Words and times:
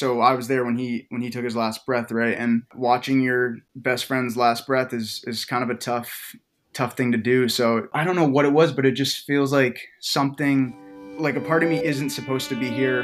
so 0.00 0.22
I 0.22 0.32
was 0.32 0.48
there 0.48 0.64
when 0.64 0.78
he 0.78 1.06
when 1.10 1.20
he 1.20 1.28
took 1.28 1.44
his 1.44 1.54
last 1.54 1.84
breath, 1.84 2.10
right? 2.10 2.34
And 2.34 2.62
watching 2.74 3.20
your 3.20 3.58
best 3.76 4.06
friend's 4.06 4.34
last 4.34 4.66
breath 4.66 4.94
is 4.94 5.22
is 5.26 5.44
kind 5.44 5.62
of 5.62 5.68
a 5.68 5.74
tough 5.74 6.34
tough 6.72 6.96
thing 6.96 7.12
to 7.12 7.18
do. 7.18 7.50
So 7.50 7.86
I 7.92 8.02
don't 8.02 8.16
know 8.16 8.26
what 8.26 8.46
it 8.46 8.52
was, 8.54 8.72
but 8.72 8.86
it 8.86 8.92
just 8.92 9.26
feels 9.26 9.52
like 9.52 9.78
something 10.00 10.74
like 11.18 11.36
a 11.36 11.40
part 11.42 11.62
of 11.62 11.68
me 11.68 11.84
isn't 11.84 12.08
supposed 12.10 12.48
to 12.48 12.58
be 12.58 12.70
here 12.70 13.02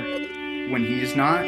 when 0.71 0.87
he's 0.87 1.15
not. 1.15 1.45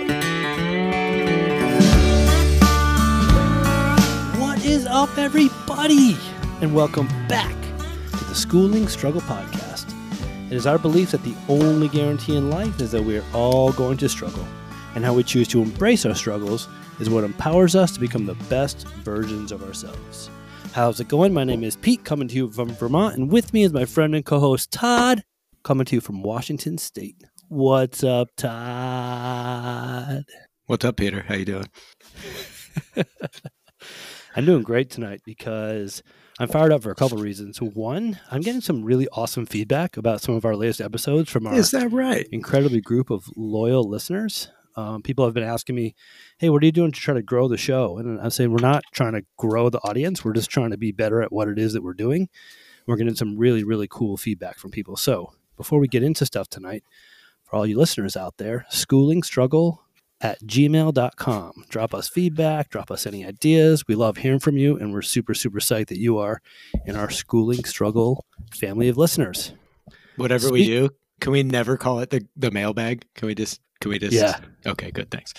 What 4.38 4.62
is 4.66 4.84
up, 4.84 5.16
everybody? 5.16 6.18
And 6.60 6.74
welcome 6.74 7.08
back 7.26 7.56
to 8.18 8.24
the 8.26 8.34
Schooling 8.34 8.86
Struggle 8.86 9.22
Podcast. 9.22 9.94
It 10.50 10.56
is 10.56 10.66
our 10.66 10.78
belief 10.78 11.12
that 11.12 11.24
the 11.24 11.34
only 11.48 11.88
guarantee 11.88 12.36
in 12.36 12.50
life 12.50 12.82
is 12.82 12.90
that 12.92 13.02
we 13.02 13.16
are 13.16 13.24
all 13.32 13.72
going 13.72 13.96
to 13.96 14.10
struggle 14.10 14.46
and 14.98 15.04
how 15.04 15.14
we 15.14 15.22
choose 15.22 15.46
to 15.46 15.62
embrace 15.62 16.04
our 16.04 16.14
struggles 16.16 16.66
is 16.98 17.08
what 17.08 17.22
empowers 17.22 17.76
us 17.76 17.92
to 17.92 18.00
become 18.00 18.26
the 18.26 18.34
best 18.50 18.84
versions 19.04 19.52
of 19.52 19.62
ourselves. 19.62 20.28
How's 20.72 20.98
it 20.98 21.06
going? 21.06 21.32
My 21.32 21.44
name 21.44 21.62
is 21.62 21.76
Pete, 21.76 22.04
coming 22.04 22.26
to 22.26 22.34
you 22.34 22.50
from 22.50 22.70
Vermont, 22.70 23.14
and 23.14 23.30
with 23.30 23.52
me 23.52 23.62
is 23.62 23.72
my 23.72 23.84
friend 23.84 24.16
and 24.16 24.24
co 24.24 24.40
host 24.40 24.72
Todd, 24.72 25.22
coming 25.62 25.84
to 25.84 25.94
you 25.94 26.00
from 26.00 26.24
Washington 26.24 26.78
State. 26.78 27.14
What's 27.46 28.02
up, 28.02 28.30
Todd? 28.36 30.24
What's 30.66 30.84
up, 30.84 30.96
Peter? 30.96 31.22
How 31.28 31.36
you 31.36 31.44
doing? 31.44 31.70
I'm 34.34 34.46
doing 34.46 34.64
great 34.64 34.90
tonight 34.90 35.20
because 35.24 36.02
I'm 36.40 36.48
fired 36.48 36.72
up 36.72 36.82
for 36.82 36.90
a 36.90 36.96
couple 36.96 37.18
reasons. 37.18 37.62
One, 37.62 38.18
I'm 38.32 38.40
getting 38.40 38.60
some 38.62 38.82
really 38.82 39.06
awesome 39.12 39.46
feedback 39.46 39.96
about 39.96 40.22
some 40.22 40.34
of 40.34 40.44
our 40.44 40.56
latest 40.56 40.80
episodes 40.80 41.30
from 41.30 41.46
our 41.46 41.54
Is 41.54 41.70
that 41.70 41.92
right? 41.92 42.26
incredibly 42.32 42.80
group 42.80 43.10
of 43.10 43.26
loyal 43.36 43.88
listeners. 43.88 44.48
Um, 44.78 45.02
people 45.02 45.24
have 45.24 45.34
been 45.34 45.42
asking 45.42 45.74
me, 45.74 45.96
"Hey, 46.38 46.50
what 46.50 46.62
are 46.62 46.66
you 46.66 46.72
doing 46.72 46.92
to 46.92 47.00
try 47.00 47.14
to 47.14 47.22
grow 47.22 47.48
the 47.48 47.56
show?" 47.56 47.98
And 47.98 48.20
I'm 48.20 48.30
saying 48.30 48.52
we're 48.52 48.58
not 48.60 48.84
trying 48.92 49.14
to 49.14 49.24
grow 49.36 49.70
the 49.70 49.80
audience. 49.80 50.24
We're 50.24 50.34
just 50.34 50.50
trying 50.50 50.70
to 50.70 50.78
be 50.78 50.92
better 50.92 51.20
at 51.20 51.32
what 51.32 51.48
it 51.48 51.58
is 51.58 51.72
that 51.72 51.82
we're 51.82 51.94
doing. 51.94 52.28
We're 52.86 52.96
getting 52.96 53.16
some 53.16 53.36
really, 53.36 53.64
really 53.64 53.88
cool 53.90 54.16
feedback 54.16 54.58
from 54.58 54.70
people. 54.70 54.96
So 54.96 55.32
before 55.56 55.80
we 55.80 55.88
get 55.88 56.04
into 56.04 56.24
stuff 56.24 56.48
tonight, 56.48 56.84
for 57.42 57.56
all 57.56 57.66
you 57.66 57.76
listeners 57.76 58.16
out 58.16 58.36
there, 58.36 58.66
schooling 58.70 59.22
struggle 59.22 59.82
at 60.20 60.40
gmail.com. 60.42 61.64
Drop 61.68 61.94
us 61.94 62.08
feedback, 62.08 62.70
drop 62.70 62.90
us 62.90 63.06
any 63.06 63.26
ideas. 63.26 63.86
We 63.88 63.94
love 63.94 64.18
hearing 64.18 64.38
from 64.38 64.56
you, 64.56 64.76
and 64.76 64.92
we're 64.92 65.02
super, 65.02 65.34
super 65.34 65.58
psyched 65.58 65.88
that 65.88 65.98
you 65.98 66.18
are 66.18 66.40
in 66.86 66.96
our 66.96 67.10
schooling 67.10 67.64
struggle 67.64 68.24
family 68.54 68.88
of 68.88 68.96
listeners. 68.96 69.52
Whatever 70.16 70.50
we 70.50 70.64
do, 70.64 70.90
can 71.20 71.32
we 71.32 71.42
never 71.42 71.76
call 71.76 72.00
it 72.00 72.10
the, 72.10 72.26
the 72.36 72.50
mailbag? 72.50 73.04
Can 73.14 73.26
we 73.26 73.34
just 73.34 73.60
can 73.80 73.90
we 73.90 73.98
just 73.98 74.12
Yeah. 74.12 74.38
Okay, 74.66 74.90
good, 74.90 75.10
thanks. 75.10 75.34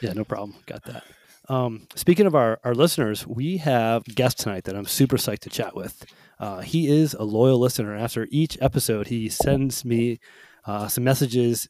Yeah, 0.00 0.12
no 0.12 0.24
problem. 0.24 0.54
Got 0.66 0.84
that. 0.84 1.04
Um, 1.48 1.86
speaking 1.94 2.26
of 2.26 2.34
our, 2.34 2.58
our 2.64 2.74
listeners, 2.74 3.26
we 3.26 3.58
have 3.58 4.02
a 4.08 4.12
guest 4.12 4.40
tonight 4.40 4.64
that 4.64 4.76
I'm 4.76 4.86
super 4.86 5.16
psyched 5.16 5.40
to 5.40 5.50
chat 5.50 5.76
with. 5.76 6.04
Uh, 6.40 6.60
he 6.60 6.88
is 6.88 7.14
a 7.14 7.22
loyal 7.22 7.58
listener. 7.58 7.94
After 7.94 8.26
each 8.30 8.58
episode, 8.60 9.06
he 9.06 9.28
sends 9.28 9.84
me 9.84 10.18
uh, 10.66 10.88
some 10.88 11.04
messages 11.04 11.68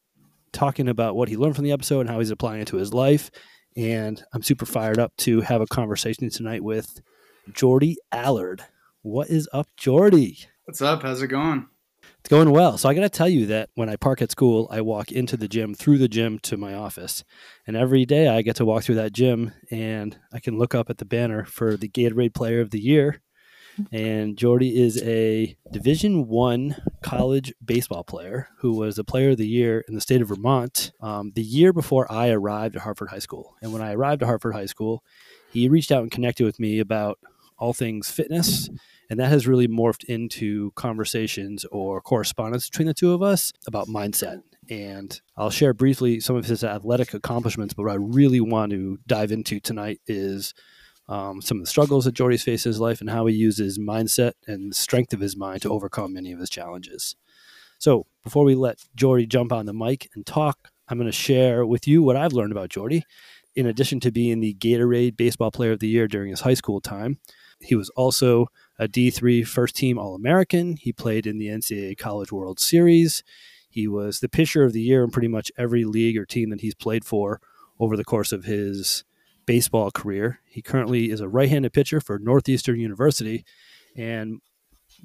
talking 0.52 0.88
about 0.88 1.14
what 1.14 1.28
he 1.28 1.36
learned 1.36 1.56
from 1.56 1.64
the 1.64 1.72
episode 1.72 2.00
and 2.00 2.10
how 2.10 2.18
he's 2.18 2.30
applying 2.30 2.62
it 2.62 2.68
to 2.68 2.78
his 2.78 2.94
life. 2.94 3.30
And 3.76 4.22
I'm 4.32 4.42
super 4.42 4.64
fired 4.64 4.98
up 4.98 5.14
to 5.18 5.42
have 5.42 5.60
a 5.60 5.66
conversation 5.66 6.30
tonight 6.30 6.64
with 6.64 7.02
Jordy 7.52 7.96
Allard. 8.10 8.64
What 9.02 9.28
is 9.28 9.48
up, 9.52 9.68
Jordy? 9.76 10.38
What's 10.64 10.80
up? 10.80 11.02
How's 11.02 11.20
it 11.20 11.28
going? 11.28 11.68
It's 12.26 12.30
going 12.32 12.50
well. 12.50 12.76
So 12.76 12.88
I 12.88 12.94
got 12.94 13.02
to 13.02 13.08
tell 13.08 13.28
you 13.28 13.46
that 13.46 13.70
when 13.76 13.88
I 13.88 13.94
park 13.94 14.20
at 14.20 14.32
school, 14.32 14.66
I 14.68 14.80
walk 14.80 15.12
into 15.12 15.36
the 15.36 15.46
gym, 15.46 15.74
through 15.74 15.98
the 15.98 16.08
gym 16.08 16.40
to 16.40 16.56
my 16.56 16.74
office. 16.74 17.22
And 17.68 17.76
every 17.76 18.04
day 18.04 18.26
I 18.26 18.42
get 18.42 18.56
to 18.56 18.64
walk 18.64 18.82
through 18.82 18.96
that 18.96 19.12
gym 19.12 19.52
and 19.70 20.18
I 20.32 20.40
can 20.40 20.58
look 20.58 20.74
up 20.74 20.90
at 20.90 20.98
the 20.98 21.04
banner 21.04 21.44
for 21.44 21.76
the 21.76 21.88
Gatorade 21.88 22.34
Player 22.34 22.60
of 22.60 22.70
the 22.70 22.80
Year. 22.80 23.22
And 23.92 24.36
Jordy 24.36 24.76
is 24.76 25.00
a 25.04 25.56
Division 25.70 26.26
One 26.26 26.74
college 27.00 27.54
baseball 27.64 28.02
player 28.02 28.48
who 28.58 28.72
was 28.72 28.96
the 28.96 29.04
Player 29.04 29.30
of 29.30 29.36
the 29.36 29.46
Year 29.46 29.84
in 29.86 29.94
the 29.94 30.00
state 30.00 30.20
of 30.20 30.26
Vermont 30.26 30.90
um, 31.00 31.30
the 31.36 31.44
year 31.44 31.72
before 31.72 32.10
I 32.10 32.30
arrived 32.30 32.74
at 32.74 32.82
Hartford 32.82 33.10
High 33.10 33.20
School. 33.20 33.54
And 33.62 33.72
when 33.72 33.82
I 33.82 33.92
arrived 33.92 34.24
at 34.24 34.26
Hartford 34.26 34.54
High 34.54 34.66
School, 34.66 35.04
he 35.52 35.68
reached 35.68 35.92
out 35.92 36.02
and 36.02 36.10
connected 36.10 36.44
with 36.44 36.58
me 36.58 36.80
about 36.80 37.20
all 37.56 37.72
things 37.72 38.10
fitness 38.10 38.68
and 39.08 39.20
that 39.20 39.28
has 39.28 39.46
really 39.46 39.68
morphed 39.68 40.04
into 40.04 40.72
conversations 40.72 41.64
or 41.70 42.00
correspondence 42.00 42.68
between 42.68 42.88
the 42.88 42.94
two 42.94 43.12
of 43.12 43.22
us 43.22 43.52
about 43.66 43.88
mindset. 43.88 44.42
And 44.68 45.20
I'll 45.36 45.50
share 45.50 45.72
briefly 45.72 46.18
some 46.20 46.36
of 46.36 46.46
his 46.46 46.64
athletic 46.64 47.14
accomplishments, 47.14 47.74
but 47.74 47.84
what 47.84 47.92
I 47.92 47.96
really 47.96 48.40
want 48.40 48.72
to 48.72 48.98
dive 49.06 49.30
into 49.30 49.60
tonight 49.60 50.00
is 50.06 50.54
um, 51.08 51.40
some 51.40 51.58
of 51.58 51.62
the 51.62 51.70
struggles 51.70 52.04
that 52.04 52.14
Jordy's 52.14 52.42
faced 52.42 52.66
in 52.66 52.70
his 52.70 52.80
life 52.80 53.00
and 53.00 53.08
how 53.08 53.26
he 53.26 53.34
uses 53.34 53.78
mindset 53.78 54.32
and 54.46 54.72
the 54.72 54.74
strength 54.74 55.12
of 55.12 55.20
his 55.20 55.36
mind 55.36 55.62
to 55.62 55.70
overcome 55.70 56.14
many 56.14 56.32
of 56.32 56.40
his 56.40 56.50
challenges. 56.50 57.14
So 57.78 58.06
before 58.24 58.44
we 58.44 58.54
let 58.54 58.78
Jordy 58.96 59.26
jump 59.26 59.52
on 59.52 59.66
the 59.66 59.72
mic 59.72 60.08
and 60.14 60.26
talk, 60.26 60.70
I'm 60.88 60.98
going 60.98 61.06
to 61.06 61.12
share 61.12 61.64
with 61.64 61.86
you 61.86 62.02
what 62.02 62.16
I've 62.16 62.32
learned 62.32 62.52
about 62.52 62.70
Jordy. 62.70 63.04
In 63.54 63.66
addition 63.66 64.00
to 64.00 64.10
being 64.10 64.40
the 64.40 64.54
Gatorade 64.54 65.16
Baseball 65.16 65.50
Player 65.50 65.72
of 65.72 65.80
the 65.80 65.88
Year 65.88 66.08
during 66.08 66.30
his 66.30 66.40
high 66.40 66.54
school 66.54 66.80
time, 66.80 67.18
he 67.60 67.74
was 67.74 67.88
also 67.90 68.46
a 68.78 68.88
D3 68.88 69.46
first 69.46 69.76
team 69.76 69.98
All 69.98 70.14
American. 70.14 70.76
He 70.76 70.92
played 70.92 71.26
in 71.26 71.38
the 71.38 71.48
NCAA 71.48 71.98
College 71.98 72.32
World 72.32 72.60
Series. 72.60 73.22
He 73.68 73.86
was 73.86 74.20
the 74.20 74.28
pitcher 74.28 74.64
of 74.64 74.72
the 74.72 74.80
year 74.80 75.04
in 75.04 75.10
pretty 75.10 75.28
much 75.28 75.52
every 75.58 75.84
league 75.84 76.16
or 76.16 76.24
team 76.24 76.50
that 76.50 76.60
he's 76.60 76.74
played 76.74 77.04
for 77.04 77.40
over 77.78 77.96
the 77.96 78.04
course 78.04 78.32
of 78.32 78.44
his 78.44 79.04
baseball 79.44 79.90
career. 79.90 80.40
He 80.46 80.62
currently 80.62 81.10
is 81.10 81.20
a 81.20 81.28
right 81.28 81.48
handed 81.48 81.72
pitcher 81.72 82.00
for 82.00 82.18
Northeastern 82.18 82.80
University. 82.80 83.44
And 83.96 84.40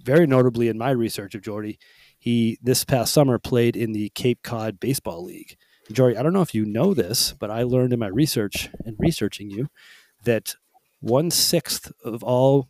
very 0.04 0.26
notably 0.26 0.68
in 0.68 0.78
my 0.78 0.92
research 0.92 1.36
of 1.36 1.42
Jordy, 1.42 1.80
he 2.18 2.58
this 2.62 2.86
past 2.86 3.14
summer 3.14 3.40
played 3.40 3.76
in 3.76 3.94
the 3.94 4.10
Cape 4.10 4.42
Cod 4.44 4.80
Baseball 4.80 5.24
League. 5.24 5.58
Jordy, 5.92 6.18
I 6.18 6.24
don't 6.24 6.34
know 6.34 6.42
if 6.42 6.56
you 6.56 6.66
know 6.66 6.94
this, 6.94 7.34
but 7.34 7.52
I 7.52 7.64
learned 7.64 7.94
in 7.94 8.00
my 8.00 8.08
research 8.08 8.70
and 8.86 8.96
researching 9.00 9.50
you 9.50 9.68
that 10.24 10.56
one 11.00 11.32
sixth 11.32 11.92
of 12.04 12.24
all 12.24 12.70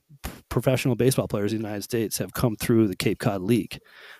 professional 0.49 0.95
baseball 0.95 1.27
players 1.27 1.53
in 1.53 1.59
the 1.59 1.67
United 1.67 1.83
States 1.83 2.17
have 2.17 2.33
come 2.33 2.55
through 2.55 2.87
the 2.87 2.95
Cape 2.95 3.19
Cod 3.19 3.41
League. 3.41 3.79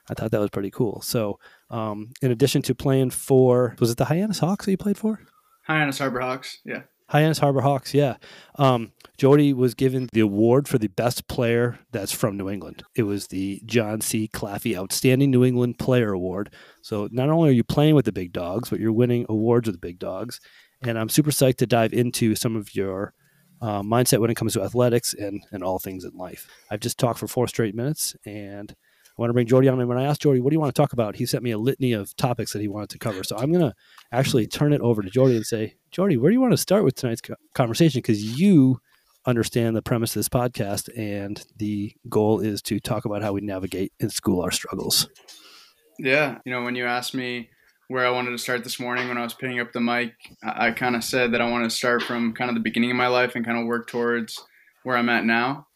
I 0.09 0.13
thought 0.13 0.31
that 0.31 0.39
was 0.39 0.49
pretty 0.49 0.71
cool. 0.71 1.01
So, 1.01 1.39
um, 1.69 2.11
in 2.21 2.31
addition 2.31 2.61
to 2.63 2.75
playing 2.75 3.11
for, 3.11 3.75
was 3.79 3.91
it 3.91 3.97
the 3.97 4.05
Hyannis 4.05 4.39
Hawks 4.39 4.65
that 4.65 4.71
you 4.71 4.77
played 4.77 4.97
for? 4.97 5.19
Hyannis 5.67 5.99
Harbor 5.99 6.21
Hawks, 6.21 6.59
yeah. 6.65 6.81
Hyannis 7.09 7.39
Harbor 7.39 7.61
Hawks, 7.61 7.93
yeah. 7.93 8.15
Um, 8.55 8.93
Jordy 9.17 9.53
was 9.53 9.73
given 9.73 10.09
the 10.13 10.21
award 10.21 10.67
for 10.67 10.77
the 10.77 10.87
best 10.87 11.27
player 11.27 11.77
that's 11.91 12.13
from 12.13 12.37
New 12.37 12.49
England. 12.49 12.83
It 12.95 13.03
was 13.03 13.27
the 13.27 13.61
John 13.65 13.99
C. 13.99 14.29
Claffey 14.33 14.77
Outstanding 14.77 15.29
New 15.29 15.43
England 15.43 15.77
Player 15.77 16.13
Award. 16.13 16.53
So 16.81 17.09
not 17.11 17.29
only 17.29 17.49
are 17.49 17.53
you 17.53 17.65
playing 17.65 17.95
with 17.95 18.05
the 18.05 18.13
big 18.13 18.31
dogs, 18.31 18.69
but 18.69 18.79
you're 18.79 18.93
winning 18.93 19.25
awards 19.27 19.67
with 19.67 19.75
the 19.75 19.85
big 19.85 19.99
dogs. 19.99 20.39
And 20.81 20.97
I'm 20.97 21.09
super 21.09 21.31
psyched 21.31 21.57
to 21.57 21.67
dive 21.67 21.93
into 21.93 22.33
some 22.33 22.55
of 22.55 22.73
your 22.73 23.13
uh, 23.61 23.81
mindset 23.81 24.19
when 24.19 24.31
it 24.31 24.35
comes 24.35 24.53
to 24.53 24.63
athletics 24.63 25.13
and, 25.13 25.43
and 25.51 25.63
all 25.63 25.79
things 25.79 26.03
in 26.03 26.11
life. 26.17 26.47
I've 26.69 26.79
just 26.79 26.97
talked 26.97 27.19
for 27.19 27.27
four 27.27 27.47
straight 27.47 27.75
minutes 27.75 28.15
and 28.25 28.71
I 28.71 29.21
want 29.21 29.29
to 29.29 29.33
bring 29.33 29.47
Jordy 29.47 29.67
on. 29.67 29.79
And 29.79 29.87
when 29.87 29.97
I 29.97 30.05
asked 30.05 30.21
Jordy, 30.21 30.39
what 30.39 30.49
do 30.49 30.55
you 30.55 30.59
want 30.59 30.73
to 30.73 30.81
talk 30.81 30.93
about? 30.93 31.15
He 31.15 31.25
sent 31.25 31.43
me 31.43 31.51
a 31.51 31.57
litany 31.57 31.93
of 31.93 32.15
topics 32.15 32.53
that 32.53 32.61
he 32.61 32.67
wanted 32.67 32.89
to 32.89 32.97
cover. 32.97 33.23
So 33.23 33.37
I'm 33.37 33.51
going 33.51 33.63
to 33.63 33.75
actually 34.11 34.47
turn 34.47 34.73
it 34.73 34.81
over 34.81 35.01
to 35.01 35.09
Jordy 35.09 35.35
and 35.35 35.45
say, 35.45 35.75
Jordy, 35.91 36.17
where 36.17 36.31
do 36.31 36.33
you 36.33 36.41
want 36.41 36.53
to 36.53 36.57
start 36.57 36.83
with 36.83 36.95
tonight's 36.95 37.21
conversation? 37.53 37.99
Because 37.99 38.39
you 38.39 38.79
understand 39.25 39.75
the 39.75 39.81
premise 39.81 40.15
of 40.15 40.19
this 40.21 40.29
podcast, 40.29 40.89
and 40.97 41.45
the 41.57 41.93
goal 42.09 42.39
is 42.39 42.61
to 42.63 42.79
talk 42.79 43.05
about 43.05 43.21
how 43.21 43.33
we 43.33 43.41
navigate 43.41 43.93
in 43.99 44.09
school 44.09 44.41
our 44.41 44.51
struggles. 44.51 45.09
Yeah. 45.99 46.39
You 46.45 46.51
know, 46.51 46.63
when 46.63 46.75
you 46.75 46.85
asked 46.85 47.13
me 47.13 47.49
where 47.91 48.07
I 48.07 48.09
wanted 48.09 48.31
to 48.31 48.37
start 48.37 48.63
this 48.63 48.79
morning 48.79 49.09
when 49.09 49.17
I 49.17 49.23
was 49.23 49.33
picking 49.33 49.59
up 49.59 49.73
the 49.73 49.81
mic, 49.81 50.13
I, 50.41 50.67
I 50.67 50.71
kind 50.71 50.95
of 50.95 51.03
said 51.03 51.33
that 51.33 51.41
I 51.41 51.51
want 51.51 51.65
to 51.65 51.69
start 51.69 52.01
from 52.01 52.33
kind 52.33 52.49
of 52.49 52.55
the 52.55 52.61
beginning 52.61 52.89
of 52.89 52.95
my 52.95 53.07
life 53.07 53.35
and 53.35 53.45
kind 53.45 53.57
of 53.59 53.65
work 53.65 53.87
towards 53.87 54.41
where 54.83 54.95
I'm 54.95 55.09
at 55.09 55.25
now. 55.25 55.67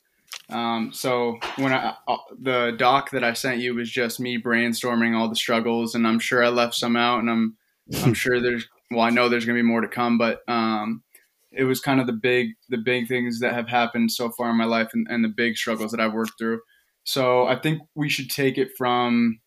Um, 0.50 0.94
so 0.94 1.40
when 1.58 1.74
I, 1.74 1.94
uh, 2.08 2.18
the 2.40 2.74
doc 2.78 3.12
that 3.12 3.26
I 3.26 3.34
sent 3.34 3.60
you 3.60 3.76
was 3.76 3.92
just 3.92 4.22
me 4.22 4.42
brainstorming 4.42 5.14
all 5.14 5.28
the 5.28 5.36
struggles, 5.36 5.94
and 5.94 6.08
I'm 6.08 6.20
sure 6.20 6.42
I 6.42 6.48
left 6.48 6.76
some 6.76 6.96
out, 6.96 7.20
and 7.20 7.30
I'm 7.30 7.58
I'm 8.02 8.14
sure 8.16 8.40
there's 8.40 8.66
well 8.92 9.02
I 9.02 9.10
know 9.10 9.28
there's 9.28 9.46
gonna 9.46 9.60
be 9.60 9.64
more 9.64 9.82
to 9.82 9.88
come, 9.88 10.18
but 10.18 10.40
um, 10.48 11.04
it 11.52 11.66
was 11.66 11.82
kind 11.82 12.00
of 12.00 12.08
the 12.08 12.14
big 12.14 12.52
the 12.70 12.78
big 12.78 13.10
things 13.10 13.42
that 13.42 13.54
have 13.54 13.68
happened 13.68 14.12
so 14.12 14.30
far 14.30 14.52
in 14.52 14.58
my 14.58 14.66
life 14.66 14.92
and, 14.94 15.06
and 15.10 15.22
the 15.22 15.30
big 15.30 15.58
struggles 15.58 15.92
that 15.92 16.00
I've 16.00 16.14
worked 16.14 16.38
through. 16.40 16.62
So 17.04 17.46
I 17.46 17.58
think 17.58 17.82
we 17.94 18.08
should 18.08 18.30
take 18.30 18.58
it 18.58 18.70
from 18.78 19.40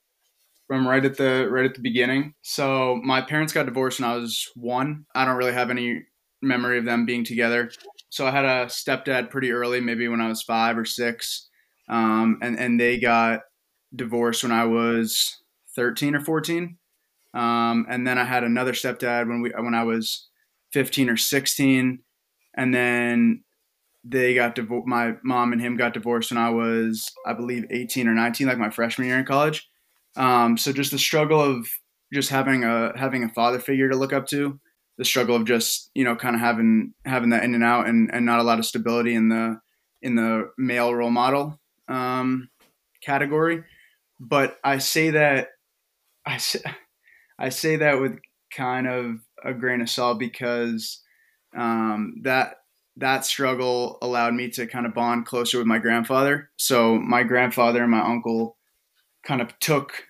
from 0.68 0.86
right 0.86 1.04
at 1.04 1.16
the 1.16 1.48
right 1.50 1.64
at 1.64 1.74
the 1.74 1.80
beginning. 1.80 2.34
So 2.42 3.00
my 3.02 3.20
parents 3.20 3.52
got 3.52 3.66
divorced 3.66 4.00
when 4.00 4.08
I 4.08 4.14
was 4.14 4.46
one. 4.54 5.06
I 5.14 5.24
don't 5.24 5.36
really 5.36 5.52
have 5.52 5.70
any 5.70 6.02
memory 6.40 6.78
of 6.78 6.84
them 6.84 7.04
being 7.04 7.24
together. 7.24 7.70
So 8.10 8.26
I 8.26 8.30
had 8.30 8.44
a 8.44 8.66
stepdad 8.66 9.30
pretty 9.30 9.50
early, 9.50 9.80
maybe 9.80 10.06
when 10.06 10.20
I 10.20 10.28
was 10.28 10.42
five 10.42 10.78
or 10.78 10.84
six, 10.84 11.48
um, 11.88 12.38
and 12.42 12.58
and 12.58 12.78
they 12.78 13.00
got 13.00 13.40
divorced 13.94 14.44
when 14.44 14.52
I 14.52 14.66
was 14.66 15.36
thirteen 15.74 16.14
or 16.14 16.20
fourteen. 16.20 16.78
Um, 17.34 17.86
and 17.88 18.06
then 18.06 18.18
I 18.18 18.24
had 18.24 18.44
another 18.44 18.72
stepdad 18.72 19.28
when 19.28 19.42
we 19.42 19.50
when 19.50 19.74
I 19.74 19.84
was 19.84 20.28
15 20.72 21.10
or 21.10 21.16
16, 21.16 21.98
and 22.56 22.74
then 22.74 23.44
they 24.04 24.34
got 24.34 24.54
divorced. 24.54 24.86
My 24.86 25.14
mom 25.22 25.52
and 25.52 25.60
him 25.60 25.76
got 25.76 25.94
divorced 25.94 26.30
when 26.30 26.38
I 26.38 26.50
was, 26.50 27.10
I 27.26 27.32
believe, 27.34 27.64
18 27.70 28.08
or 28.08 28.14
19, 28.14 28.46
like 28.46 28.58
my 28.58 28.70
freshman 28.70 29.08
year 29.08 29.18
in 29.18 29.24
college. 29.24 29.68
Um, 30.18 30.58
so 30.58 30.72
just 30.72 30.90
the 30.90 30.98
struggle 30.98 31.40
of 31.40 31.66
just 32.12 32.28
having 32.28 32.64
a 32.64 32.92
having 32.96 33.24
a 33.24 33.28
father 33.28 33.58
figure 33.58 33.88
to 33.88 33.96
look 33.96 34.12
up 34.12 34.26
to, 34.28 34.58
the 34.98 35.04
struggle 35.04 35.36
of 35.36 35.46
just 35.46 35.90
you 35.94 36.04
know 36.04 36.16
kind 36.16 36.34
of 36.34 36.40
having 36.40 36.92
having 37.04 37.30
that 37.30 37.44
in 37.44 37.54
and 37.54 37.64
out 37.64 37.88
and, 37.88 38.10
and 38.12 38.26
not 38.26 38.40
a 38.40 38.42
lot 38.42 38.58
of 38.58 38.66
stability 38.66 39.14
in 39.14 39.28
the 39.28 39.60
in 40.02 40.16
the 40.16 40.50
male 40.58 40.94
role 40.94 41.10
model 41.10 41.58
um, 41.88 42.50
category. 43.02 43.64
But 44.20 44.58
I 44.64 44.78
say 44.78 45.10
that 45.10 45.48
I 46.26 46.36
say, 46.38 46.60
I 47.38 47.48
say 47.50 47.76
that 47.76 48.00
with 48.00 48.18
kind 48.54 48.88
of 48.88 49.20
a 49.44 49.54
grain 49.54 49.80
of 49.80 49.88
salt 49.88 50.18
because 50.18 51.00
um, 51.56 52.16
that 52.22 52.56
that 52.96 53.24
struggle 53.24 53.98
allowed 54.02 54.34
me 54.34 54.50
to 54.50 54.66
kind 54.66 54.84
of 54.84 54.94
bond 54.94 55.26
closer 55.26 55.58
with 55.58 55.68
my 55.68 55.78
grandfather. 55.78 56.50
So 56.56 56.96
my 56.96 57.22
grandfather 57.22 57.82
and 57.82 57.92
my 57.92 58.00
uncle 58.00 58.56
kind 59.24 59.40
of 59.40 59.56
took 59.60 60.07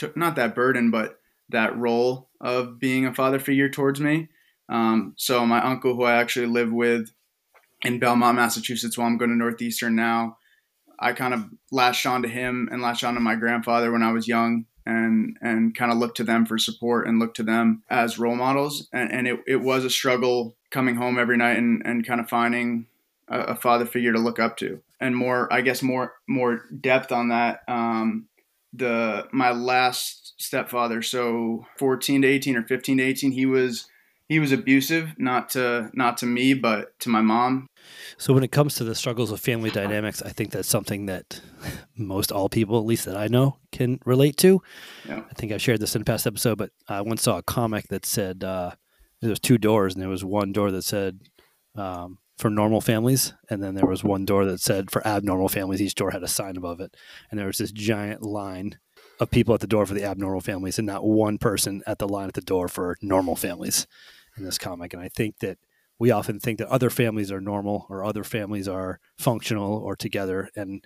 took 0.00 0.16
not 0.16 0.34
that 0.36 0.54
burden, 0.54 0.90
but 0.90 1.20
that 1.50 1.76
role 1.76 2.30
of 2.40 2.80
being 2.80 3.06
a 3.06 3.14
father 3.14 3.38
figure 3.38 3.68
towards 3.68 4.00
me. 4.00 4.28
Um, 4.68 5.14
so 5.16 5.44
my 5.46 5.60
uncle, 5.62 5.94
who 5.94 6.04
I 6.04 6.16
actually 6.16 6.46
live 6.46 6.72
with 6.72 7.10
in 7.82 7.98
Belmont, 7.98 8.36
Massachusetts, 8.36 8.96
while 8.96 9.06
I'm 9.06 9.18
going 9.18 9.30
to 9.30 9.36
Northeastern 9.36 9.94
now, 9.94 10.38
I 10.98 11.12
kind 11.12 11.34
of 11.34 11.44
latched 11.70 12.06
on 12.06 12.22
to 12.22 12.28
him 12.28 12.68
and 12.72 12.82
latched 12.82 13.04
on 13.04 13.14
to 13.14 13.20
my 13.20 13.34
grandfather 13.34 13.92
when 13.92 14.02
I 14.02 14.12
was 14.12 14.28
young 14.28 14.66
and 14.86 15.36
and 15.42 15.74
kind 15.74 15.92
of 15.92 15.98
looked 15.98 16.16
to 16.16 16.24
them 16.24 16.46
for 16.46 16.58
support 16.58 17.06
and 17.06 17.18
looked 17.18 17.36
to 17.36 17.42
them 17.42 17.82
as 17.90 18.18
role 18.18 18.36
models. 18.36 18.88
And, 18.92 19.12
and 19.12 19.28
it, 19.28 19.40
it 19.46 19.56
was 19.56 19.84
a 19.84 19.90
struggle 19.90 20.56
coming 20.70 20.96
home 20.96 21.18
every 21.18 21.36
night 21.36 21.58
and, 21.58 21.82
and 21.84 22.06
kind 22.06 22.20
of 22.20 22.28
finding 22.28 22.86
a, 23.28 23.40
a 23.40 23.54
father 23.54 23.86
figure 23.86 24.12
to 24.12 24.18
look 24.18 24.38
up 24.38 24.56
to. 24.58 24.80
And 25.00 25.16
more, 25.16 25.52
I 25.52 25.62
guess, 25.62 25.82
more 25.82 26.14
more 26.28 26.64
depth 26.80 27.12
on 27.12 27.28
that. 27.28 27.62
Um, 27.68 28.26
the 28.72 29.28
my 29.32 29.50
last 29.52 30.34
stepfather, 30.38 31.02
so 31.02 31.66
14 31.78 32.22
to 32.22 32.28
18 32.28 32.56
or 32.56 32.62
15 32.62 32.98
to 32.98 33.02
18, 33.02 33.32
he 33.32 33.46
was 33.46 33.86
he 34.30 34.38
was 34.38 34.52
abusive, 34.52 35.14
not 35.18 35.48
to 35.50 35.90
not 35.92 36.16
to 36.18 36.26
me, 36.26 36.54
but 36.54 36.98
to 37.00 37.08
my 37.08 37.20
mom. 37.20 37.66
So 38.16 38.32
when 38.32 38.44
it 38.44 38.52
comes 38.52 38.76
to 38.76 38.84
the 38.84 38.94
struggles 38.94 39.32
of 39.32 39.40
family 39.40 39.70
dynamics, 39.70 40.22
I 40.22 40.30
think 40.30 40.52
that's 40.52 40.68
something 40.68 41.06
that 41.06 41.40
most 41.96 42.30
all 42.30 42.48
people, 42.48 42.78
at 42.78 42.84
least 42.84 43.06
that 43.06 43.16
I 43.16 43.26
know, 43.26 43.56
can 43.72 43.98
relate 44.04 44.36
to. 44.38 44.62
Yeah. 45.08 45.22
I 45.28 45.34
think 45.34 45.50
I've 45.50 45.60
shared 45.60 45.80
this 45.80 45.96
in 45.96 46.02
a 46.02 46.04
past 46.04 46.28
episode, 46.28 46.58
but 46.58 46.70
I 46.88 47.00
once 47.00 47.22
saw 47.22 47.38
a 47.38 47.42
comic 47.42 47.88
that 47.88 48.06
said 48.06 48.44
uh, 48.44 48.70
there 49.20 49.30
was 49.30 49.40
two 49.40 49.58
doors, 49.58 49.94
and 49.94 50.02
there 50.02 50.08
was 50.08 50.24
one 50.24 50.52
door 50.52 50.70
that 50.70 50.82
said 50.82 51.18
um, 51.74 52.18
for 52.40 52.50
normal 52.50 52.80
families, 52.80 53.34
and 53.50 53.62
then 53.62 53.74
there 53.74 53.86
was 53.86 54.02
one 54.02 54.24
door 54.24 54.44
that 54.46 54.60
said 54.60 54.90
for 54.90 55.06
abnormal 55.06 55.48
families. 55.48 55.82
Each 55.82 55.94
door 55.94 56.10
had 56.10 56.22
a 56.22 56.28
sign 56.28 56.56
above 56.56 56.80
it, 56.80 56.96
and 57.30 57.38
there 57.38 57.46
was 57.46 57.58
this 57.58 57.70
giant 57.70 58.22
line 58.22 58.78
of 59.20 59.30
people 59.30 59.54
at 59.54 59.60
the 59.60 59.66
door 59.66 59.84
for 59.84 59.92
the 59.94 60.04
abnormal 60.04 60.40
families, 60.40 60.78
and 60.78 60.86
not 60.86 61.04
one 61.04 61.36
person 61.36 61.82
at 61.86 61.98
the 61.98 62.08
line 62.08 62.28
at 62.28 62.34
the 62.34 62.40
door 62.40 62.66
for 62.66 62.96
normal 63.02 63.36
families 63.36 63.86
in 64.36 64.44
this 64.44 64.58
comic. 64.58 64.94
And 64.94 65.02
I 65.02 65.08
think 65.08 65.38
that 65.40 65.58
we 65.98 66.10
often 66.10 66.40
think 66.40 66.58
that 66.58 66.68
other 66.68 66.88
families 66.88 67.30
are 67.30 67.42
normal 67.42 67.86
or 67.90 68.02
other 68.02 68.24
families 68.24 68.66
are 68.66 68.98
functional 69.18 69.74
or 69.74 69.94
together, 69.94 70.48
and 70.56 70.82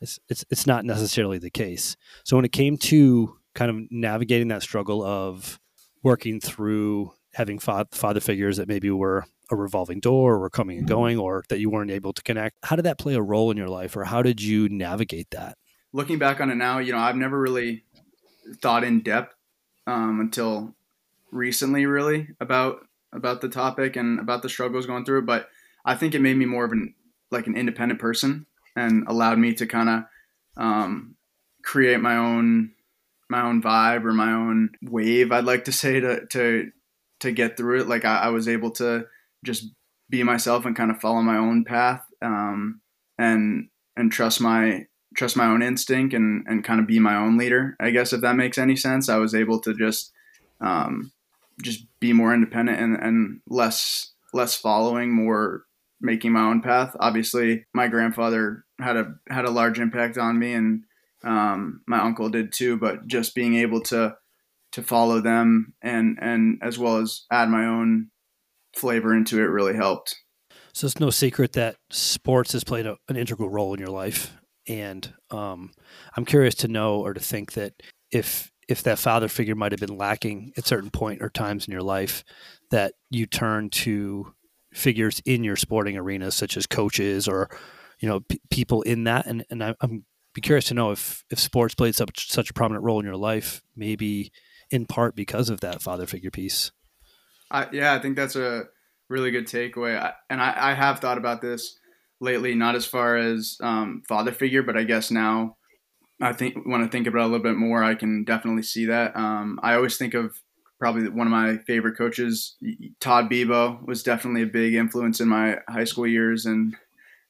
it's 0.00 0.18
it's 0.28 0.44
it's 0.50 0.66
not 0.66 0.84
necessarily 0.84 1.38
the 1.38 1.50
case. 1.50 1.96
So 2.24 2.36
when 2.36 2.44
it 2.44 2.52
came 2.52 2.76
to 2.76 3.36
kind 3.54 3.70
of 3.70 3.86
navigating 3.90 4.48
that 4.48 4.62
struggle 4.62 5.02
of 5.02 5.60
working 6.02 6.40
through 6.40 7.12
having 7.34 7.58
father 7.58 8.20
figures 8.20 8.56
that 8.56 8.68
maybe 8.68 8.90
were 8.90 9.24
a 9.50 9.56
revolving 9.56 10.00
door 10.00 10.34
or 10.34 10.38
were 10.38 10.50
coming 10.50 10.78
and 10.78 10.86
mm-hmm. 10.86 10.94
going 10.94 11.18
or 11.18 11.44
that 11.48 11.60
you 11.60 11.70
weren't 11.70 11.90
able 11.90 12.12
to 12.12 12.22
connect 12.22 12.56
how 12.64 12.76
did 12.76 12.84
that 12.84 12.98
play 12.98 13.14
a 13.14 13.22
role 13.22 13.50
in 13.50 13.56
your 13.56 13.68
life 13.68 13.96
or 13.96 14.04
how 14.04 14.22
did 14.22 14.42
you 14.42 14.68
navigate 14.68 15.30
that 15.30 15.56
looking 15.92 16.18
back 16.18 16.40
on 16.40 16.50
it 16.50 16.54
now 16.54 16.78
you 16.78 16.92
know 16.92 16.98
i've 16.98 17.16
never 17.16 17.38
really 17.38 17.84
thought 18.60 18.84
in 18.84 19.00
depth 19.00 19.34
um, 19.86 20.20
until 20.20 20.74
recently 21.30 21.86
really 21.86 22.28
about 22.40 22.86
about 23.12 23.40
the 23.40 23.48
topic 23.48 23.96
and 23.96 24.20
about 24.20 24.42
the 24.42 24.48
struggles 24.48 24.86
going 24.86 25.04
through, 25.04 25.22
but 25.22 25.48
I 25.84 25.94
think 25.94 26.14
it 26.14 26.20
made 26.20 26.36
me 26.36 26.44
more 26.44 26.64
of 26.64 26.72
an 26.72 26.94
like 27.30 27.46
an 27.46 27.56
independent 27.56 28.00
person 28.00 28.46
and 28.76 29.06
allowed 29.08 29.38
me 29.38 29.54
to 29.54 29.66
kind 29.66 29.88
of 29.88 30.02
um, 30.56 31.16
create 31.62 32.00
my 32.00 32.16
own 32.16 32.72
my 33.30 33.42
own 33.42 33.62
vibe 33.62 34.04
or 34.04 34.12
my 34.12 34.32
own 34.32 34.70
wave. 34.82 35.32
I'd 35.32 35.44
like 35.44 35.64
to 35.64 35.72
say 35.72 36.00
to 36.00 36.26
to 36.26 36.70
to 37.20 37.32
get 37.32 37.56
through 37.56 37.80
it. 37.80 37.88
Like 37.88 38.04
I, 38.04 38.18
I 38.18 38.28
was 38.28 38.48
able 38.48 38.70
to 38.72 39.06
just 39.44 39.70
be 40.10 40.22
myself 40.22 40.64
and 40.64 40.76
kind 40.76 40.90
of 40.90 41.00
follow 41.00 41.22
my 41.22 41.36
own 41.36 41.64
path 41.64 42.02
um, 42.22 42.80
and 43.18 43.68
and 43.96 44.10
trust 44.10 44.40
my 44.40 44.86
trust 45.16 45.36
my 45.36 45.46
own 45.46 45.62
instinct 45.62 46.14
and 46.14 46.44
and 46.46 46.64
kind 46.64 46.80
of 46.80 46.86
be 46.86 46.98
my 46.98 47.16
own 47.16 47.36
leader. 47.36 47.76
I 47.80 47.90
guess 47.90 48.12
if 48.12 48.20
that 48.22 48.36
makes 48.36 48.58
any 48.58 48.76
sense, 48.76 49.08
I 49.08 49.16
was 49.16 49.34
able 49.34 49.60
to 49.60 49.74
just 49.74 50.12
um, 50.60 51.12
just 51.62 51.86
be 52.00 52.12
more 52.12 52.32
independent 52.34 52.80
and, 52.80 52.96
and 52.96 53.40
less 53.48 54.12
less 54.32 54.54
following, 54.54 55.12
more 55.12 55.64
making 56.00 56.32
my 56.32 56.42
own 56.42 56.62
path. 56.62 56.94
Obviously, 57.00 57.66
my 57.74 57.88
grandfather 57.88 58.64
had 58.80 58.96
a 58.96 59.14
had 59.28 59.44
a 59.44 59.50
large 59.50 59.80
impact 59.80 60.18
on 60.18 60.38
me, 60.38 60.54
and 60.54 60.84
um, 61.24 61.82
my 61.86 62.00
uncle 62.00 62.28
did 62.28 62.52
too. 62.52 62.76
But 62.76 63.06
just 63.06 63.34
being 63.34 63.56
able 63.56 63.82
to 63.82 64.16
to 64.72 64.82
follow 64.82 65.20
them 65.20 65.74
and 65.82 66.18
and 66.20 66.58
as 66.62 66.78
well 66.78 66.98
as 66.98 67.24
add 67.30 67.48
my 67.48 67.64
own 67.64 68.10
flavor 68.76 69.14
into 69.14 69.38
it 69.38 69.46
really 69.46 69.74
helped. 69.74 70.16
So 70.72 70.86
it's 70.86 71.00
no 71.00 71.10
secret 71.10 71.52
that 71.54 71.76
sports 71.90 72.52
has 72.52 72.64
played 72.64 72.86
a, 72.86 72.96
an 73.08 73.16
integral 73.16 73.48
role 73.48 73.74
in 73.74 73.80
your 73.80 73.90
life, 73.90 74.36
and 74.68 75.12
um, 75.30 75.72
I'm 76.16 76.24
curious 76.24 76.54
to 76.56 76.68
know 76.68 77.00
or 77.00 77.14
to 77.14 77.20
think 77.20 77.52
that 77.52 77.74
if 78.10 78.52
if 78.68 78.82
that 78.82 78.98
father 78.98 79.28
figure 79.28 79.54
might 79.54 79.72
have 79.72 79.80
been 79.80 79.96
lacking 79.96 80.52
at 80.56 80.66
certain 80.66 80.90
point 80.90 81.22
or 81.22 81.30
times 81.30 81.66
in 81.66 81.72
your 81.72 81.82
life, 81.82 82.22
that 82.70 82.92
you 83.10 83.24
turn 83.26 83.70
to 83.70 84.34
figures 84.72 85.20
in 85.24 85.42
your 85.42 85.56
sporting 85.56 85.96
arenas, 85.96 86.34
such 86.34 86.56
as 86.56 86.66
coaches 86.66 87.26
or 87.26 87.48
you 87.98 88.08
know 88.08 88.20
p- 88.20 88.40
people 88.50 88.82
in 88.82 89.04
that. 89.04 89.26
And 89.26 89.44
and 89.50 89.64
I, 89.64 89.74
am 89.82 90.04
be 90.34 90.40
curious 90.40 90.66
to 90.66 90.74
know 90.74 90.92
if 90.92 91.24
if 91.30 91.38
sports 91.38 91.74
played 91.74 91.94
such 91.94 92.30
such 92.30 92.50
a 92.50 92.54
prominent 92.54 92.84
role 92.84 93.00
in 93.00 93.06
your 93.06 93.16
life, 93.16 93.62
maybe 93.74 94.30
in 94.70 94.86
part 94.86 95.16
because 95.16 95.48
of 95.48 95.60
that 95.60 95.82
father 95.82 96.06
figure 96.06 96.30
piece. 96.30 96.70
I, 97.50 97.68
yeah, 97.72 97.94
I 97.94 97.98
think 97.98 98.16
that's 98.16 98.36
a 98.36 98.64
really 99.08 99.30
good 99.30 99.46
takeaway, 99.46 99.98
I, 99.98 100.12
and 100.30 100.40
I, 100.40 100.70
I 100.70 100.74
have 100.74 101.00
thought 101.00 101.18
about 101.18 101.40
this 101.40 101.78
lately, 102.20 102.54
not 102.54 102.74
as 102.74 102.84
far 102.84 103.16
as 103.16 103.56
um, 103.62 104.02
father 104.08 104.32
figure, 104.32 104.62
but 104.62 104.76
I 104.76 104.84
guess 104.84 105.10
now 105.10 105.56
I 106.20 106.32
think 106.32 106.66
when 106.66 106.82
I 106.82 106.88
think 106.88 107.06
about 107.06 107.20
it 107.20 107.24
a 107.24 107.26
little 107.26 107.42
bit 107.42 107.56
more, 107.56 107.82
I 107.82 107.94
can 107.94 108.24
definitely 108.24 108.64
see 108.64 108.86
that. 108.86 109.16
Um, 109.16 109.60
I 109.62 109.74
always 109.74 109.96
think 109.96 110.14
of 110.14 110.40
probably 110.78 111.08
one 111.08 111.26
of 111.26 111.30
my 111.30 111.58
favorite 111.58 111.96
coaches, 111.96 112.56
Todd 113.00 113.30
Bebo, 113.30 113.84
was 113.86 114.02
definitely 114.02 114.42
a 114.42 114.46
big 114.46 114.74
influence 114.74 115.20
in 115.20 115.28
my 115.28 115.58
high 115.68 115.84
school 115.84 116.06
years, 116.06 116.44
and 116.44 116.76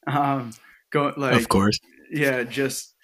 um, 0.07 0.53
go 0.91 1.13
like 1.17 1.35
of 1.35 1.49
course, 1.49 1.79
yeah, 2.11 2.43
just 2.43 2.95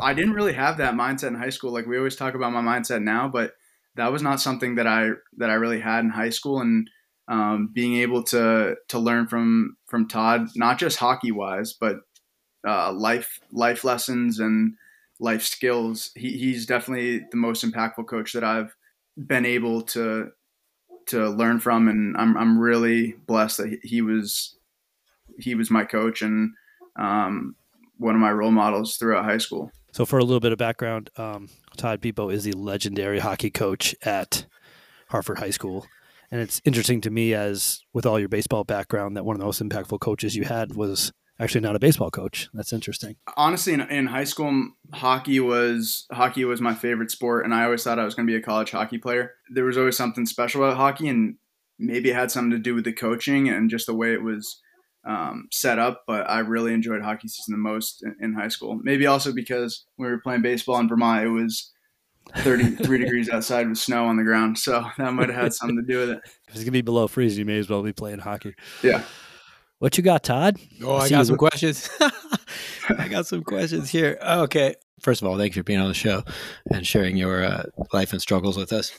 I 0.00 0.14
didn't 0.14 0.34
really 0.34 0.52
have 0.52 0.78
that 0.78 0.94
mindset 0.94 1.28
in 1.28 1.34
high 1.36 1.50
school. 1.50 1.72
Like 1.72 1.86
we 1.86 1.96
always 1.96 2.16
talk 2.16 2.34
about 2.34 2.52
my 2.52 2.60
mindset 2.60 3.02
now, 3.02 3.28
but 3.28 3.54
that 3.96 4.12
was 4.12 4.22
not 4.22 4.40
something 4.40 4.76
that 4.76 4.86
I 4.86 5.10
that 5.36 5.50
I 5.50 5.54
really 5.54 5.80
had 5.80 6.04
in 6.04 6.10
high 6.10 6.30
school, 6.30 6.60
and 6.60 6.88
um, 7.28 7.70
being 7.72 7.96
able 7.96 8.22
to 8.24 8.76
to 8.88 8.98
learn 8.98 9.26
from 9.26 9.76
from 9.86 10.08
Todd, 10.08 10.48
not 10.56 10.78
just 10.78 10.98
hockey 10.98 11.32
wise, 11.32 11.72
but 11.72 12.00
uh, 12.66 12.92
life 12.92 13.40
life 13.52 13.84
lessons 13.84 14.40
and 14.40 14.74
life 15.20 15.42
skills. 15.42 16.10
He, 16.16 16.36
he's 16.36 16.66
definitely 16.66 17.26
the 17.30 17.36
most 17.36 17.64
impactful 17.64 18.06
coach 18.08 18.32
that 18.32 18.44
I've 18.44 18.74
been 19.16 19.46
able 19.46 19.82
to 19.82 20.30
to 21.06 21.28
learn 21.30 21.60
from, 21.60 21.88
and 21.88 22.16
I'm 22.16 22.36
I'm 22.36 22.58
really 22.58 23.12
blessed 23.26 23.58
that 23.58 23.78
he 23.82 24.02
was 24.02 24.56
he 25.38 25.54
was 25.54 25.70
my 25.70 25.84
coach 25.84 26.22
and 26.22 26.52
um, 26.96 27.56
one 27.98 28.14
of 28.14 28.20
my 28.20 28.30
role 28.32 28.50
models 28.50 28.96
throughout 28.96 29.24
high 29.24 29.38
school. 29.38 29.70
So, 29.92 30.04
for 30.04 30.18
a 30.18 30.24
little 30.24 30.40
bit 30.40 30.52
of 30.52 30.58
background, 30.58 31.10
um, 31.16 31.48
Todd 31.76 32.00
Bebo 32.00 32.32
is 32.32 32.44
the 32.44 32.52
legendary 32.52 33.18
hockey 33.18 33.50
coach 33.50 33.94
at 34.02 34.46
Hartford 35.08 35.38
High 35.38 35.50
School. 35.50 35.86
And 36.30 36.40
it's 36.40 36.60
interesting 36.64 37.00
to 37.02 37.10
me, 37.10 37.34
as 37.34 37.82
with 37.92 38.06
all 38.06 38.18
your 38.18 38.28
baseball 38.28 38.64
background, 38.64 39.16
that 39.16 39.24
one 39.24 39.36
of 39.36 39.40
the 39.40 39.46
most 39.46 39.62
impactful 39.62 40.00
coaches 40.00 40.34
you 40.34 40.44
had 40.44 40.74
was 40.74 41.12
actually 41.38 41.60
not 41.60 41.76
a 41.76 41.78
baseball 41.78 42.10
coach. 42.10 42.48
That's 42.54 42.72
interesting. 42.72 43.16
Honestly, 43.36 43.72
in, 43.72 43.80
in, 43.82 44.06
high 44.06 44.24
school, 44.24 44.70
hockey 44.92 45.40
was 45.40 46.06
hockey 46.10 46.44
was 46.44 46.60
my 46.60 46.74
favorite 46.74 47.10
sport, 47.10 47.44
and 47.44 47.54
I 47.54 47.64
always 47.64 47.82
thought 47.82 47.98
I 47.98 48.04
was 48.04 48.14
going 48.14 48.26
to 48.26 48.32
be 48.32 48.36
a 48.36 48.42
college 48.42 48.70
hockey 48.70 48.98
player. 48.98 49.34
There 49.52 49.64
was 49.64 49.78
always 49.78 49.96
something 49.96 50.26
special 50.26 50.64
about 50.64 50.76
hockey, 50.76 51.08
and 51.08 51.36
maybe 51.78 52.10
it 52.10 52.16
had 52.16 52.30
something 52.30 52.50
to 52.52 52.58
do 52.58 52.74
with 52.74 52.84
the 52.84 52.92
coaching 52.92 53.48
and 53.48 53.70
just 53.70 53.86
the 53.86 53.94
way 53.94 54.12
it 54.12 54.22
was 54.22 54.60
um, 55.06 55.48
set 55.52 55.78
up. 55.78 56.02
But 56.06 56.28
I 56.28 56.40
really 56.40 56.72
enjoyed 56.72 57.02
hockey 57.02 57.28
season 57.28 57.52
the 57.52 57.58
most 57.58 58.02
in, 58.02 58.16
in, 58.20 58.34
high 58.34 58.48
school. 58.48 58.78
Maybe 58.82 59.06
also 59.06 59.32
because 59.32 59.84
we 59.98 60.06
were 60.06 60.18
playing 60.18 60.42
baseball 60.42 60.78
in 60.78 60.88
Vermont, 60.88 61.24
it 61.24 61.28
was 61.28 61.72
33 62.36 62.98
degrees 63.04 63.28
outside 63.28 63.68
with 63.68 63.78
snow 63.78 64.06
on 64.06 64.16
the 64.16 64.24
ground. 64.24 64.58
So 64.58 64.84
that 64.98 65.12
might 65.12 65.28
have 65.28 65.42
had 65.42 65.54
something 65.54 65.76
to 65.76 65.82
do 65.82 66.00
with 66.00 66.10
it. 66.10 66.20
If 66.48 66.54
it's 66.54 66.64
gonna 66.64 66.72
be 66.72 66.82
below 66.82 67.06
freezing, 67.06 67.40
you 67.40 67.44
may 67.44 67.58
as 67.58 67.68
well 67.68 67.82
be 67.82 67.92
playing 67.92 68.20
hockey. 68.20 68.54
Yeah. 68.82 69.02
What 69.78 69.96
you 69.98 70.04
got, 70.04 70.22
Todd? 70.22 70.56
Oh, 70.82 70.96
I 70.96 71.04
see 71.04 71.10
got 71.10 71.18
you- 71.18 71.24
some 71.24 71.36
questions. 71.36 71.90
I 72.88 73.08
got 73.08 73.26
some 73.26 73.42
questions 73.42 73.90
here. 73.90 74.18
Okay. 74.22 74.74
First 75.00 75.20
of 75.20 75.28
all, 75.28 75.36
thank 75.36 75.54
you 75.56 75.60
for 75.60 75.64
being 75.64 75.80
on 75.80 75.88
the 75.88 75.94
show 75.94 76.22
and 76.70 76.86
sharing 76.86 77.16
your 77.16 77.44
uh, 77.44 77.64
life 77.92 78.12
and 78.12 78.22
struggles 78.22 78.56
with 78.56 78.72
us. 78.72 78.92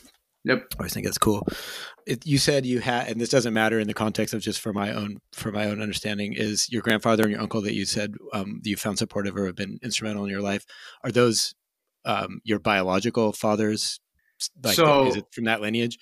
Yep. 0.44 0.66
I 0.74 0.78
always 0.78 0.94
think 0.94 1.06
that's 1.06 1.18
cool. 1.18 1.46
It, 2.06 2.24
you 2.24 2.38
said 2.38 2.64
you 2.64 2.78
had, 2.80 3.08
and 3.08 3.20
this 3.20 3.30
doesn't 3.30 3.52
matter 3.52 3.80
in 3.80 3.88
the 3.88 3.94
context 3.94 4.32
of 4.32 4.40
just 4.40 4.60
for 4.60 4.72
my 4.72 4.92
own 4.92 5.18
for 5.32 5.50
my 5.50 5.66
own 5.66 5.82
understanding. 5.82 6.34
Is 6.34 6.70
your 6.70 6.82
grandfather 6.82 7.24
and 7.24 7.32
your 7.32 7.40
uncle 7.40 7.60
that 7.62 7.74
you 7.74 7.84
said 7.84 8.14
um, 8.32 8.60
you 8.64 8.76
found 8.76 8.98
supportive 8.98 9.36
or 9.36 9.46
have 9.46 9.56
been 9.56 9.78
instrumental 9.82 10.24
in 10.24 10.30
your 10.30 10.40
life? 10.40 10.64
Are 11.02 11.10
those 11.10 11.54
um, 12.04 12.40
your 12.44 12.60
biological 12.60 13.32
fathers? 13.32 13.98
Like, 14.62 14.76
So- 14.76 15.06
is 15.08 15.16
it 15.16 15.24
from 15.32 15.44
that 15.44 15.60
lineage? 15.60 15.98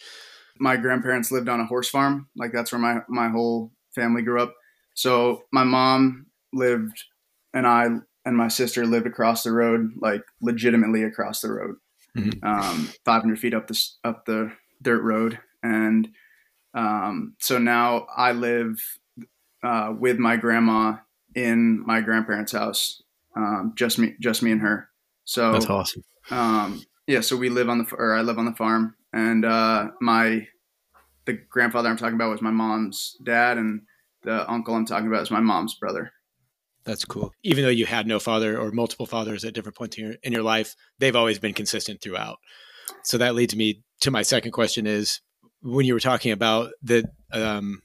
my 0.61 0.76
grandparents 0.76 1.32
lived 1.32 1.49
on 1.49 1.58
a 1.58 1.66
horse 1.66 1.88
farm. 1.90 2.28
Like 2.37 2.52
that's 2.52 2.70
where 2.70 2.78
my, 2.80 2.99
my 3.08 3.28
whole 3.28 3.73
family 3.92 4.23
grew 4.23 4.40
up. 4.40 4.54
So 4.94 5.42
my 5.52 5.64
mom 5.64 6.26
lived 6.52 6.96
and 7.52 7.66
I 7.66 7.87
and 8.25 8.37
my 8.37 8.46
sister 8.46 8.87
lived 8.87 9.06
across 9.08 9.42
the 9.42 9.50
road, 9.50 9.90
like 10.00 10.23
legitimately 10.40 11.02
across 11.02 11.40
the 11.40 11.50
road, 11.52 11.75
Mhm. 12.16 12.38
um, 12.44 12.88
500 13.04 13.37
feet 13.40 13.52
up 13.52 13.66
the, 13.66 13.84
up 14.04 14.26
the 14.26 14.52
dirt 14.80 15.02
road. 15.02 15.40
And 15.64 16.09
um, 16.75 17.35
so 17.40 17.59
now 17.59 18.06
I 18.14 18.33
live 18.33 18.78
uh, 19.62 19.94
with 19.99 20.18
my 20.18 20.37
grandma 20.37 20.97
in 21.35 21.85
my 21.85 22.00
grandparents' 22.00 22.52
house, 22.52 23.02
um, 23.37 23.73
just 23.75 23.99
me, 23.99 24.14
just 24.21 24.42
me 24.42 24.52
and 24.52 24.61
her. 24.61 24.88
So 25.25 25.52
That's 25.52 25.71
awesome. 25.71 26.04
um, 26.30 26.85
yeah, 27.06 27.21
so 27.21 27.37
we 27.37 27.49
live 27.49 27.68
on 27.68 27.78
the 27.78 27.94
or 27.97 28.14
I 28.14 28.23
live 28.23 28.38
on 28.38 28.44
the 28.44 28.52
farm, 28.52 28.94
and 29.12 29.44
uh, 29.44 29.88
my 30.00 30.47
the 31.25 31.33
grandfather 31.50 31.88
I'm 31.88 31.97
talking 31.97 32.14
about 32.14 32.30
was 32.30 32.42
my 32.42 32.50
mom's 32.50 33.16
dad, 33.25 33.59
and 33.59 33.83
the 34.23 34.50
uncle 34.50 34.75
I'm 34.75 34.87
talking 34.87 35.09
about 35.09 35.23
is 35.23 35.30
my 35.30 35.40
mom's 35.40 35.75
brother. 35.75 36.12
That's 36.85 37.04
cool. 37.04 37.33
Even 37.42 37.64
though 37.64 37.71
you 37.71 37.87
had 37.87 38.06
no 38.06 38.18
father 38.18 38.59
or 38.59 38.71
multiple 38.71 39.06
fathers 39.06 39.44
at 39.44 39.54
different 39.54 39.76
points 39.76 39.97
in 39.97 40.04
your, 40.04 40.14
in 40.23 40.33
your 40.33 40.42
life, 40.42 40.75
they've 40.99 41.16
always 41.16 41.38
been 41.38 41.54
consistent 41.54 42.02
throughout. 42.02 42.37
So 43.04 43.16
that 43.16 43.35
leads 43.35 43.56
me 43.56 43.83
to 44.00 44.11
my 44.11 44.23
second 44.23 44.52
question: 44.52 44.87
Is 44.87 45.21
when 45.64 45.87
you 45.87 45.94
were 45.94 46.00
talking 46.00 46.30
about 46.30 46.73
the 46.83 47.04
um, 47.33 47.83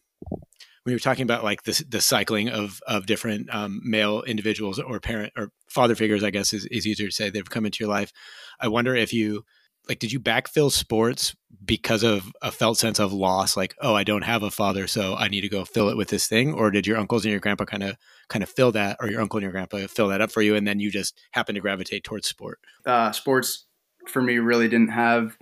when 0.84 0.92
you 0.92 0.96
were 0.96 1.00
talking 1.00 1.24
about 1.24 1.44
like 1.44 1.64
the 1.64 1.84
the 1.88 2.02
cycling 2.02 2.50
of 2.50 2.82
of 2.86 3.06
different 3.06 3.54
um, 3.54 3.82
male 3.84 4.22
individuals 4.24 4.80
or 4.80 5.00
parent 5.00 5.34
or 5.38 5.52
father 5.68 5.96
figures, 5.96 6.24
I 6.24 6.30
guess 6.30 6.54
is, 6.54 6.66
is 6.66 6.86
easier 6.86 7.08
to 7.08 7.14
say 7.14 7.30
they've 7.30 7.50
come 7.50 7.66
into 7.66 7.84
your 7.84 7.90
life. 7.90 8.12
I 8.60 8.68
wonder 8.68 8.96
if 8.96 9.14
you 9.14 9.46
like 9.88 10.00
did 10.00 10.12
you 10.12 10.20
backfill 10.20 10.72
sports 10.72 11.36
because 11.66 12.04
of 12.04 12.32
a 12.42 12.52
felt 12.52 12.78
sense 12.78 13.00
of 13.00 13.12
loss 13.12 13.58
like 13.58 13.76
oh 13.82 13.96
i 13.96 14.04
don't 14.04 14.24
have 14.24 14.44
a 14.44 14.52
father 14.52 14.88
so 14.88 15.16
i 15.16 15.28
need 15.28 15.42
to 15.42 15.50
go 15.50 15.66
fill 15.66 15.90
it 15.90 15.98
with 15.98 16.10
this 16.10 16.28
thing 16.28 16.54
or 16.54 16.70
did 16.70 16.86
your 16.86 16.98
uncles 16.98 17.26
and 17.26 17.32
your 17.32 17.40
grandpa 17.40 17.66
kind 17.66 17.82
of 17.82 17.96
kind 18.28 18.44
of 18.44 18.50
fill 18.50 18.72
that 18.72 18.98
or 19.00 19.10
your 19.10 19.20
uncle 19.20 19.38
and 19.38 19.44
your 19.44 19.52
grandpa 19.52 19.88
fill 19.88 20.10
that 20.10 20.22
up 20.22 20.32
for 20.32 20.42
you 20.42 20.56
and 20.56 20.68
then 20.68 20.80
you 20.80 20.92
just 20.92 21.18
happen 21.32 21.56
to 21.56 21.62
gravitate 21.62 22.04
towards 22.04 22.28
sport 22.28 22.60
Uh, 22.86 23.12
sports 23.12 23.66
for 24.08 24.22
me 24.22 24.38
really 24.38 24.68
didn't 24.68 24.92
have 24.92 25.38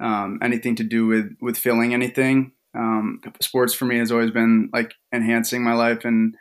um, 0.00 0.38
anything 0.42 0.76
to 0.76 0.84
do 0.84 1.06
with 1.06 1.36
with 1.40 1.56
filling 1.56 1.94
anything. 1.94 2.52
Um, 2.76 3.20
sports 3.40 3.74
for 3.74 3.86
me 3.86 3.98
has 3.98 4.12
always 4.12 4.30
been 4.30 4.70
like 4.72 4.94
enhancing 5.12 5.62
my 5.62 5.74
life, 5.74 6.04
and 6.04 6.34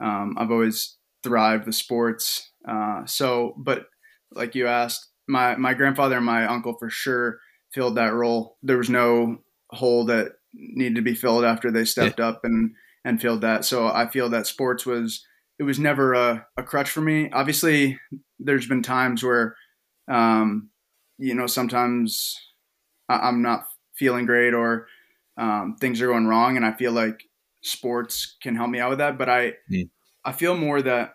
um, 0.00 0.36
I've 0.38 0.50
always 0.50 0.96
thrived 1.22 1.66
with 1.66 1.74
sports. 1.74 2.50
Uh, 2.68 3.04
so, 3.06 3.54
but 3.58 3.86
like 4.32 4.54
you 4.54 4.66
asked, 4.66 5.08
my 5.28 5.56
my 5.56 5.74
grandfather 5.74 6.16
and 6.16 6.26
my 6.26 6.46
uncle 6.46 6.76
for 6.78 6.90
sure 6.90 7.38
filled 7.72 7.96
that 7.96 8.14
role. 8.14 8.56
There 8.62 8.78
was 8.78 8.90
no 8.90 9.38
hole 9.70 10.04
that 10.06 10.32
needed 10.54 10.96
to 10.96 11.02
be 11.02 11.14
filled 11.14 11.44
after 11.44 11.70
they 11.70 11.84
stepped 11.84 12.20
up 12.20 12.40
and 12.44 12.72
and 13.04 13.20
filled 13.20 13.42
that. 13.42 13.64
So 13.64 13.86
I 13.86 14.08
feel 14.08 14.28
that 14.30 14.46
sports 14.46 14.86
was 14.86 15.24
it 15.58 15.62
was 15.62 15.78
never 15.78 16.12
a, 16.12 16.46
a 16.56 16.62
crutch 16.62 16.90
for 16.90 17.00
me. 17.00 17.30
Obviously, 17.32 17.98
there's 18.38 18.66
been 18.66 18.82
times 18.82 19.22
where, 19.22 19.56
um, 20.10 20.70
you 21.18 21.34
know, 21.34 21.46
sometimes 21.46 22.38
I- 23.08 23.28
I'm 23.28 23.42
not 23.42 23.66
feeling 23.94 24.26
great 24.26 24.54
or 24.54 24.88
um, 25.38 25.76
things 25.80 26.00
are 26.00 26.06
going 26.06 26.26
wrong, 26.26 26.56
and 26.56 26.64
I 26.64 26.72
feel 26.72 26.92
like 26.92 27.22
sports 27.62 28.36
can 28.42 28.56
help 28.56 28.70
me 28.70 28.78
out 28.80 28.90
with 28.90 28.98
that. 28.98 29.18
But 29.18 29.28
I 29.28 29.54
Mm. 29.70 29.90
I 30.24 30.32
feel 30.32 30.56
more 30.56 30.82
that 30.82 31.14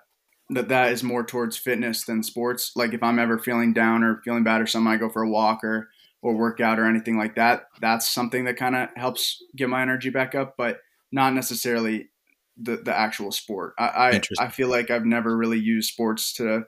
that 0.50 0.67
that 0.69 0.91
is 0.91 1.03
more 1.03 1.24
towards 1.25 1.57
fitness 1.57 2.03
than 2.05 2.24
sports. 2.24 2.74
Like 2.75 2.93
if 2.93 3.01
I'm 3.03 3.19
ever 3.19 3.38
feeling 3.39 3.74
down 3.74 4.03
or 4.03 4.21
feeling 4.24 4.43
bad 4.43 4.62
or 4.62 4.67
something, 4.67 4.91
I 4.91 4.98
go 4.98 5.10
for 5.10 5.24
a 5.24 5.29
walk 5.29 5.63
or 5.63 5.89
or 6.21 6.36
work 6.36 6.60
out 6.60 6.77
or 6.79 6.86
anything 6.86 7.17
like 7.17 7.36
that. 7.36 7.63
That's 7.79 8.07
something 8.07 8.45
that 8.45 8.57
kind 8.57 8.75
of 8.75 8.89
helps 8.95 9.41
get 9.55 9.69
my 9.69 9.81
energy 9.81 10.10
back 10.12 10.36
up, 10.36 10.55
but 10.57 10.81
not 11.12 11.33
necessarily 11.33 12.10
the 12.57 12.77
the 12.77 12.95
actual 12.98 13.31
sport. 13.31 13.74
I 13.79 14.21
I, 14.39 14.45
I 14.45 14.48
feel 14.50 14.67
like 14.69 14.89
I've 14.91 15.05
never 15.05 15.36
really 15.36 15.60
used 15.60 15.91
sports 15.91 16.33
to 16.33 16.65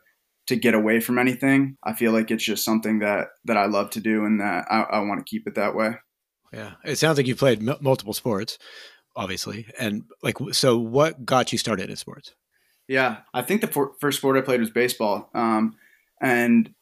to 0.48 0.56
get 0.56 0.74
away 0.74 1.00
from 1.00 1.18
anything. 1.18 1.78
I 1.84 1.94
feel 1.94 2.12
like 2.12 2.30
it's 2.32 2.44
just 2.44 2.66
something 2.66 3.00
that 3.00 3.30
that 3.46 3.58
I 3.58 3.66
love 3.66 3.90
to 3.92 4.00
do 4.00 4.26
and 4.26 4.40
that 4.42 4.66
I, 4.70 4.82
I 4.82 5.00
want 5.00 5.20
to 5.26 5.30
keep 5.30 5.48
it 5.48 5.56
that 5.56 5.76
way. 5.76 5.96
yeah 6.52 6.72
it 6.86 6.98
sounds 6.98 7.18
like 7.18 7.28
you've 7.28 7.40
played 7.40 7.68
m- 7.68 7.78
multiple 7.82 8.14
sports 8.14 8.58
obviously 9.16 9.66
and 9.80 10.04
like 10.22 10.36
so 10.52 10.78
what 10.78 11.26
got 11.26 11.52
you 11.52 11.58
started 11.58 11.90
in 11.90 11.96
sports 11.96 12.34
Yeah, 12.88 13.18
I 13.34 13.42
think 13.42 13.62
the 13.62 13.68
for- 13.68 13.94
first 14.02 14.18
sport 14.18 14.38
I 14.38 14.42
played 14.42 14.60
was 14.60 14.70
baseball, 14.70 15.30
um, 15.34 15.76
and 16.22 16.74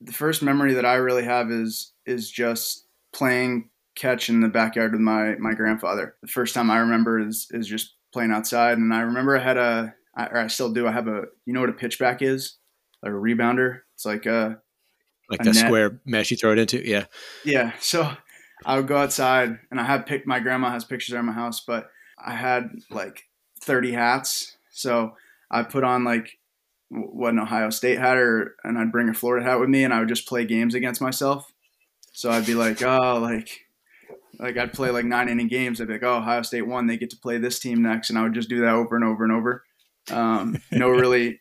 the 0.00 0.12
first 0.12 0.42
memory 0.42 0.72
that 0.74 0.86
I 0.86 0.94
really 0.94 1.24
have 1.24 1.50
is 1.50 1.92
is 2.06 2.30
just 2.30 2.86
playing 3.12 3.68
catch 3.96 4.28
in 4.30 4.40
the 4.40 4.48
backyard 4.48 4.92
with 4.92 5.00
my 5.02 5.34
my 5.38 5.52
grandfather. 5.54 6.16
The 6.22 6.28
first 6.28 6.54
time 6.54 6.70
I 6.70 6.78
remember 6.78 7.18
is 7.20 7.46
is 7.50 7.66
just 7.68 7.96
playing 8.14 8.32
outside, 8.32 8.78
and 8.78 8.94
I 8.94 9.00
remember 9.00 9.36
I 9.36 9.42
had 9.42 9.58
a, 9.58 9.94
I- 10.16 10.26
or 10.28 10.38
I 10.38 10.46
still 10.48 10.72
do. 10.72 10.86
I 10.88 10.92
have 10.92 11.08
a, 11.08 11.24
you 11.44 11.52
know 11.52 11.60
what 11.60 11.68
a 11.68 11.74
pitchback 11.82 12.22
is, 12.22 12.56
like 13.02 13.12
a 13.12 13.16
rebounder. 13.16 13.80
It's 13.94 14.04
like 14.04 14.26
a 14.26 14.60
like 15.28 15.40
A 15.40 15.44
net. 15.44 15.56
square 15.56 16.00
mesh 16.04 16.30
you 16.30 16.36
throw 16.36 16.52
it 16.52 16.58
into 16.58 16.86
yeah 16.86 17.04
Yeah. 17.44 17.72
So 17.80 18.10
I 18.64 18.76
would 18.76 18.88
go 18.88 18.96
outside 18.96 19.58
and 19.70 19.80
I 19.80 19.84
had 19.84 20.06
picked 20.06 20.26
my 20.26 20.40
grandma 20.40 20.70
has 20.70 20.84
pictures 20.84 21.14
at 21.14 21.24
my 21.24 21.32
house, 21.32 21.60
but 21.60 21.90
I 22.18 22.32
had 22.34 22.70
like 22.90 23.28
30 23.60 23.92
hats. 23.92 24.56
So 24.70 25.14
I 25.50 25.62
put 25.62 25.84
on 25.84 26.04
like 26.04 26.38
what 26.90 27.32
an 27.32 27.38
Ohio 27.38 27.70
State 27.70 27.98
hat 27.98 28.16
or 28.16 28.56
and 28.64 28.76
I'd 28.78 28.92
bring 28.92 29.08
a 29.08 29.14
Florida 29.14 29.44
hat 29.46 29.60
with 29.60 29.68
me 29.68 29.84
and 29.84 29.94
I 29.94 30.00
would 30.00 30.08
just 30.08 30.26
play 30.26 30.44
games 30.44 30.74
against 30.74 31.00
myself. 31.00 31.52
So 32.12 32.30
I'd 32.30 32.46
be 32.46 32.54
like, 32.54 32.82
oh, 32.82 33.18
like 33.20 33.60
like 34.40 34.56
I'd 34.56 34.72
play 34.72 34.90
like 34.90 35.04
nine 35.04 35.28
inning 35.28 35.48
games. 35.48 35.80
I'd 35.80 35.86
be 35.86 35.94
like, 35.94 36.02
oh, 36.02 36.16
Ohio 36.16 36.42
State 36.42 36.66
won. 36.66 36.86
They 36.86 36.96
get 36.96 37.10
to 37.10 37.16
play 37.16 37.38
this 37.38 37.58
team 37.58 37.82
next, 37.82 38.10
and 38.10 38.18
I 38.18 38.22
would 38.22 38.34
just 38.34 38.48
do 38.48 38.60
that 38.60 38.74
over 38.74 38.96
and 38.96 39.04
over 39.04 39.22
and 39.22 39.32
over. 39.32 39.64
Um, 40.10 40.60
no, 40.72 40.88
really, 40.88 41.40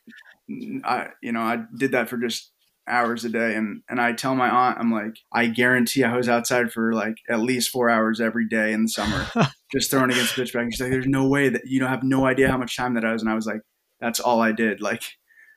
I 0.83 1.09
you 1.21 1.31
know 1.31 1.41
I 1.41 1.63
did 1.77 1.91
that 1.91 2.09
for 2.09 2.17
just 2.17 2.51
hours 2.87 3.23
a 3.25 3.29
day, 3.29 3.55
and 3.55 3.81
and 3.89 4.01
I 4.01 4.13
tell 4.13 4.35
my 4.35 4.49
aunt, 4.49 4.79
I'm 4.79 4.91
like, 4.91 5.15
I 5.31 5.47
guarantee 5.47 6.03
I 6.03 6.15
was 6.17 6.27
outside 6.29 6.71
for 6.71 6.93
like 6.93 7.17
at 7.29 7.39
least 7.39 7.69
four 7.69 7.89
hours 7.89 8.19
every 8.19 8.47
day 8.47 8.73
in 8.73 8.83
the 8.83 8.89
summer, 8.89 9.27
just 9.73 9.91
throwing 9.91 10.09
against 10.11 10.35
the 10.35 10.41
pitchback. 10.43 10.61
And 10.61 10.73
she's 10.73 10.81
like, 10.81 10.91
there's 10.91 11.05
no 11.07 11.27
way 11.27 11.49
that 11.49 11.61
you 11.65 11.79
don't 11.79 11.89
have 11.89 12.03
no 12.03 12.25
idea 12.25 12.49
how 12.49 12.57
much 12.57 12.75
time 12.75 12.95
that 12.95 13.03
is, 13.03 13.21
and 13.21 13.29
I 13.29 13.35
was 13.35 13.45
like, 13.45 13.61
that's 13.99 14.19
all 14.19 14.41
I 14.41 14.51
did. 14.51 14.81
Like, 14.81 15.03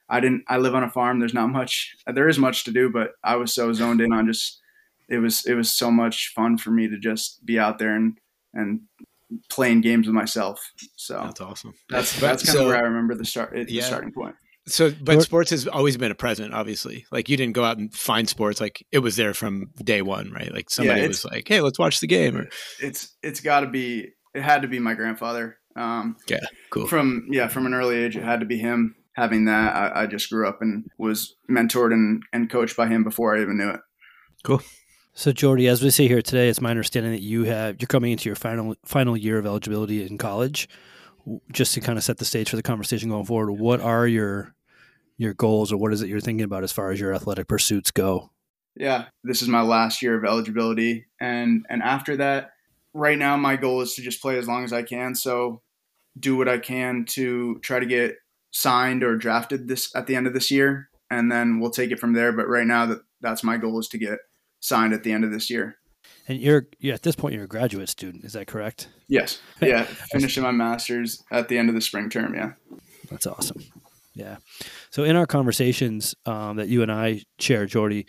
I 0.09 0.21
didn't. 0.21 0.45
I 0.49 0.59
live 0.59 0.75
on 0.75 0.83
a 0.85 0.91
farm. 0.91 1.19
There's 1.21 1.35
not 1.35 1.49
much. 1.49 1.95
There 2.07 2.29
is 2.29 2.39
much 2.39 2.65
to 2.65 2.71
do, 2.73 2.91
but 2.91 3.13
I 3.25 3.37
was 3.37 3.53
so 3.53 3.73
zoned 3.73 4.01
in 4.01 4.13
on 4.13 4.27
just. 4.27 4.61
It 5.09 5.19
was 5.19 5.45
it 5.47 5.55
was 5.55 5.75
so 5.75 5.91
much 5.91 6.33
fun 6.35 6.57
for 6.59 6.71
me 6.71 6.89
to 6.89 6.99
just 6.99 7.45
be 7.45 7.59
out 7.59 7.79
there 7.79 7.95
and 7.95 8.17
and 8.55 8.81
playing 9.51 9.81
games 9.81 10.07
with 10.07 10.15
myself. 10.15 10.61
So 10.97 11.15
that's 11.25 11.41
awesome 11.41 11.73
that's 11.89 12.19
that's 12.21 12.45
kind 12.45 12.57
so- 12.57 12.63
of 12.63 12.69
where 12.69 12.77
I 12.77 12.81
remember 12.81 13.15
the 13.15 13.25
start. 13.25 13.53
The 13.53 13.65
Yeah. 13.69 13.83
starting 13.85 14.13
point. 14.13 14.37
So, 14.67 14.93
but 15.03 15.17
Or- 15.17 15.21
sports 15.23 15.51
has 15.51 15.67
always 15.67 15.97
been 15.97 16.13
a 16.13 16.15
present, 16.15 16.55
obviously. 16.55 17.05
Like 17.11 17.29
you 17.29 17.37
didn't 17.37 17.55
go 17.55 17.65
out 17.65 17.79
and 17.79 17.93
find 17.93 18.29
sports; 18.29 18.61
like 18.61 18.85
it 18.93 19.01
was 19.01 19.17
there 19.17 19.35
from 19.35 19.71
day 19.83 20.03
one, 20.03 20.31
right? 20.31 20.53
Like 20.53 20.71
somebody 20.71 21.01
it's- 21.01 21.25
was 21.25 21.33
like, 21.33 21.49
"Hey, 21.49 21.61
let's 21.61 21.79
watch 21.79 22.01
the 22.01 22.07
game." 22.07 22.37
Or 22.37 22.49
It's 22.81 23.17
it's 23.23 23.41
got 23.41 23.61
to 23.61 23.67
be. 23.69 24.09
It 24.35 24.43
had 24.43 24.63
to 24.63 24.69
be 24.69 24.79
my 24.79 24.95
grandfather. 24.95 25.59
Um, 25.75 26.17
yeah, 26.29 26.41
cool. 26.71 26.87
from 26.87 27.27
yeah 27.31 27.49
from 27.49 27.67
an 27.67 27.75
early 27.75 27.97
age, 27.97 28.17
it 28.17 28.23
had 28.23 28.41
to 28.41 28.47
be 28.47 28.59
him. 28.59 28.95
Having 29.15 29.45
that, 29.47 29.75
I, 29.77 30.03
I 30.03 30.07
just 30.07 30.31
grew 30.31 30.49
up 30.49 30.63
and 30.63 30.85
was 30.97 31.35
mentored 31.51 31.93
and, 31.93 32.23
and 32.33 32.49
coached 32.49 32.77
by 32.79 32.87
him 32.89 33.05
before 33.05 33.37
I 33.37 33.43
even 33.43 33.59
knew 33.59 33.69
it. 33.69 33.81
Cool. 34.43 34.63
So, 35.13 35.33
Jordy, 35.33 35.69
as 35.69 35.83
we 35.83 35.91
see 35.91 36.09
here 36.09 36.23
today, 36.23 36.49
it's 36.49 36.63
my 36.63 36.71
understanding 36.71 37.13
that 37.13 37.21
you 37.21 37.45
have 37.45 37.77
you're 37.81 37.89
coming 37.89 38.13
into 38.13 38.29
your 38.31 38.37
final 38.37 38.75
final 38.87 39.15
year 39.17 39.39
of 39.39 39.45
eligibility 39.45 40.07
in 40.07 40.17
college. 40.17 40.69
Just 41.53 41.75
to 41.75 41.81
kind 41.81 41.99
of 41.99 42.05
set 42.05 42.19
the 42.19 42.25
stage 42.25 42.51
for 42.51 42.57
the 42.57 42.63
conversation 42.63 43.09
going 43.09 43.27
forward, 43.27 43.53
what 43.53 43.81
are 43.81 44.07
your 44.07 44.55
your 45.19 45.35
goals, 45.35 45.73
or 45.73 45.77
what 45.77 45.93
is 45.93 46.03
it 46.03 46.09
you're 46.09 46.21
thinking 46.21 46.45
about 46.45 46.65
as 46.65 46.73
far 46.73 46.91
as 46.91 46.99
your 46.99 47.15
athletic 47.15 47.47
pursuits 47.47 47.91
go? 47.91 48.33
yeah, 48.77 49.07
this 49.23 49.43
is 49.43 49.49
my 49.49 49.63
last 49.63 50.03
year 50.03 50.17
of 50.17 50.25
eligibility, 50.25 51.07
and 51.21 51.67
and 51.69 51.83
after 51.83 52.17
that, 52.17 52.53
right 52.95 53.19
now 53.19 53.37
my 53.37 53.57
goal 53.57 53.83
is 53.83 53.95
to 53.95 54.03
just 54.03 54.23
play 54.23 54.39
as 54.39 54.49
long 54.49 54.65
as 54.65 54.73
I 54.73 54.83
can. 54.83 55.15
So, 55.15 55.63
do 56.19 56.37
what 56.37 56.49
I 56.49 56.59
can 56.59 57.05
to 57.11 57.59
try 57.61 57.81
to 57.81 57.87
get 57.87 58.17
signed 58.51 59.03
or 59.03 59.17
drafted 59.17 59.69
this 59.69 59.95
at 59.95 60.07
the 60.07 60.17
end 60.17 60.27
of 60.27 60.33
this 60.33 60.51
year, 60.51 60.89
and 61.11 61.31
then 61.31 61.61
we'll 61.61 61.71
take 61.71 61.91
it 61.91 62.01
from 62.01 62.15
there. 62.15 62.33
But 62.33 62.49
right 62.49 62.67
now, 62.67 62.87
that 62.87 63.01
that's 63.21 63.45
my 63.45 63.59
goal 63.59 63.79
is 63.79 63.89
to 63.89 63.99
get 63.99 64.19
signed 64.61 64.95
at 64.95 65.03
the 65.03 65.13
end 65.13 65.25
of 65.25 65.33
this 65.33 65.51
year. 65.51 65.77
And 66.29 66.39
you're, 66.39 66.67
you're 66.79 66.95
at 66.95 67.03
this 67.03 67.17
point 67.17 67.35
you're 67.35 67.45
a 67.45 67.49
graduate 67.49 67.89
student, 67.89 68.25
is 68.25 68.35
that 68.35 68.47
correct? 68.47 68.89
Yes. 69.09 69.41
Yeah, 69.61 69.85
finishing 69.85 70.43
my 70.43 70.51
master's 70.51 71.23
at 71.31 71.49
the 71.49 71.57
end 71.57 71.69
of 71.69 71.75
the 71.75 71.81
spring 71.81 72.11
term. 72.11 72.35
Yeah. 72.35 72.53
That's 73.11 73.27
awesome. 73.27 73.63
Yeah. 74.15 74.39
So 74.91 75.05
in 75.05 75.17
our 75.17 75.27
conversations 75.27 76.15
um, 76.27 76.57
that 76.57 76.69
you 76.69 76.83
and 76.83 76.91
I 76.91 77.23
share, 77.39 77.67
Jordy, 77.67 78.07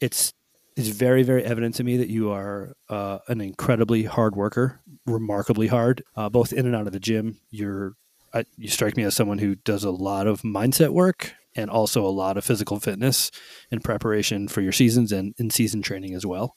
it's 0.00 0.32
it's 0.76 0.88
very 0.88 1.22
very 1.22 1.44
evident 1.44 1.76
to 1.76 1.84
me 1.84 1.96
that 1.96 2.08
you 2.08 2.30
are 2.30 2.74
uh, 2.90 3.18
an 3.28 3.40
incredibly 3.40 4.04
hard 4.04 4.36
worker, 4.36 4.80
remarkably 5.06 5.68
hard, 5.68 6.02
uh, 6.16 6.28
both 6.28 6.52
in 6.52 6.66
and 6.66 6.74
out 6.74 6.86
of 6.86 6.92
the 6.92 7.00
gym. 7.00 7.38
You're 7.50 7.94
I, 8.34 8.44
you 8.58 8.68
strike 8.68 8.96
me 8.96 9.04
as 9.04 9.14
someone 9.14 9.38
who 9.38 9.54
does 9.54 9.84
a 9.84 9.90
lot 9.90 10.26
of 10.26 10.42
mindset 10.42 10.90
work 10.90 11.32
and 11.54 11.70
also 11.70 12.04
a 12.04 12.08
lot 12.08 12.36
of 12.36 12.44
physical 12.44 12.78
fitness 12.78 13.30
in 13.70 13.80
preparation 13.80 14.46
for 14.48 14.60
your 14.60 14.72
seasons 14.72 15.10
and 15.10 15.34
in 15.38 15.48
season 15.48 15.80
training 15.80 16.14
as 16.14 16.26
well. 16.26 16.56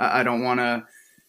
I, 0.00 0.20
I 0.20 0.22
don't 0.22 0.42
want 0.42 0.58
to 0.60 0.84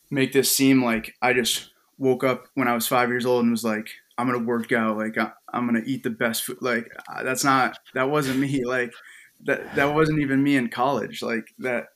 make 0.10 0.34
this 0.34 0.50
seem 0.50 0.84
like 0.84 1.14
I 1.22 1.34
just 1.34 1.70
woke 1.98 2.24
up 2.24 2.48
when 2.56 2.68
I 2.68 2.74
was 2.74 2.88
five 2.88 3.10
years 3.10 3.26
old 3.26 3.44
and 3.44 3.52
was 3.52 3.64
like, 3.64 3.90
I'm 4.18 4.28
gonna 4.28 4.44
work 4.44 4.72
out, 4.72 4.98
like 4.98 5.18
I, 5.18 5.32
am 5.54 5.66
gonna 5.66 5.84
eat 5.86 6.04
the 6.04 6.10
best 6.10 6.44
food. 6.44 6.58
Like 6.62 6.92
uh, 7.10 7.24
that's 7.24 7.44
not 7.44 7.78
that 7.94 8.10
wasn't 8.10 8.40
me. 8.40 8.64
Like 8.66 8.94
that 9.44 9.76
that 9.76 9.94
wasn't 9.94 10.20
even 10.20 10.44
me 10.44 10.58
in 10.58 10.70
college. 10.70 11.22
Like 11.22 11.46
that 11.60 11.88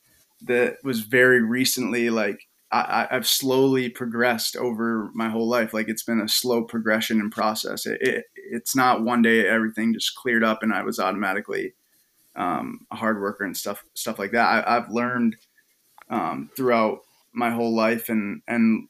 that 0.42 0.78
was 0.82 1.00
very 1.00 1.42
recently. 1.42 2.10
Like 2.10 2.40
I, 2.72 3.06
have 3.10 3.26
slowly 3.26 3.88
progressed 3.88 4.56
over 4.56 5.10
my 5.14 5.28
whole 5.28 5.48
life. 5.48 5.72
Like 5.72 5.88
it's 5.88 6.02
been 6.02 6.20
a 6.20 6.28
slow 6.28 6.64
progression 6.64 7.20
and 7.20 7.30
process. 7.30 7.86
It, 7.86 8.02
it, 8.02 8.24
it's 8.34 8.74
not 8.74 9.04
one 9.04 9.22
day 9.22 9.46
everything 9.46 9.94
just 9.94 10.16
cleared 10.16 10.44
up 10.44 10.62
and 10.62 10.72
I 10.72 10.82
was 10.82 10.98
automatically 10.98 11.74
um, 12.34 12.86
a 12.90 12.96
hard 12.96 13.20
worker 13.20 13.44
and 13.44 13.56
stuff 13.56 13.84
stuff 13.94 14.18
like 14.18 14.32
that. 14.32 14.66
I, 14.66 14.74
have 14.74 14.90
learned 14.90 15.36
um, 16.10 16.50
throughout 16.56 17.00
my 17.32 17.50
whole 17.50 17.74
life 17.74 18.08
and 18.08 18.42
and 18.46 18.88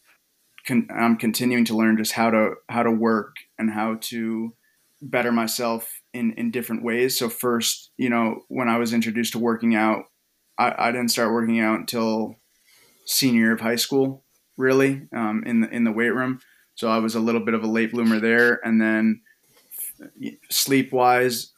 con- 0.66 0.88
I'm 0.94 1.16
continuing 1.16 1.64
to 1.66 1.76
learn 1.76 1.96
just 1.96 2.12
how 2.12 2.30
to 2.30 2.54
how 2.68 2.82
to 2.82 2.90
work 2.90 3.37
and 3.58 3.70
how 3.70 3.96
to 4.02 4.54
better 5.00 5.32
myself 5.32 6.02
in 6.12 6.32
in 6.32 6.50
different 6.50 6.82
ways. 6.82 7.18
So 7.18 7.28
first, 7.28 7.90
you 7.96 8.11
know, 8.11 8.42
when 8.49 8.68
I 8.68 8.78
was 8.78 8.92
introduced 8.92 9.32
to 9.32 9.38
working 9.38 9.75
out, 9.75 10.04
I, 10.58 10.88
I 10.88 10.92
didn't 10.92 11.11
start 11.11 11.32
working 11.32 11.61
out 11.61 11.78
until 11.78 12.37
senior 13.04 13.42
year 13.42 13.52
of 13.52 13.61
high 13.61 13.76
school, 13.76 14.25
really, 14.56 15.02
um, 15.14 15.42
in 15.46 15.61
the 15.61 15.68
in 15.70 15.85
the 15.85 15.92
weight 15.92 16.14
room. 16.14 16.40
So 16.75 16.88
I 16.88 16.99
was 16.99 17.14
a 17.14 17.20
little 17.20 17.44
bit 17.44 17.54
of 17.54 17.62
a 17.62 17.68
late 17.68 17.92
bloomer 17.92 18.20
there, 18.20 18.61
and 18.64 18.80
then 18.80 19.23
sleep 20.50 20.92
wise, 20.92 21.52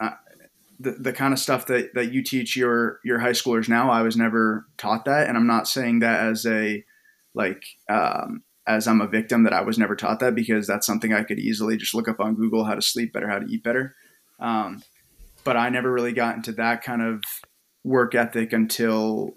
the, 0.80 0.92
the 0.92 1.12
kind 1.12 1.32
of 1.32 1.40
stuff 1.40 1.66
that, 1.66 1.94
that 1.94 2.12
you 2.12 2.22
teach 2.22 2.56
your 2.56 3.00
your 3.04 3.18
high 3.18 3.32
schoolers 3.32 3.68
now, 3.68 3.90
I 3.90 4.02
was 4.02 4.16
never 4.16 4.66
taught 4.76 5.04
that, 5.06 5.28
and 5.28 5.36
I'm 5.36 5.46
not 5.46 5.68
saying 5.68 6.00
that 6.00 6.20
as 6.26 6.46
a 6.46 6.84
like 7.34 7.64
um, 7.88 8.42
as 8.66 8.86
I'm 8.86 9.00
a 9.00 9.08
victim 9.08 9.44
that 9.44 9.52
I 9.52 9.62
was 9.62 9.78
never 9.78 9.96
taught 9.96 10.20
that 10.20 10.34
because 10.34 10.66
that's 10.66 10.86
something 10.86 11.12
I 11.12 11.24
could 11.24 11.38
easily 11.38 11.76
just 11.76 11.94
look 11.94 12.08
up 12.08 12.20
on 12.20 12.34
Google 12.34 12.64
how 12.64 12.74
to 12.74 12.82
sleep 12.82 13.12
better, 13.12 13.28
how 13.28 13.38
to 13.38 13.46
eat 13.46 13.62
better. 13.62 13.94
Um, 14.38 14.82
but 15.42 15.56
I 15.56 15.70
never 15.70 15.90
really 15.90 16.12
got 16.12 16.36
into 16.36 16.52
that 16.52 16.82
kind 16.82 17.00
of 17.00 17.22
work 17.82 18.14
ethic 18.14 18.52
until 18.52 19.36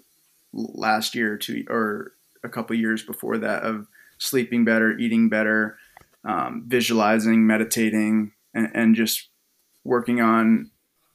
last 0.52 1.14
year 1.14 1.32
or 1.32 1.38
two 1.38 1.64
or 1.70 2.12
a 2.44 2.48
couple 2.48 2.76
years 2.76 3.02
before 3.02 3.38
that 3.38 3.62
of 3.62 3.86
sleeping 4.18 4.64
better, 4.64 4.96
eating 4.98 5.28
better, 5.30 5.78
um, 6.24 6.64
visualizing, 6.66 7.46
meditating, 7.46 8.32
and, 8.52 8.68
and 8.74 8.94
just 8.94 9.28
working 9.84 10.20
on 10.20 10.71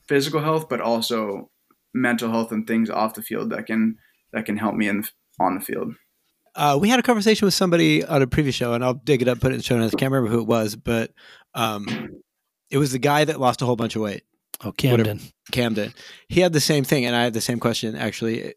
physical 0.07 0.41
health, 0.41 0.69
but 0.69 0.81
also 0.81 1.49
mental 1.93 2.29
health 2.29 2.51
and 2.51 2.67
things 2.67 2.89
off 2.89 3.13
the 3.13 3.21
field 3.21 3.49
that 3.49 3.65
can 3.65 3.97
that 4.33 4.45
can 4.45 4.57
help 4.57 4.75
me 4.75 4.87
in 4.87 5.03
on 5.39 5.55
the 5.55 5.61
field. 5.61 5.93
Uh, 6.55 6.77
we 6.79 6.89
had 6.89 6.99
a 6.99 7.03
conversation 7.03 7.45
with 7.45 7.53
somebody 7.53 8.03
on 8.03 8.21
a 8.21 8.27
previous 8.27 8.55
show, 8.55 8.73
and 8.73 8.83
I'll 8.83 8.95
dig 8.95 9.21
it 9.21 9.27
up, 9.27 9.39
put 9.39 9.51
it 9.51 9.55
in 9.55 9.57
the 9.59 9.63
show 9.63 9.77
notes. 9.77 9.93
I 9.93 9.99
can't 9.99 10.11
remember 10.11 10.35
who 10.35 10.41
it 10.41 10.47
was, 10.47 10.75
but 10.75 11.11
um, 11.53 12.09
it 12.71 12.77
was 12.77 12.91
the 12.91 12.99
guy 12.99 13.25
that 13.25 13.39
lost 13.39 13.61
a 13.61 13.65
whole 13.65 13.75
bunch 13.75 13.95
of 13.95 14.01
weight. 14.01 14.23
Oh, 14.63 14.71
Camden. 14.71 15.17
Whatever. 15.17 15.31
Camden. 15.51 15.93
He 16.29 16.41
had 16.41 16.53
the 16.53 16.59
same 16.59 16.83
thing, 16.83 17.05
and 17.05 17.15
I 17.15 17.23
had 17.23 17.33
the 17.33 17.41
same 17.41 17.59
question 17.59 17.95
actually. 17.95 18.55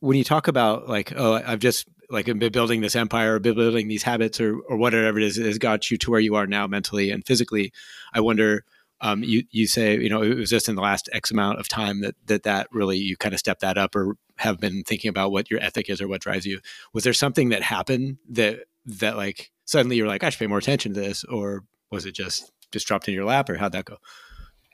When 0.00 0.16
you 0.16 0.24
talk 0.24 0.48
about 0.48 0.88
like, 0.88 1.12
oh, 1.16 1.34
I've 1.34 1.60
just 1.60 1.88
like 2.10 2.26
been 2.26 2.52
building 2.52 2.82
this 2.82 2.96
empire, 2.96 3.36
or 3.36 3.38
building 3.38 3.88
these 3.88 4.02
habits, 4.02 4.40
or 4.40 4.58
or 4.68 4.76
whatever 4.76 5.18
it 5.18 5.24
is, 5.24 5.36
has 5.36 5.58
got 5.58 5.90
you 5.90 5.96
to 5.98 6.10
where 6.10 6.20
you 6.20 6.34
are 6.34 6.46
now 6.46 6.66
mentally 6.66 7.10
and 7.10 7.24
physically. 7.26 7.72
I 8.12 8.20
wonder. 8.20 8.64
Um, 9.02 9.22
you 9.24 9.44
you 9.50 9.66
say 9.66 9.98
you 9.98 10.08
know 10.08 10.22
it 10.22 10.36
was 10.36 10.50
just 10.50 10.68
in 10.68 10.74
the 10.74 10.82
last 10.82 11.08
X 11.12 11.30
amount 11.30 11.58
of 11.58 11.68
time 11.68 12.00
that 12.02 12.14
that 12.26 12.42
that 12.42 12.68
really 12.72 12.98
you 12.98 13.16
kind 13.16 13.34
of 13.34 13.40
stepped 13.40 13.62
that 13.62 13.78
up 13.78 13.94
or 13.94 14.16
have 14.36 14.58
been 14.58 14.82
thinking 14.84 15.08
about 15.08 15.32
what 15.32 15.50
your 15.50 15.60
ethic 15.60 15.88
is 15.88 16.00
or 16.00 16.08
what 16.08 16.20
drives 16.20 16.46
you. 16.46 16.60
Was 16.92 17.04
there 17.04 17.12
something 17.12 17.50
that 17.50 17.62
happened 17.62 18.18
that 18.28 18.60
that 18.86 19.16
like 19.16 19.50
suddenly 19.64 19.96
you're 19.96 20.06
like 20.06 20.24
I 20.24 20.30
should 20.30 20.38
pay 20.38 20.46
more 20.46 20.58
attention 20.58 20.94
to 20.94 21.00
this, 21.00 21.24
or 21.24 21.64
was 21.90 22.06
it 22.06 22.14
just 22.14 22.52
just 22.72 22.86
dropped 22.86 23.08
in 23.08 23.14
your 23.14 23.24
lap, 23.24 23.48
or 23.48 23.56
how'd 23.56 23.72
that 23.72 23.84
go? 23.84 23.98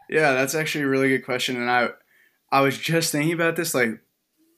Yeah, 0.08 0.32
that's 0.34 0.54
actually 0.54 0.84
a 0.84 0.88
really 0.88 1.08
good 1.08 1.24
question, 1.24 1.56
and 1.56 1.70
I 1.70 1.90
I 2.50 2.60
was 2.60 2.78
just 2.78 3.12
thinking 3.12 3.32
about 3.32 3.56
this 3.56 3.74
like 3.74 4.00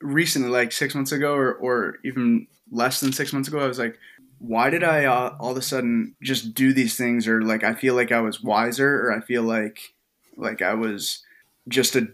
recently, 0.00 0.50
like 0.50 0.72
six 0.72 0.94
months 0.94 1.12
ago, 1.12 1.34
or 1.34 1.54
or 1.54 1.96
even 2.04 2.46
less 2.70 3.00
than 3.00 3.12
six 3.12 3.32
months 3.32 3.48
ago. 3.48 3.58
I 3.58 3.66
was 3.66 3.78
like, 3.78 3.98
why 4.38 4.70
did 4.70 4.84
I 4.84 5.04
uh, 5.04 5.36
all 5.40 5.52
of 5.52 5.56
a 5.56 5.62
sudden 5.62 6.14
just 6.22 6.54
do 6.54 6.72
these 6.72 6.96
things, 6.96 7.26
or 7.26 7.42
like 7.42 7.64
I 7.64 7.74
feel 7.74 7.94
like 7.94 8.12
I 8.12 8.20
was 8.20 8.42
wiser, 8.42 9.06
or 9.06 9.12
I 9.12 9.20
feel 9.20 9.42
like 9.42 9.80
like 10.36 10.62
I 10.62 10.74
was 10.74 11.22
just 11.68 11.96
a 11.96 12.08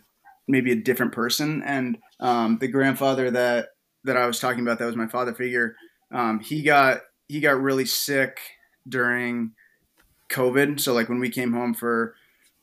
maybe 0.49 0.73
a 0.73 0.77
different 0.77 1.13
person. 1.13 1.63
And 1.63 1.99
um, 2.21 2.59
the 2.59 2.69
grandfather 2.69 3.31
that 3.31 3.69
that 4.05 4.17
I 4.17 4.27
was 4.27 4.41
talking 4.41 4.61
about, 4.61 4.79
that 4.79 4.87
was 4.87 4.97
my 4.97 5.07
father 5.07 5.35
figure. 5.35 5.77
Um, 6.13 6.41
he 6.41 6.63
got 6.63 7.03
he 7.29 7.41
got 7.41 7.61
really 7.61 7.87
sick 7.87 8.39
during 8.89 9.53
COVID. 10.31 10.81
So 10.81 10.93
like 10.93 11.09
when 11.09 11.21
we 11.21 11.31
came 11.31 11.53
home 11.53 11.75
for 11.75 12.15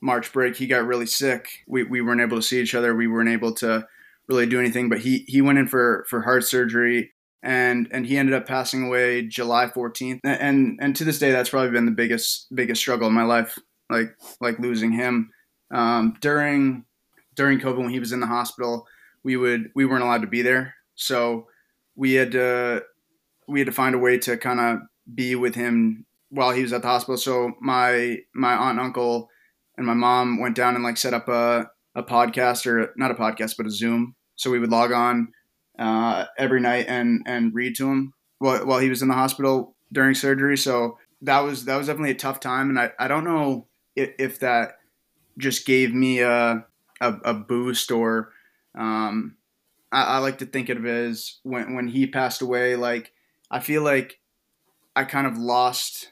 March 0.02 0.32
break, 0.34 0.56
he 0.56 0.68
got 0.68 0.86
really 0.86 1.06
sick. 1.06 1.48
We, 1.68 1.84
we 1.84 2.02
weren't 2.02 2.22
able 2.22 2.38
to 2.38 2.44
see 2.44 2.62
each 2.62 2.76
other. 2.76 2.96
We 2.96 3.08
weren't 3.08 3.30
able 3.30 3.54
to 3.56 3.88
really 4.28 4.46
do 4.46 4.60
anything. 4.60 4.90
But 4.90 5.00
he 5.00 5.26
he 5.28 5.42
went 5.42 5.60
in 5.60 5.68
for 5.68 6.06
for 6.10 6.22
heart 6.22 6.44
surgery, 6.44 7.12
and 7.44 7.88
and 7.92 8.06
he 8.06 8.18
ended 8.18 8.36
up 8.36 8.48
passing 8.48 8.86
away 8.88 9.28
July 9.28 9.68
14th. 9.68 10.20
And 10.24 10.78
and 10.82 10.96
to 10.96 11.04
this 11.04 11.20
day, 11.20 11.32
that's 11.32 11.50
probably 11.50 11.72
been 11.72 11.86
the 11.86 11.92
biggest 11.92 12.54
biggest 12.54 12.82
struggle 12.82 13.08
in 13.08 13.14
my 13.14 13.24
life, 13.24 13.58
like 13.90 14.16
like 14.40 14.60
losing 14.60 14.92
him. 14.92 15.32
Um, 15.74 16.18
during 16.22 16.86
during 17.36 17.60
COVID, 17.60 17.78
when 17.78 17.90
he 17.90 18.00
was 18.00 18.12
in 18.12 18.20
the 18.20 18.28
hospital, 18.28 18.88
we 19.24 19.38
would 19.38 19.72
we 19.76 19.86
weren't 19.86 20.04
allowed 20.04 20.22
to 20.22 20.28
be 20.28 20.42
there, 20.42 20.76
so 20.96 21.48
we 21.96 22.14
had 22.14 22.32
to 22.34 22.84
we 23.48 23.60
had 23.60 23.68
to 23.68 23.74
find 23.74 23.96
a 23.96 24.00
way 24.00 24.18
to 24.20 24.38
kind 24.38 24.60
of 24.60 24.80
be 25.14 25.36
with 25.36 25.56
him 25.56 26.06
while 26.30 26.52
he 26.52 26.62
was 26.62 26.74
at 26.74 26.82
the 26.82 26.88
hospital. 26.88 27.18
So 27.18 27.54
my 27.60 28.20
my 28.34 28.54
aunt 28.54 28.78
and 28.78 28.80
uncle 28.80 29.30
and 29.78 29.88
my 29.88 29.94
mom 29.94 30.40
went 30.40 30.56
down 30.56 30.76
and 30.76 30.84
like 30.84 30.98
set 30.98 31.14
up 31.14 31.28
a, 31.28 31.70
a 31.96 32.04
podcast 32.04 32.66
or 32.66 32.94
not 32.98 33.12
a 33.12 33.16
podcast 33.16 33.56
but 33.58 33.66
a 33.66 33.72
zoom 33.72 34.16
so 34.36 34.52
we 34.52 34.60
would 34.60 34.72
log 34.72 34.92
on 34.92 35.30
uh, 35.82 36.26
every 36.38 36.62
night 36.62 36.86
and 36.88 37.24
and 37.26 37.54
read 37.54 37.76
to 37.76 37.90
him 37.90 38.14
while, 38.40 38.66
while 38.66 38.80
he 38.80 38.90
was 38.90 39.02
in 39.02 39.08
the 39.08 39.14
hospital 39.14 39.76
during 39.92 40.16
surgery 40.16 40.58
so 40.58 40.98
that 41.22 41.40
was 41.42 41.66
that 41.66 41.78
was 41.78 41.88
definitely 41.88 42.12
a 42.12 42.16
tough 42.16 42.40
time 42.40 42.70
and 42.70 42.80
i, 42.80 42.92
I 43.00 43.08
don't 43.08 43.26
know 43.26 43.68
if, 43.96 44.12
if 44.20 44.40
that 44.40 44.78
just 45.38 45.66
gave 45.66 45.94
me 45.94 46.20
a, 46.20 46.66
a, 47.00 47.14
a 47.24 47.34
boost 47.34 47.92
or 47.92 48.32
um, 48.76 49.36
I, 49.92 50.04
I 50.04 50.18
like 50.20 50.38
to 50.40 50.46
think 50.46 50.70
of 50.70 50.86
it 50.86 51.10
as 51.10 51.40
when, 51.44 51.74
when 51.74 51.88
he 51.88 52.08
passed 52.08 52.42
away 52.42 52.76
like 52.76 53.12
i 53.50 53.60
feel 53.60 53.82
like 53.84 54.20
i 54.96 55.04
kind 55.04 55.28
of 55.28 55.38
lost 55.38 56.12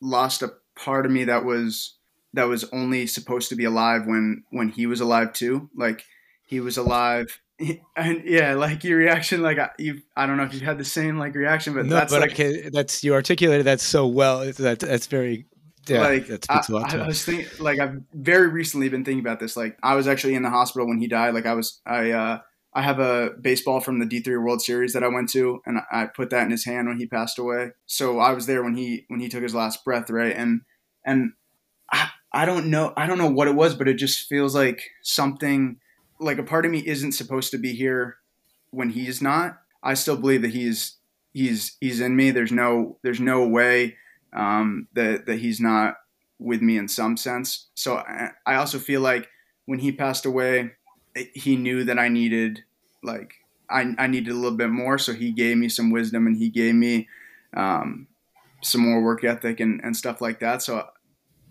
lost 0.00 0.42
a 0.42 0.52
part 0.76 1.06
of 1.06 1.12
me 1.12 1.24
that 1.24 1.44
was 1.44 1.98
that 2.34 2.48
was 2.48 2.64
only 2.72 3.06
supposed 3.06 3.48
to 3.48 3.56
be 3.56 3.64
alive 3.64 4.06
when 4.06 4.44
when 4.50 4.68
he 4.68 4.86
was 4.86 5.00
alive 5.00 5.32
too. 5.32 5.70
Like 5.74 6.04
he 6.44 6.60
was 6.60 6.76
alive. 6.76 7.40
And 7.96 8.22
yeah, 8.24 8.54
like 8.54 8.84
your 8.84 8.98
reaction, 8.98 9.42
like 9.42 9.58
you, 9.78 10.02
I 10.16 10.26
don't 10.26 10.36
know 10.36 10.44
if 10.44 10.54
you 10.54 10.60
had 10.60 10.78
the 10.78 10.84
same 10.84 11.18
like 11.18 11.34
reaction, 11.34 11.74
but 11.74 11.86
no, 11.86 11.96
that's 11.96 12.12
but 12.12 12.20
like, 12.20 12.30
okay, 12.30 12.68
that's 12.68 13.02
you 13.02 13.14
articulated 13.14 13.66
that 13.66 13.80
so 13.80 14.06
well. 14.06 14.44
That 14.52 14.78
that's 14.78 15.08
very 15.08 15.46
yeah, 15.88 16.00
like 16.00 16.26
that 16.26 16.44
speaks 16.44 16.70
I, 16.70 16.72
a 16.72 16.76
lot 16.76 16.94
I, 16.94 16.98
I 16.98 17.06
was 17.06 17.24
thinking, 17.24 17.48
like 17.58 17.80
I've 17.80 18.00
very 18.12 18.48
recently 18.48 18.88
been 18.88 19.04
thinking 19.04 19.20
about 19.20 19.40
this. 19.40 19.56
Like 19.56 19.76
I 19.82 19.94
was 19.94 20.06
actually 20.06 20.34
in 20.34 20.42
the 20.42 20.50
hospital 20.50 20.86
when 20.86 20.98
he 20.98 21.08
died. 21.08 21.34
Like 21.34 21.46
I 21.46 21.54
was, 21.54 21.80
I, 21.86 22.10
uh, 22.10 22.38
I 22.74 22.82
have 22.82 23.00
a 23.00 23.30
baseball 23.40 23.80
from 23.80 23.98
the 23.98 24.06
D3 24.06 24.42
World 24.42 24.62
Series 24.62 24.92
that 24.92 25.02
I 25.02 25.08
went 25.08 25.30
to, 25.30 25.60
and 25.66 25.80
I 25.90 26.06
put 26.06 26.30
that 26.30 26.44
in 26.44 26.50
his 26.50 26.64
hand 26.64 26.86
when 26.86 26.98
he 26.98 27.06
passed 27.06 27.38
away. 27.38 27.70
So 27.86 28.18
I 28.18 28.32
was 28.32 28.46
there 28.46 28.62
when 28.62 28.76
he 28.76 29.04
when 29.08 29.20
he 29.20 29.28
took 29.28 29.42
his 29.42 29.54
last 29.54 29.84
breath, 29.84 30.10
right? 30.10 30.36
And 30.36 30.60
and 31.04 31.32
I, 31.90 32.10
I 32.32 32.44
don't 32.44 32.66
know 32.66 32.92
I 32.96 33.06
don't 33.06 33.18
know 33.18 33.30
what 33.30 33.48
it 33.48 33.54
was, 33.54 33.74
but 33.74 33.88
it 33.88 33.94
just 33.94 34.28
feels 34.28 34.54
like 34.54 34.82
something 35.02 35.78
like 36.20 36.38
a 36.38 36.42
part 36.42 36.64
of 36.64 36.72
me 36.72 36.82
isn't 36.86 37.12
supposed 37.12 37.50
to 37.52 37.58
be 37.58 37.72
here 37.72 38.16
when 38.70 38.90
he's 38.90 39.22
not. 39.22 39.58
I 39.82 39.94
still 39.94 40.16
believe 40.16 40.42
that 40.42 40.50
he's 40.50 40.96
he's 41.32 41.76
he's 41.80 42.00
in 42.00 42.16
me. 42.16 42.30
There's 42.30 42.52
no 42.52 42.98
there's 43.02 43.20
no 43.20 43.46
way 43.46 43.96
um, 44.32 44.88
that 44.94 45.26
that 45.26 45.38
he's 45.38 45.60
not 45.60 45.96
with 46.38 46.62
me 46.62 46.76
in 46.76 46.88
some 46.88 47.16
sense. 47.16 47.68
So 47.74 47.96
I, 48.46 48.54
also 48.54 48.78
feel 48.78 49.00
like 49.00 49.28
when 49.66 49.80
he 49.80 49.90
passed 49.90 50.24
away, 50.24 50.70
he 51.34 51.56
knew 51.56 51.84
that 51.84 51.98
I 51.98 52.08
needed 52.08 52.62
like 53.02 53.34
I, 53.68 53.94
I 53.98 54.06
needed 54.06 54.30
a 54.30 54.36
little 54.36 54.56
bit 54.56 54.70
more. 54.70 54.98
So 54.98 55.12
he 55.12 55.32
gave 55.32 55.56
me 55.56 55.68
some 55.68 55.90
wisdom 55.90 56.26
and 56.26 56.36
he 56.36 56.48
gave 56.48 56.74
me 56.74 57.08
um, 57.54 58.06
some 58.62 58.82
more 58.82 59.02
work 59.02 59.24
ethic 59.24 59.60
and, 59.60 59.80
and 59.82 59.96
stuff 59.96 60.20
like 60.20 60.40
that. 60.40 60.62
So 60.62 60.86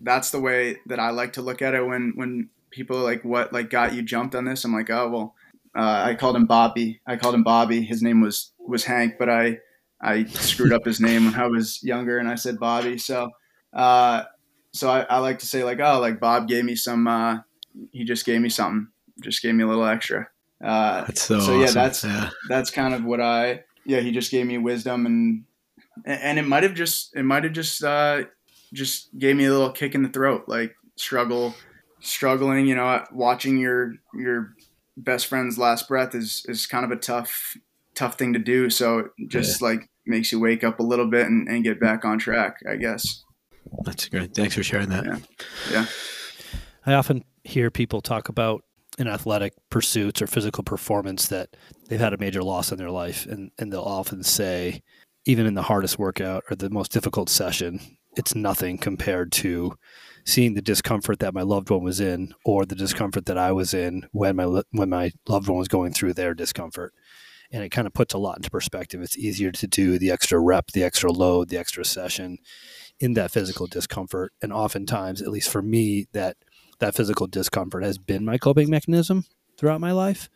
that's 0.02 0.32
the 0.32 0.40
way 0.40 0.78
that 0.86 1.00
I 1.00 1.10
like 1.10 1.34
to 1.34 1.42
look 1.42 1.62
at 1.62 1.76
it 1.76 1.86
when, 1.86 2.14
when 2.16 2.50
people 2.78 3.00
like 3.00 3.26
what 3.26 3.52
like 3.52 3.70
got 3.70 3.94
you 3.94 4.04
jumped 4.04 4.36
on 4.36 4.46
this. 4.46 4.64
I'm 4.64 4.74
like, 4.74 4.90
oh, 4.90 5.10
well, 5.10 5.36
uh, 5.76 6.04
I 6.06 6.16
called 6.16 6.36
him 6.36 6.46
Bobby. 6.46 7.02
I 7.06 7.18
called 7.18 7.36
him 7.36 7.44
Bobby. 7.44 7.82
His 7.84 8.02
name 8.02 8.22
was, 8.22 8.52
was 8.60 8.86
Hank, 8.86 9.16
but 9.20 9.30
I, 9.30 9.60
I 10.00 10.26
screwed 10.26 10.72
up 10.72 10.86
his 10.86 11.02
name 11.02 11.26
when 11.26 11.36
I 11.36 11.48
was 11.48 11.84
younger 11.84 12.20
and 12.20 12.30
I 12.30 12.36
said 12.36 12.60
Bobby. 12.60 13.00
So, 13.00 13.32
uh, 13.74 14.24
so 14.72 14.90
I, 14.90 15.02
I, 15.02 15.18
like 15.18 15.40
to 15.40 15.48
say 15.48 15.64
like, 15.64 15.80
oh, 15.80 16.00
like 16.00 16.20
Bob 16.20 16.48
gave 16.48 16.64
me 16.64 16.76
some, 16.76 17.08
uh, 17.08 17.40
he 17.92 18.06
just 18.06 18.26
gave 18.26 18.42
me 18.42 18.50
something, 18.50 18.88
just 19.22 19.42
gave 19.42 19.56
me 19.56 19.64
a 19.64 19.68
little 19.68 19.86
extra. 19.86 20.30
Uh, 20.64 21.06
that's 21.06 21.22
so, 21.22 21.40
so 21.40 21.60
yeah, 21.60 21.70
that's 21.70 22.04
yeah. 22.04 22.32
that's 22.50 22.72
kind 22.72 22.96
of 22.96 23.06
what 23.06 23.22
I 23.22 23.64
yeah. 23.86 24.00
He 24.00 24.12
just 24.12 24.32
gave 24.32 24.48
me 24.48 24.58
wisdom 24.58 25.06
and 25.06 25.44
and 26.04 26.40
it 26.40 26.48
might 26.48 26.64
have 26.64 26.74
just 26.74 27.16
it 27.16 27.22
might 27.22 27.44
have 27.44 27.54
just 27.54 27.84
uh, 27.84 28.24
just 28.74 29.16
gave 29.20 29.36
me 29.36 29.46
a 29.46 29.52
little 29.52 29.70
kick 29.70 29.94
in 29.94 30.02
the 30.02 30.10
throat, 30.10 30.46
like 30.48 30.76
struggle 30.96 31.54
struggling. 32.00 32.68
You 32.68 32.76
know, 32.76 33.04
watching 33.12 33.58
your 33.58 33.94
your 34.14 34.54
best 34.96 35.28
friend's 35.28 35.58
last 35.58 35.88
breath 35.88 36.16
is 36.16 36.46
is 36.48 36.66
kind 36.66 36.86
of 36.86 36.92
a 36.92 36.96
tough 36.96 37.58
tough 37.96 38.18
thing 38.18 38.34
to 38.34 38.40
do. 38.40 38.70
So 38.70 39.10
just 39.28 39.62
yeah. 39.62 39.68
like 39.70 39.90
makes 40.06 40.32
you 40.32 40.40
wake 40.40 40.64
up 40.64 40.80
a 40.80 40.84
little 40.84 41.10
bit 41.10 41.28
and, 41.28 41.48
and 41.48 41.64
get 41.64 41.80
back 41.80 42.06
on 42.06 42.20
track, 42.20 42.58
I 42.70 42.76
guess. 42.76 43.24
That's 43.84 44.08
great. 44.08 44.34
Thanks 44.34 44.56
for 44.56 44.64
sharing 44.64 44.90
that. 44.90 45.06
Yeah. 45.06 45.18
yeah. 45.72 45.86
I 46.86 46.94
often 46.94 47.26
hear 47.44 47.70
people 47.70 48.02
talk 48.02 48.30
about 48.30 48.64
in 48.98 49.08
athletic 49.08 49.54
pursuits 49.70 50.22
or 50.22 50.28
physical 50.28 50.64
performance 50.64 51.28
that 51.28 51.50
they've 51.88 52.00
had 52.00 52.14
a 52.14 52.18
major 52.18 52.44
loss 52.44 52.72
in 52.72 52.78
their 52.78 52.90
life 52.90 53.26
and, 53.26 53.52
and 53.60 53.72
they'll 53.72 53.82
often 53.82 54.24
say 54.24 54.82
even 55.26 55.46
in 55.46 55.54
the 55.54 55.64
hardest 55.64 56.00
workout 56.00 56.44
or 56.50 56.56
the 56.56 56.70
most 56.70 56.92
difficult 56.92 57.30
session 57.30 57.80
it's 58.16 58.34
nothing 58.34 58.78
compared 58.78 59.32
to 59.32 59.78
seeing 60.28 60.56
the 60.56 60.62
discomfort 60.62 61.20
that 61.20 61.34
my 61.34 61.42
loved 61.42 61.70
one 61.70 61.84
was 61.84 62.02
in 62.02 62.34
or 62.44 62.66
the 62.66 62.76
discomfort 62.76 63.26
that 63.28 63.38
I 63.38 63.54
was 63.54 63.74
in 63.74 64.08
when 64.12 64.36
my 64.36 64.62
when 64.72 64.90
my 64.90 65.12
loved 65.28 65.48
one 65.48 65.58
was 65.58 65.70
going 65.70 65.94
through 65.94 66.14
their 66.14 66.34
discomfort. 66.34 66.94
And 67.50 67.64
it 67.64 67.70
kind 67.70 67.88
of 67.88 67.94
puts 67.94 68.14
a 68.14 68.18
lot 68.18 68.36
into 68.36 68.52
perspective. 68.52 69.02
It's 69.02 69.18
easier 69.18 69.54
to 69.54 69.68
do 69.68 69.98
the 69.98 70.12
extra 70.12 70.38
rep 70.38 70.72
the 70.72 70.84
extra 70.84 71.12
load 71.12 71.48
the 71.48 71.58
extra 71.58 71.86
session 71.86 72.40
in 73.00 73.14
that 73.14 73.32
physical 73.32 73.68
discomfort. 73.68 74.34
And 74.42 74.52
oftentimes 74.52 75.22
at 75.22 75.30
least 75.30 75.50
for 75.50 75.62
me 75.62 76.08
that 76.12 76.36
that 76.80 76.94
physical 76.94 77.28
discomfort 77.28 77.84
has 77.84 77.98
been 77.98 78.26
my 78.26 78.38
coping 78.38 78.70
mechanism 78.70 79.24
throughout 79.58 79.82
my 79.82 79.94
life. 79.94 80.30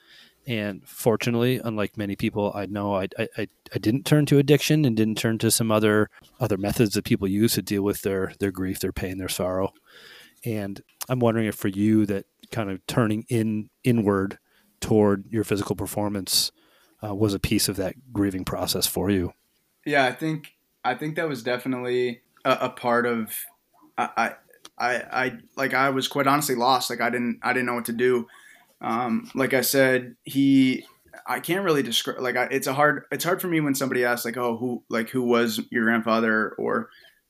And 0.48 0.88
fortunately, 0.88 1.62
unlike 1.64 1.98
many 1.98 2.16
people 2.16 2.52
I 2.56 2.66
know, 2.66 2.96
I, 2.96 3.08
I, 3.18 3.48
I 3.74 3.78
didn't 3.78 4.06
turn 4.06 4.26
to 4.28 4.40
addiction 4.40 4.86
and 4.86 4.98
didn't 4.98 5.18
turn 5.18 5.38
to 5.40 5.52
some 5.52 5.72
other 5.72 6.10
other 6.40 6.58
methods 6.58 6.96
that 6.96 7.06
people 7.06 7.28
use 7.28 7.54
to 7.54 7.62
deal 7.62 7.84
with 7.84 8.02
their 8.02 8.34
their 8.40 8.52
grief, 8.52 8.80
their 8.80 8.92
pain, 8.92 9.18
their 9.18 9.30
sorrow. 9.30 9.72
And 10.44 10.82
I'm 11.08 11.20
wondering 11.20 11.46
if 11.46 11.56
for 11.56 11.68
you 11.68 12.06
that 12.08 12.26
kind 12.52 12.72
of 12.72 12.86
turning 12.88 13.26
in 13.30 13.70
inward 13.84 14.40
toward 14.80 15.26
your 15.30 15.44
physical 15.44 15.76
performance 15.76 16.52
uh, 17.04 17.14
was 17.14 17.34
a 17.34 17.40
piece 17.40 17.70
of 17.70 17.76
that 17.78 17.96
grieving 18.12 18.46
process 18.46 18.88
for 18.88 19.10
you. 19.10 19.34
Yeah, 19.86 20.06
I 20.06 20.12
think 20.12 20.56
I 20.84 20.96
think 20.96 21.16
that 21.16 21.30
was 21.30 21.44
definitely 21.44 22.22
a, 22.44 22.58
a 22.62 22.70
part 22.70 23.06
of. 23.06 23.34
I, 23.98 24.34
I, 24.78 24.96
I 24.96 25.38
like 25.56 25.74
I 25.74 25.90
was 25.90 26.08
quite 26.08 26.28
honestly 26.28 26.56
lost. 26.56 26.90
Like 26.90 27.02
I 27.02 27.10
didn't 27.10 27.40
I 27.44 27.54
didn't 27.54 27.68
know 27.68 27.76
what 27.76 27.86
to 27.86 27.94
do. 27.94 28.28
Um, 28.82 29.30
like 29.36 29.54
I 29.54 29.62
said, 29.62 30.16
he 30.24 30.86
I 31.28 31.40
can't 31.40 31.64
really 31.64 31.84
describe 31.84 32.20
like 32.20 32.36
I, 32.36 32.46
it's 32.46 32.68
a 32.68 32.74
hard 32.74 33.04
it's 33.12 33.24
hard 33.24 33.42
for 33.42 33.48
me 33.48 33.62
when 33.62 33.76
somebody 33.76 34.04
asks 34.04 34.26
like 34.26 34.38
oh 34.38 34.58
who 34.58 34.84
like 34.90 35.10
who 35.10 35.22
was 35.22 35.60
your 35.72 35.86
grandfather 35.86 36.56
or 36.58 36.90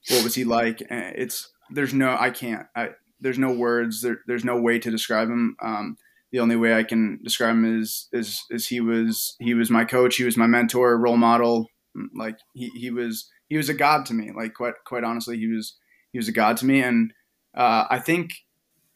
what 0.09 0.23
was 0.23 0.35
he 0.35 0.43
like? 0.43 0.81
and 0.89 1.15
It's 1.15 1.51
there's 1.69 1.93
no 1.93 2.15
I 2.19 2.29
can't 2.29 2.67
I 2.75 2.91
there's 3.19 3.37
no 3.37 3.51
words 3.51 4.01
there, 4.01 4.19
there's 4.27 4.45
no 4.45 4.59
way 4.59 4.79
to 4.79 4.91
describe 4.91 5.29
him. 5.29 5.55
Um, 5.61 5.97
the 6.31 6.39
only 6.39 6.55
way 6.55 6.75
I 6.75 6.83
can 6.83 7.19
describe 7.23 7.51
him 7.55 7.79
is 7.81 8.07
is 8.13 8.43
is 8.49 8.67
he 8.67 8.79
was 8.79 9.35
he 9.39 9.53
was 9.53 9.69
my 9.69 9.85
coach, 9.85 10.15
he 10.15 10.23
was 10.23 10.37
my 10.37 10.47
mentor, 10.47 10.97
role 10.97 11.17
model. 11.17 11.67
Like 12.15 12.37
he, 12.53 12.69
he 12.69 12.89
was 12.89 13.29
he 13.49 13.57
was 13.57 13.67
a 13.67 13.73
god 13.73 14.05
to 14.07 14.13
me. 14.13 14.31
Like 14.35 14.53
quite 14.53 14.75
quite 14.85 15.03
honestly, 15.03 15.37
he 15.37 15.47
was 15.47 15.75
he 16.11 16.19
was 16.19 16.27
a 16.27 16.33
god 16.33 16.57
to 16.57 16.65
me 16.65 16.81
and 16.81 17.11
uh, 17.55 17.85
I 17.89 17.99
think 17.99 18.31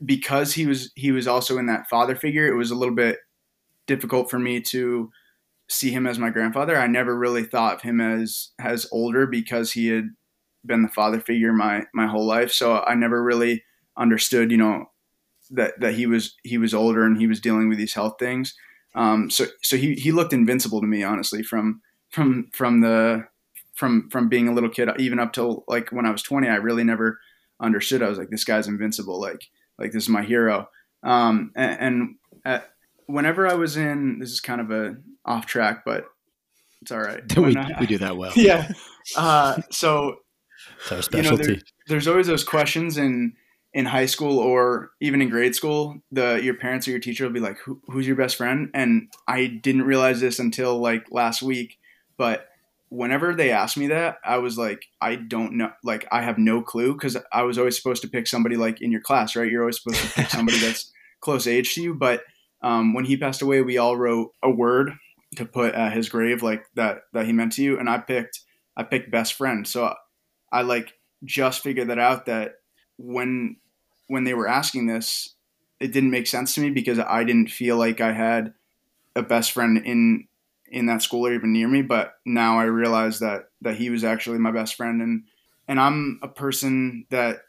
because 0.06 0.54
he 0.54 0.66
was 0.66 0.92
he 0.96 1.12
was 1.12 1.28
also 1.28 1.58
in 1.58 1.66
that 1.68 1.90
father 1.90 2.16
figure, 2.16 2.48
it 2.48 2.56
was 2.56 2.72
a 2.72 2.76
little 2.76 2.96
bit 2.96 3.20
difficult 3.88 4.30
for 4.30 4.40
me 4.40 4.62
to 4.62 5.12
see 5.68 5.92
him 5.92 6.06
as 6.06 6.20
my 6.20 6.30
grandfather. 6.30 6.78
I 6.78 6.88
never 6.88 7.18
really 7.18 7.44
thought 7.44 7.76
of 7.76 7.82
him 7.82 8.00
as 8.00 8.50
as 8.60 8.88
older 8.92 9.26
because 9.28 9.72
he 9.72 9.88
had 9.88 10.10
been 10.66 10.82
the 10.82 10.90
father 10.90 11.20
figure 11.20 11.54
my 11.54 11.84
my 11.94 12.08
whole 12.08 12.26
life. 12.26 12.52
So 12.52 12.82
I 12.82 12.96
never 12.96 13.24
really 13.24 13.64
understood, 13.98 14.52
you 14.52 14.58
know, 14.58 14.92
that 15.52 15.80
that 15.80 15.96
he 15.96 16.06
was 16.06 16.36
he 16.44 16.58
was 16.58 16.74
older 16.74 17.04
and 17.04 17.18
he 17.18 17.28
was 17.28 17.40
dealing 17.40 17.70
with 17.70 17.78
these 17.78 17.94
health 17.94 18.16
things. 18.20 18.56
Um, 18.96 19.30
so 19.30 19.46
so 19.64 19.78
he 19.78 19.96
he 19.96 20.12
looked 20.12 20.34
invincible 20.34 20.82
to 20.82 20.88
me, 20.88 21.04
honestly, 21.04 21.44
from 21.44 21.82
from 22.10 22.50
from 22.54 22.82
the 22.82 23.28
from 23.74 24.10
from 24.10 24.30
being 24.30 24.48
a 24.48 24.54
little 24.54 24.70
kid, 24.70 24.90
even 24.98 25.20
up 25.20 25.34
till 25.34 25.64
like 25.68 25.92
when 25.92 26.06
I 26.06 26.12
was 26.12 26.24
20. 26.24 26.48
I 26.48 26.56
really 26.56 26.84
never 26.84 27.20
understood. 27.60 28.02
I 28.02 28.10
was 28.10 28.18
like, 28.18 28.30
this 28.30 28.44
guy's 28.44 28.68
invincible. 28.68 29.20
Like, 29.20 29.50
like 29.80 29.92
this 29.92 30.04
is 30.04 30.10
my 30.10 30.24
hero. 30.24 30.70
Um, 31.04 31.52
and, 31.56 31.80
and 31.80 32.16
at, 32.44 32.72
whenever 33.08 33.48
I 33.48 33.54
was 33.56 33.78
in, 33.78 34.20
this 34.20 34.32
is 34.32 34.40
kind 34.40 34.62
of 34.62 34.72
a 34.72 34.96
off 35.26 35.46
track, 35.46 35.84
but 35.86 36.06
it's 36.82 36.92
all 36.92 37.00
right. 37.00 37.22
we, 37.38 37.56
I, 37.56 37.80
we 37.80 37.86
do 37.86 37.98
that 38.00 38.18
well. 38.18 38.32
Yeah. 38.36 38.72
Uh, 39.16 39.62
so, 39.70 40.18
it's 40.82 40.92
our 40.92 41.02
specialty. 41.02 41.44
You 41.44 41.50
know, 41.50 41.54
there, 41.54 41.62
there's 41.88 42.08
always 42.08 42.28
those 42.28 42.44
questions 42.44 42.98
in, 42.98 43.34
in 43.76 43.86
high 43.86 44.06
school 44.06 44.40
or 44.40 44.92
even 45.02 45.22
in 45.22 45.30
grade 45.30 45.54
school, 45.54 45.98
the 46.10 46.40
your 46.42 46.54
parents 46.54 46.88
or 46.88 46.92
your 46.92 47.00
teacher 47.02 47.26
will 47.26 47.34
be 47.34 47.42
like, 47.42 47.58
Who, 47.60 47.82
"Who's 47.88 48.08
your 48.08 48.16
best 48.16 48.38
friend?" 48.38 48.70
And 48.74 49.12
I 49.28 49.48
didn't 49.48 49.84
realize 49.84 50.22
this 50.22 50.40
until 50.40 50.80
like 50.80 51.08
last 51.12 51.44
week, 51.44 51.78
but 52.18 52.48
whenever 52.90 53.34
they 53.34 53.52
asked 53.52 53.78
me 53.78 53.88
that, 53.88 54.18
I 54.24 54.38
was 54.38 54.58
like, 54.58 54.86
I 55.02 55.16
don't 55.16 55.54
know, 55.54 55.72
like 55.84 56.08
I 56.12 56.22
have 56.22 56.38
no 56.38 56.62
clue 56.62 56.94
because 56.94 57.18
I 57.32 57.44
was 57.44 57.58
always 57.58 57.78
supposed 57.78 58.02
to 58.04 58.08
pick 58.08 58.28
somebody 58.28 58.58
like 58.58 58.82
in 58.82 58.92
your 58.92 59.02
class, 59.02 59.36
right? 59.36 59.50
You're 59.50 59.64
always 59.64 59.82
supposed 59.82 60.02
to 60.02 60.14
pick 60.14 60.30
somebody 60.30 60.60
that's 60.62 60.92
close 61.20 61.48
age 61.48 61.74
to 61.76 61.82
you. 61.82 61.94
But 61.94 62.24
um, 62.62 62.94
when 62.94 63.06
he 63.06 63.18
passed 63.18 63.42
away, 63.42 63.62
we 63.62 63.78
all 63.78 63.98
wrote 63.98 64.32
a 64.44 64.50
word 64.50 64.94
to 65.36 65.46
put 65.46 65.74
at 65.74 65.94
his 65.94 66.10
grave, 66.10 66.44
like 66.44 66.66
that 66.76 67.02
that 67.14 67.26
he 67.26 67.34
meant 67.34 67.54
to 67.54 67.64
you, 67.64 67.80
and 67.80 67.90
I 67.90 67.98
picked 67.98 68.42
I 68.78 68.84
picked 68.84 69.12
best 69.12 69.34
friend. 69.34 69.68
So 69.68 69.94
I 70.52 70.62
like 70.62 70.94
just 71.24 71.62
figured 71.62 71.90
that 71.90 72.00
out 72.00 72.28
that 72.28 72.56
when 72.98 73.58
when 74.08 74.24
they 74.24 74.34
were 74.34 74.48
asking 74.48 74.88
this, 74.88 75.36
it 75.80 75.92
didn't 75.92 76.12
make 76.12 76.28
sense 76.28 76.56
to 76.56 76.62
me 76.62 76.70
because 76.70 77.00
I 77.00 77.24
didn't 77.24 77.52
feel 77.52 77.78
like 77.78 78.00
I 78.02 78.14
had 78.14 78.54
a 79.16 79.22
best 79.22 79.52
friend 79.52 79.78
in 79.78 80.28
in 80.76 80.88
that 80.88 81.02
school 81.02 81.26
or 81.26 81.34
even 81.34 81.54
near 81.54 81.70
me. 81.70 81.82
But 81.82 82.16
now 82.26 82.60
I 82.60 82.66
realize 82.66 83.20
that 83.20 83.46
that 83.62 83.78
he 83.78 83.90
was 83.90 84.04
actually 84.04 84.38
my 84.38 84.52
best 84.52 84.76
friend, 84.76 85.02
and 85.02 85.24
and 85.68 85.80
I'm 85.80 86.20
a 86.22 86.28
person 86.28 87.06
that 87.10 87.40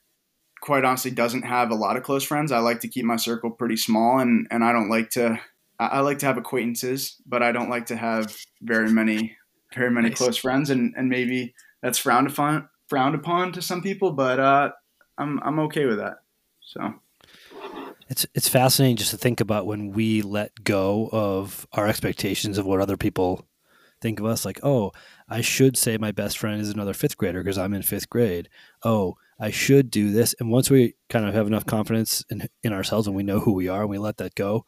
quite 0.61 0.85
honestly 0.85 1.11
doesn't 1.11 1.43
have 1.43 1.71
a 1.71 1.75
lot 1.75 1.97
of 1.97 2.05
close 2.05 2.25
friends. 2.25 2.53
I 2.53 2.61
like 2.61 2.81
to 2.81 2.89
keep 2.89 3.05
my 3.05 3.17
circle 3.17 3.51
pretty 3.51 3.77
small, 3.77 4.21
and 4.21 4.47
and 4.51 4.65
I 4.65 4.73
don't 4.73 4.89
like 4.89 5.11
to. 5.11 5.39
I 5.79 6.01
like 6.01 6.21
to 6.21 6.27
have 6.27 6.39
acquaintances, 6.39 7.21
but 7.27 7.43
I 7.43 7.53
don't 7.53 7.69
like 7.69 7.87
to 7.87 7.97
have 7.97 8.35
very 8.63 8.91
many 8.91 9.37
very 9.75 9.91
many 9.91 10.09
nice. 10.09 10.19
close 10.19 10.39
friends, 10.39 10.71
and 10.71 10.95
and 10.97 11.09
maybe 11.09 11.55
that's 11.83 11.99
frowned 11.99 12.29
upon 12.29 12.69
frowned 12.89 13.17
upon 13.17 13.53
to 13.53 13.61
some 13.61 13.83
people, 13.83 14.13
but 14.13 14.39
uh, 14.39 14.71
I'm 15.19 15.41
I'm 15.43 15.59
okay 15.61 15.85
with 15.85 15.99
that. 15.99 16.19
So. 16.63 16.95
It's 18.09 18.27
it's 18.35 18.49
fascinating 18.49 18.97
just 18.97 19.11
to 19.11 19.17
think 19.17 19.41
about 19.41 19.67
when 19.67 19.93
we 19.93 20.23
let 20.23 20.65
go 20.65 21.09
of 21.13 21.67
our 21.73 21.89
expectations 21.89 22.59
of 22.59 22.67
what 22.67 22.81
other 22.81 22.97
people 22.97 23.47
think 24.01 24.21
of 24.21 24.27
us. 24.27 24.45
Like, 24.45 24.61
oh, 24.63 24.93
I 25.29 25.41
should 25.41 25.77
say 25.77 25.97
my 25.99 26.13
best 26.13 26.39
friend 26.39 26.61
is 26.61 26.71
another 26.71 26.95
fifth 26.95 27.17
grader 27.17 27.43
because 27.43 27.59
I'm 27.59 27.75
in 27.75 27.83
fifth 27.83 28.09
grade. 28.09 28.49
Oh, 28.85 29.17
I 29.39 29.51
should 29.51 29.91
do 29.91 30.13
this. 30.13 30.35
And 30.41 30.51
once 30.51 30.71
we 30.71 30.95
kind 31.09 31.27
of 31.27 31.35
have 31.35 31.47
enough 31.47 31.67
confidence 31.67 32.25
in, 32.31 32.49
in 32.63 32.73
ourselves 32.73 33.07
and 33.07 33.17
we 33.17 33.23
know 33.23 33.41
who 33.41 33.53
we 33.53 33.69
are 33.69 33.83
and 33.83 33.91
we 33.91 33.99
let 33.99 34.17
that 34.19 34.35
go, 34.35 34.65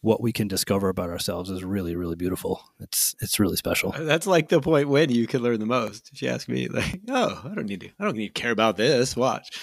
what 0.00 0.20
we 0.20 0.32
can 0.32 0.48
discover 0.48 0.88
about 0.88 1.10
ourselves 1.10 1.48
is 1.48 1.62
really, 1.62 1.94
really 1.94 2.16
beautiful. 2.16 2.62
It's 2.80 3.14
it's 3.20 3.38
really 3.38 3.56
special. 3.56 3.92
Uh, 3.94 4.02
that's 4.02 4.26
like 4.26 4.48
the 4.48 4.60
point 4.60 4.88
when 4.88 5.10
you 5.10 5.26
can 5.26 5.42
learn 5.42 5.60
the 5.60 5.66
most. 5.66 6.10
If 6.12 6.22
you 6.22 6.28
ask 6.28 6.48
me, 6.48 6.68
like, 6.68 7.00
oh, 7.08 7.42
I 7.44 7.54
don't 7.54 7.66
need 7.66 7.80
to, 7.80 7.90
I 7.98 8.04
don't 8.04 8.16
need 8.16 8.34
to 8.34 8.40
care 8.40 8.50
about 8.50 8.76
this. 8.76 9.16
Watch. 9.16 9.60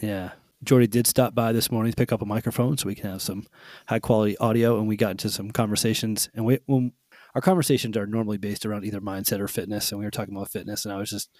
Yeah. 0.00 0.30
Jordy 0.64 0.86
did 0.86 1.06
stop 1.06 1.34
by 1.34 1.52
this 1.52 1.70
morning 1.70 1.92
to 1.92 1.96
pick 1.96 2.12
up 2.12 2.22
a 2.22 2.26
microphone 2.26 2.76
so 2.76 2.86
we 2.86 2.94
can 2.94 3.10
have 3.10 3.22
some 3.22 3.46
high 3.86 4.00
quality 4.00 4.36
audio, 4.38 4.78
and 4.78 4.88
we 4.88 4.96
got 4.96 5.12
into 5.12 5.30
some 5.30 5.50
conversations. 5.50 6.28
And 6.34 6.44
we, 6.44 6.58
when 6.66 6.92
our 7.34 7.40
conversations 7.40 7.96
are 7.96 8.06
normally 8.06 8.38
based 8.38 8.66
around 8.66 8.84
either 8.84 9.00
mindset 9.00 9.40
or 9.40 9.48
fitness, 9.48 9.92
and 9.92 9.98
we 9.98 10.04
were 10.04 10.10
talking 10.10 10.34
about 10.34 10.50
fitness. 10.50 10.84
And 10.84 10.92
I 10.92 10.98
was 10.98 11.10
just 11.10 11.30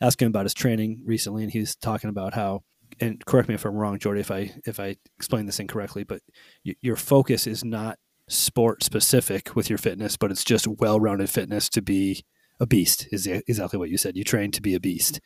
asking 0.00 0.26
him 0.26 0.32
about 0.32 0.44
his 0.44 0.54
training 0.54 1.02
recently, 1.04 1.42
and 1.42 1.52
he 1.52 1.60
was 1.60 1.74
talking 1.74 2.10
about 2.10 2.34
how. 2.34 2.62
And 3.00 3.24
correct 3.26 3.48
me 3.48 3.54
if 3.54 3.66
I'm 3.66 3.74
wrong, 3.74 3.98
Jordy, 3.98 4.20
if 4.20 4.30
I 4.30 4.52
if 4.64 4.80
I 4.80 4.96
explain 5.18 5.46
this 5.46 5.60
incorrectly, 5.60 6.04
but 6.04 6.22
y- 6.64 6.76
your 6.80 6.96
focus 6.96 7.46
is 7.46 7.64
not 7.64 7.98
sport 8.28 8.82
specific 8.82 9.54
with 9.54 9.68
your 9.68 9.78
fitness, 9.78 10.16
but 10.16 10.30
it's 10.30 10.44
just 10.44 10.66
well 10.66 10.98
rounded 10.98 11.28
fitness 11.28 11.68
to 11.70 11.82
be 11.82 12.24
a 12.60 12.66
beast, 12.66 13.06
is 13.12 13.26
exactly 13.26 13.78
what 13.78 13.90
you 13.90 13.98
said. 13.98 14.16
You 14.16 14.24
train 14.24 14.50
to 14.52 14.62
be 14.62 14.74
a 14.74 14.80
beast. 14.80 15.20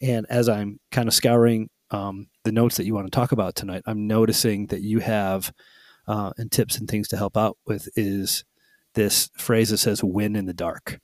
And 0.00 0.24
as 0.30 0.48
I'm 0.48 0.78
kind 0.90 1.08
of 1.08 1.14
scouring 1.14 1.68
um, 1.90 2.28
the 2.50 2.60
notes 2.60 2.76
that 2.78 2.84
you 2.84 2.94
want 2.94 3.06
to 3.06 3.12
talk 3.12 3.30
about 3.30 3.54
tonight, 3.54 3.84
I'm 3.86 4.08
noticing 4.08 4.66
that 4.66 4.82
you 4.82 4.98
have 4.98 5.52
uh, 6.08 6.32
and 6.36 6.50
tips 6.50 6.78
and 6.78 6.90
things 6.90 7.06
to 7.08 7.16
help 7.16 7.36
out 7.36 7.56
with 7.64 7.88
is 7.94 8.44
this 8.94 9.30
phrase 9.38 9.70
that 9.70 9.78
says 9.78 10.02
win 10.02 10.34
in 10.34 10.46
the 10.46 10.52
dark. 10.52 10.98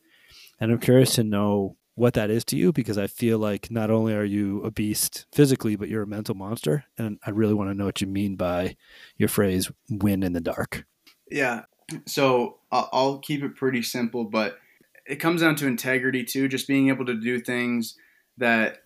And 0.58 0.72
I'm 0.72 0.80
curious 0.80 1.14
to 1.14 1.22
know 1.22 1.76
what 1.94 2.14
that 2.14 2.30
is 2.30 2.44
to 2.46 2.56
you 2.56 2.72
because 2.72 2.98
I 2.98 3.06
feel 3.06 3.38
like 3.38 3.70
not 3.70 3.92
only 3.92 4.12
are 4.12 4.24
you 4.24 4.60
a 4.64 4.72
beast 4.72 5.26
physically, 5.32 5.76
but 5.76 5.88
you're 5.88 6.02
a 6.02 6.06
mental 6.08 6.34
monster. 6.34 6.82
And 6.98 7.20
I 7.24 7.30
really 7.30 7.54
want 7.54 7.70
to 7.70 7.76
know 7.76 7.84
what 7.84 8.00
you 8.00 8.08
mean 8.08 8.34
by 8.34 8.74
your 9.16 9.28
phrase 9.28 9.70
win 9.88 10.24
in 10.24 10.32
the 10.32 10.40
dark. 10.40 10.84
Yeah. 11.30 11.62
So 12.06 12.58
I'll 12.72 13.18
keep 13.18 13.44
it 13.44 13.54
pretty 13.54 13.82
simple, 13.82 14.24
but 14.24 14.58
it 15.06 15.16
comes 15.16 15.42
down 15.42 15.54
to 15.56 15.68
integrity 15.68 16.24
too, 16.24 16.48
just 16.48 16.66
being 16.66 16.88
able 16.88 17.06
to 17.06 17.14
do 17.14 17.38
things 17.38 17.96
that 18.36 18.78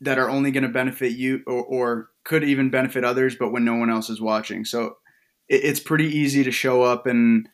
that 0.00 0.18
are 0.18 0.28
only 0.28 0.50
going 0.50 0.64
to 0.64 0.68
benefit 0.68 1.12
you 1.12 1.42
or, 1.46 1.64
or, 1.64 2.10
could 2.24 2.44
even 2.44 2.68
benefit 2.68 3.04
others, 3.04 3.36
but 3.38 3.52
when 3.52 3.64
no 3.64 3.74
one 3.74 3.88
else 3.88 4.10
is 4.10 4.20
watching. 4.20 4.62
So 4.64 4.96
it, 5.48 5.64
it's 5.64 5.80
pretty 5.80 6.06
easy 6.06 6.44
to 6.44 6.50
show 6.50 6.82
up 6.82 7.06
and 7.06 7.48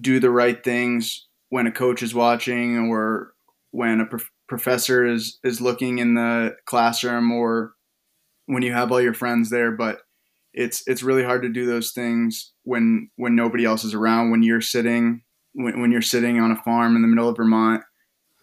do 0.00 0.18
the 0.20 0.30
right 0.30 0.62
things 0.64 1.26
when 1.50 1.66
a 1.66 1.72
coach 1.72 2.02
is 2.02 2.14
watching 2.14 2.78
or 2.88 3.32
when 3.70 4.00
a 4.00 4.06
prof- 4.06 4.30
professor 4.48 5.04
is 5.04 5.38
is 5.44 5.60
looking 5.60 5.98
in 5.98 6.14
the 6.14 6.56
classroom 6.64 7.30
or 7.32 7.72
when 8.46 8.62
you 8.62 8.72
have 8.72 8.90
all 8.90 9.00
your 9.00 9.14
friends 9.14 9.50
there 9.50 9.72
but 9.72 9.98
it's 10.54 10.82
it's 10.86 11.02
really 11.02 11.22
hard 11.22 11.42
to 11.42 11.48
do 11.48 11.66
those 11.66 11.92
things 11.92 12.52
when 12.64 13.10
when 13.16 13.36
nobody 13.36 13.64
else 13.64 13.84
is 13.84 13.94
around 13.94 14.30
when 14.30 14.42
you're 14.42 14.60
sitting 14.60 15.22
when, 15.52 15.80
when 15.80 15.92
you're 15.92 16.00
sitting 16.00 16.40
on 16.40 16.50
a 16.50 16.62
farm 16.62 16.96
in 16.96 17.02
the 17.02 17.08
middle 17.08 17.28
of 17.28 17.36
Vermont 17.36 17.82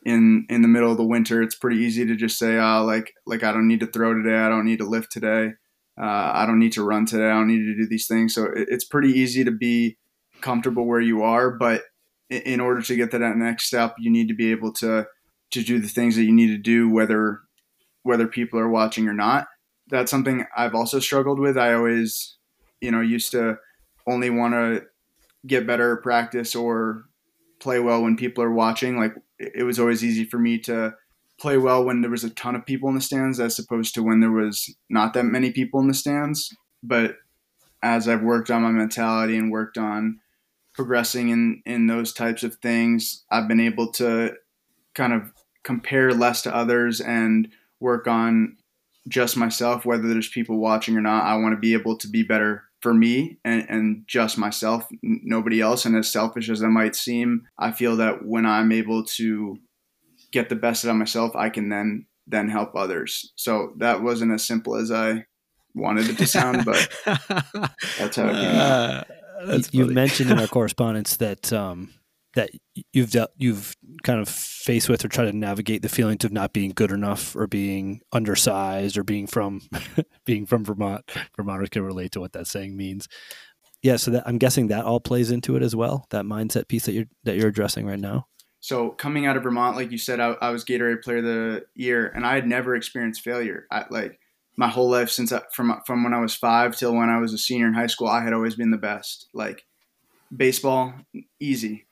in 0.05 0.45
in 0.49 0.61
the 0.61 0.67
middle 0.67 0.91
of 0.91 0.97
the 0.97 1.03
winter 1.03 1.41
it's 1.41 1.55
pretty 1.55 1.77
easy 1.77 2.05
to 2.05 2.15
just 2.15 2.37
say 2.37 2.57
oh 2.57 2.85
like 2.85 3.13
like 3.25 3.43
I 3.43 3.51
don't 3.51 3.67
need 3.67 3.79
to 3.81 3.87
throw 3.87 4.13
today. 4.13 4.37
I 4.37 4.49
don't 4.49 4.65
need 4.65 4.77
to 4.77 4.85
lift 4.85 5.11
today. 5.11 5.53
Uh, 5.99 6.31
I 6.33 6.45
don't 6.45 6.59
need 6.59 6.73
to 6.73 6.83
run 6.83 7.05
today. 7.05 7.25
I 7.25 7.33
don't 7.33 7.47
need 7.47 7.65
to 7.65 7.75
do 7.75 7.87
these 7.87 8.07
things. 8.07 8.35
So 8.35 8.45
it, 8.45 8.67
it's 8.69 8.83
pretty 8.85 9.11
easy 9.11 9.43
to 9.43 9.51
be 9.51 9.97
comfortable 10.41 10.85
where 10.85 11.01
you 11.01 11.23
are 11.23 11.49
but 11.49 11.83
in 12.29 12.59
order 12.59 12.81
to 12.81 12.95
get 12.95 13.11
to 13.11 13.17
that 13.17 13.37
next 13.37 13.65
step 13.65 13.95
you 13.97 14.11
need 14.11 14.27
to 14.27 14.33
be 14.33 14.51
able 14.51 14.71
to 14.73 15.07
to 15.51 15.63
do 15.63 15.79
the 15.79 15.87
things 15.87 16.15
that 16.15 16.23
you 16.23 16.33
need 16.33 16.47
to 16.47 16.57
do 16.57 16.89
whether 16.89 17.39
whether 18.03 18.27
people 18.27 18.59
are 18.59 18.69
watching 18.69 19.07
or 19.07 19.13
not. 19.13 19.47
That's 19.87 20.11
something 20.11 20.45
i've 20.55 20.75
also 20.75 20.99
struggled 20.99 21.39
with. 21.39 21.57
I 21.57 21.73
always 21.73 22.37
you 22.81 22.91
know 22.91 23.01
used 23.01 23.31
to 23.31 23.57
only 24.05 24.29
want 24.29 24.53
to 24.53 24.83
get 25.47 25.67
better 25.67 25.97
practice 25.97 26.55
or 26.55 27.05
play 27.59 27.79
well 27.79 28.03
when 28.03 28.17
people 28.17 28.43
are 28.43 28.51
watching. 28.51 28.97
Like 28.97 29.15
it 29.39 29.63
was 29.63 29.79
always 29.79 30.03
easy 30.03 30.25
for 30.25 30.37
me 30.37 30.57
to 30.59 30.95
play 31.39 31.57
well 31.57 31.83
when 31.83 32.01
there 32.01 32.11
was 32.11 32.23
a 32.23 32.29
ton 32.29 32.55
of 32.55 32.65
people 32.65 32.87
in 32.89 32.95
the 32.95 33.01
stands 33.01 33.39
as 33.39 33.59
opposed 33.59 33.93
to 33.93 34.03
when 34.03 34.21
there 34.21 34.31
was 34.31 34.73
not 34.89 35.13
that 35.13 35.25
many 35.25 35.51
people 35.51 35.79
in 35.79 35.87
the 35.87 35.93
stands 35.93 36.55
but 36.81 37.17
as 37.83 38.07
i've 38.07 38.21
worked 38.21 38.49
on 38.49 38.61
my 38.61 38.71
mentality 38.71 39.35
and 39.35 39.51
worked 39.51 39.77
on 39.77 40.19
progressing 40.73 41.29
in 41.29 41.61
in 41.65 41.87
those 41.87 42.13
types 42.13 42.43
of 42.43 42.55
things 42.55 43.23
i've 43.31 43.47
been 43.47 43.59
able 43.59 43.91
to 43.91 44.33
kind 44.93 45.11
of 45.11 45.33
compare 45.63 46.13
less 46.13 46.41
to 46.43 46.55
others 46.55 47.01
and 47.01 47.49
work 47.79 48.07
on 48.07 48.55
just 49.07 49.37
myself, 49.37 49.85
whether 49.85 50.07
there's 50.07 50.29
people 50.29 50.57
watching 50.57 50.95
or 50.95 51.01
not. 51.01 51.25
I 51.25 51.35
want 51.35 51.53
to 51.53 51.59
be 51.59 51.73
able 51.73 51.97
to 51.97 52.07
be 52.07 52.23
better 52.23 52.63
for 52.85 52.93
me 52.93 53.39
and, 53.43 53.65
and 53.67 54.03
just 54.05 54.37
myself, 54.37 54.87
nobody 55.01 55.59
else. 55.59 55.85
And 55.85 55.95
as 55.95 56.11
selfish 56.11 56.51
as 56.51 56.59
that 56.59 56.69
might 56.69 56.95
seem, 56.95 57.47
I 57.57 57.71
feel 57.71 57.95
that 57.95 58.23
when 58.23 58.45
I'm 58.45 58.71
able 58.71 59.03
to 59.17 59.57
get 60.31 60.49
the 60.49 60.55
best 60.55 60.85
out 60.85 60.91
of 60.91 60.97
myself, 60.97 61.35
I 61.35 61.49
can 61.49 61.69
then 61.69 62.05
then 62.27 62.47
help 62.47 62.75
others. 62.75 63.33
So 63.35 63.73
that 63.77 64.03
wasn't 64.03 64.33
as 64.33 64.45
simple 64.45 64.75
as 64.75 64.91
I 64.91 65.25
wanted 65.73 66.11
it 66.11 66.19
to 66.19 66.27
sound, 66.27 66.63
but 66.63 66.87
that's 67.97 68.17
how 68.17 68.27
it 68.27 68.33
came 68.33 68.55
out. 68.55 69.09
Uh, 69.41 69.61
you 69.71 69.87
mentioned 69.87 70.29
in 70.29 70.37
our 70.37 70.47
correspondence 70.57 71.17
that 71.17 71.51
um, 71.51 71.91
that 72.35 72.51
you've 72.93 73.11
de- 73.11 73.29
you've 73.37 73.75
kind 74.03 74.19
of 74.19 74.29
faced 74.29 74.89
with 74.89 75.03
or 75.03 75.07
try 75.07 75.25
to 75.25 75.35
navigate 75.35 75.81
the 75.81 75.89
feelings 75.89 76.23
of 76.23 76.31
not 76.31 76.53
being 76.53 76.71
good 76.71 76.91
enough 76.91 77.35
or 77.35 77.47
being 77.47 78.01
undersized 78.11 78.97
or 78.97 79.03
being 79.03 79.25
from 79.25 79.61
being 80.25 80.45
from 80.45 80.63
Vermont. 80.63 81.09
Vermonters 81.35 81.69
can 81.69 81.81
relate 81.81 82.11
to 82.11 82.19
what 82.19 82.33
that 82.33 82.47
saying 82.47 82.77
means. 82.77 83.07
Yeah, 83.81 83.95
so 83.97 84.11
that, 84.11 84.23
I'm 84.27 84.37
guessing 84.37 84.67
that 84.67 84.85
all 84.85 84.99
plays 84.99 85.31
into 85.31 85.55
it 85.55 85.63
as 85.63 85.75
well. 85.75 86.05
That 86.09 86.25
mindset 86.25 86.67
piece 86.67 86.85
that 86.85 86.93
you're 86.93 87.05
that 87.23 87.37
you're 87.37 87.47
addressing 87.47 87.85
right 87.85 87.99
now. 87.99 88.27
So 88.59 88.89
coming 88.89 89.25
out 89.25 89.37
of 89.37 89.43
Vermont, 89.43 89.77
like 89.77 89.91
you 89.91 89.97
said, 89.97 90.19
I, 90.19 90.35
I 90.41 90.49
was 90.49 90.65
Gatorade 90.65 91.03
Player 91.03 91.17
of 91.17 91.23
the 91.23 91.65
Year, 91.75 92.07
and 92.07 92.25
I 92.25 92.35
had 92.35 92.47
never 92.47 92.75
experienced 92.75 93.21
failure. 93.21 93.67
I, 93.71 93.85
like 93.89 94.19
my 94.57 94.67
whole 94.67 94.89
life 94.89 95.09
since 95.09 95.31
I, 95.31 95.41
from 95.53 95.81
from 95.85 96.03
when 96.03 96.13
I 96.13 96.19
was 96.19 96.35
five 96.35 96.75
till 96.75 96.93
when 96.93 97.09
I 97.09 97.19
was 97.19 97.31
a 97.31 97.37
senior 97.37 97.67
in 97.67 97.73
high 97.73 97.87
school, 97.87 98.07
I 98.07 98.23
had 98.23 98.33
always 98.33 98.55
been 98.55 98.71
the 98.71 98.77
best. 98.77 99.29
Like 99.33 99.63
baseball, 100.35 100.93
easy 101.39 101.84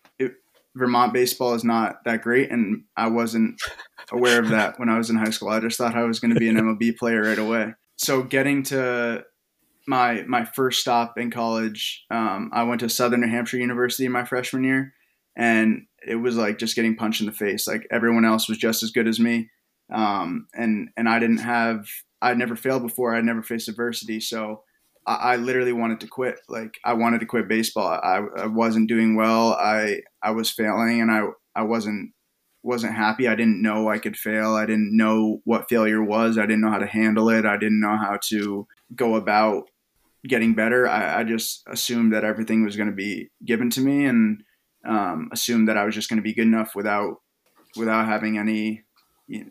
Vermont 0.76 1.14
baseball 1.14 1.54
is 1.54 1.64
not 1.64 2.04
that 2.06 2.22
great, 2.22 2.52
and 2.52 2.84
I 2.98 3.08
wasn't 3.08 3.62
aware 4.12 4.40
of 4.40 4.50
that 4.50 4.80
when 4.80 4.90
I 4.90 4.98
was 4.98 5.10
in 5.10 5.16
high 5.16 5.30
school. 5.30 5.50
I 5.50 5.60
just 5.60 5.78
thought 5.78 5.96
I 5.96 6.04
was 6.04 6.20
going 6.20 6.34
to 6.34 6.40
be 6.40 6.50
an 6.50 6.56
MLB 6.56 6.98
player 6.98 7.22
right 7.22 7.38
away. 7.38 7.74
So 7.98 8.24
getting 8.24 8.64
to 8.64 9.24
my 9.88 10.24
my 10.28 10.46
first 10.46 10.82
stop 10.82 11.18
in 11.18 11.30
college, 11.30 12.06
um, 12.10 12.50
I 12.54 12.64
went 12.64 12.80
to 12.82 12.90
Southern 12.90 13.22
New 13.22 13.28
Hampshire 13.28 13.58
University 13.58 14.08
my 14.08 14.26
freshman 14.26 14.64
year, 14.64 14.94
and 15.38 15.86
it 16.08 16.16
was 16.16 16.38
like 16.38 16.58
just 16.58 16.76
getting 16.76 16.96
punched 16.96 17.22
in 17.22 17.28
the 17.28 17.32
face. 17.32 17.68
Like 17.68 17.88
everyone 17.92 18.26
else 18.26 18.50
was 18.50 18.58
just 18.58 18.82
as 18.82 18.92
good 18.92 19.08
as 19.08 19.20
me, 19.20 19.50
um, 19.94 20.48
and 20.54 20.90
and 20.98 21.08
I 21.08 21.20
didn't 21.20 21.38
have 21.38 21.86
I'd 22.22 22.38
never 22.38 22.56
failed 22.56 22.84
before. 22.84 23.16
I'd 23.16 23.26
never 23.26 23.44
faced 23.44 23.70
adversity, 23.70 24.20
so 24.20 24.64
I, 25.06 25.16
I 25.16 25.36
literally 25.36 25.74
wanted 25.74 26.00
to 26.02 26.08
quit. 26.08 26.40
Like 26.48 26.80
I 26.84 26.94
wanted 26.94 27.20
to 27.20 27.26
quit 27.26 27.48
baseball. 27.48 27.88
I, 27.88 28.22
I 28.38 28.48
wasn't 28.48 28.90
doing 28.90 29.16
well. 29.16 29.54
I 29.54 30.02
I 30.22 30.32
was 30.32 30.50
failing, 30.50 31.02
and 31.02 31.12
I 31.12 31.24
I 31.56 31.64
wasn't 31.64 32.12
wasn't 32.62 32.96
happy. 32.96 33.28
I 33.28 33.36
didn't 33.36 33.62
know 33.62 33.90
I 33.90 34.00
could 34.00 34.18
fail. 34.18 34.56
I 34.56 34.66
didn't 34.66 34.96
know 34.96 35.42
what 35.44 35.70
failure 35.70 36.04
was. 36.04 36.38
I 36.38 36.46
didn't 36.46 36.62
know 36.62 36.72
how 36.72 36.80
to 36.80 36.88
handle 36.88 37.30
it. 37.30 37.46
I 37.46 37.58
didn't 37.58 37.82
know 37.82 37.98
how 37.98 38.18
to 38.30 38.68
go 38.96 39.16
about 39.16 39.66
getting 40.28 40.54
better. 40.54 40.88
I, 40.88 41.20
I 41.20 41.24
just 41.24 41.64
assumed 41.68 42.14
that 42.14 42.24
everything 42.24 42.64
was 42.64 42.78
going 42.78 42.90
to 42.90 42.96
be 42.96 43.30
given 43.46 43.70
to 43.72 43.82
me, 43.82 44.06
and 44.06 44.44
um, 44.86 45.30
assumed 45.32 45.68
that 45.68 45.78
I 45.78 45.86
was 45.86 45.96
just 45.96 46.10
going 46.10 46.18
to 46.18 46.24
be 46.24 46.34
good 46.34 46.48
enough 46.48 46.76
without 46.76 47.18
without 47.76 48.06
having 48.06 48.38
any 48.38 48.84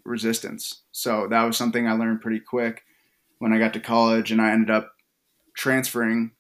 resistance. 0.05 0.83
So 0.93 1.27
that 1.31 1.45
was 1.45 1.57
something 1.57 1.87
I 1.87 1.93
learned 1.93 2.21
pretty 2.21 2.41
quick 2.41 2.83
when 3.39 3.53
I 3.53 3.59
got 3.59 3.73
to 3.75 3.81
college, 3.81 4.31
and 4.31 4.41
I 4.41 4.53
ended 4.53 4.71
up 4.71 4.92
transferring 5.55 6.33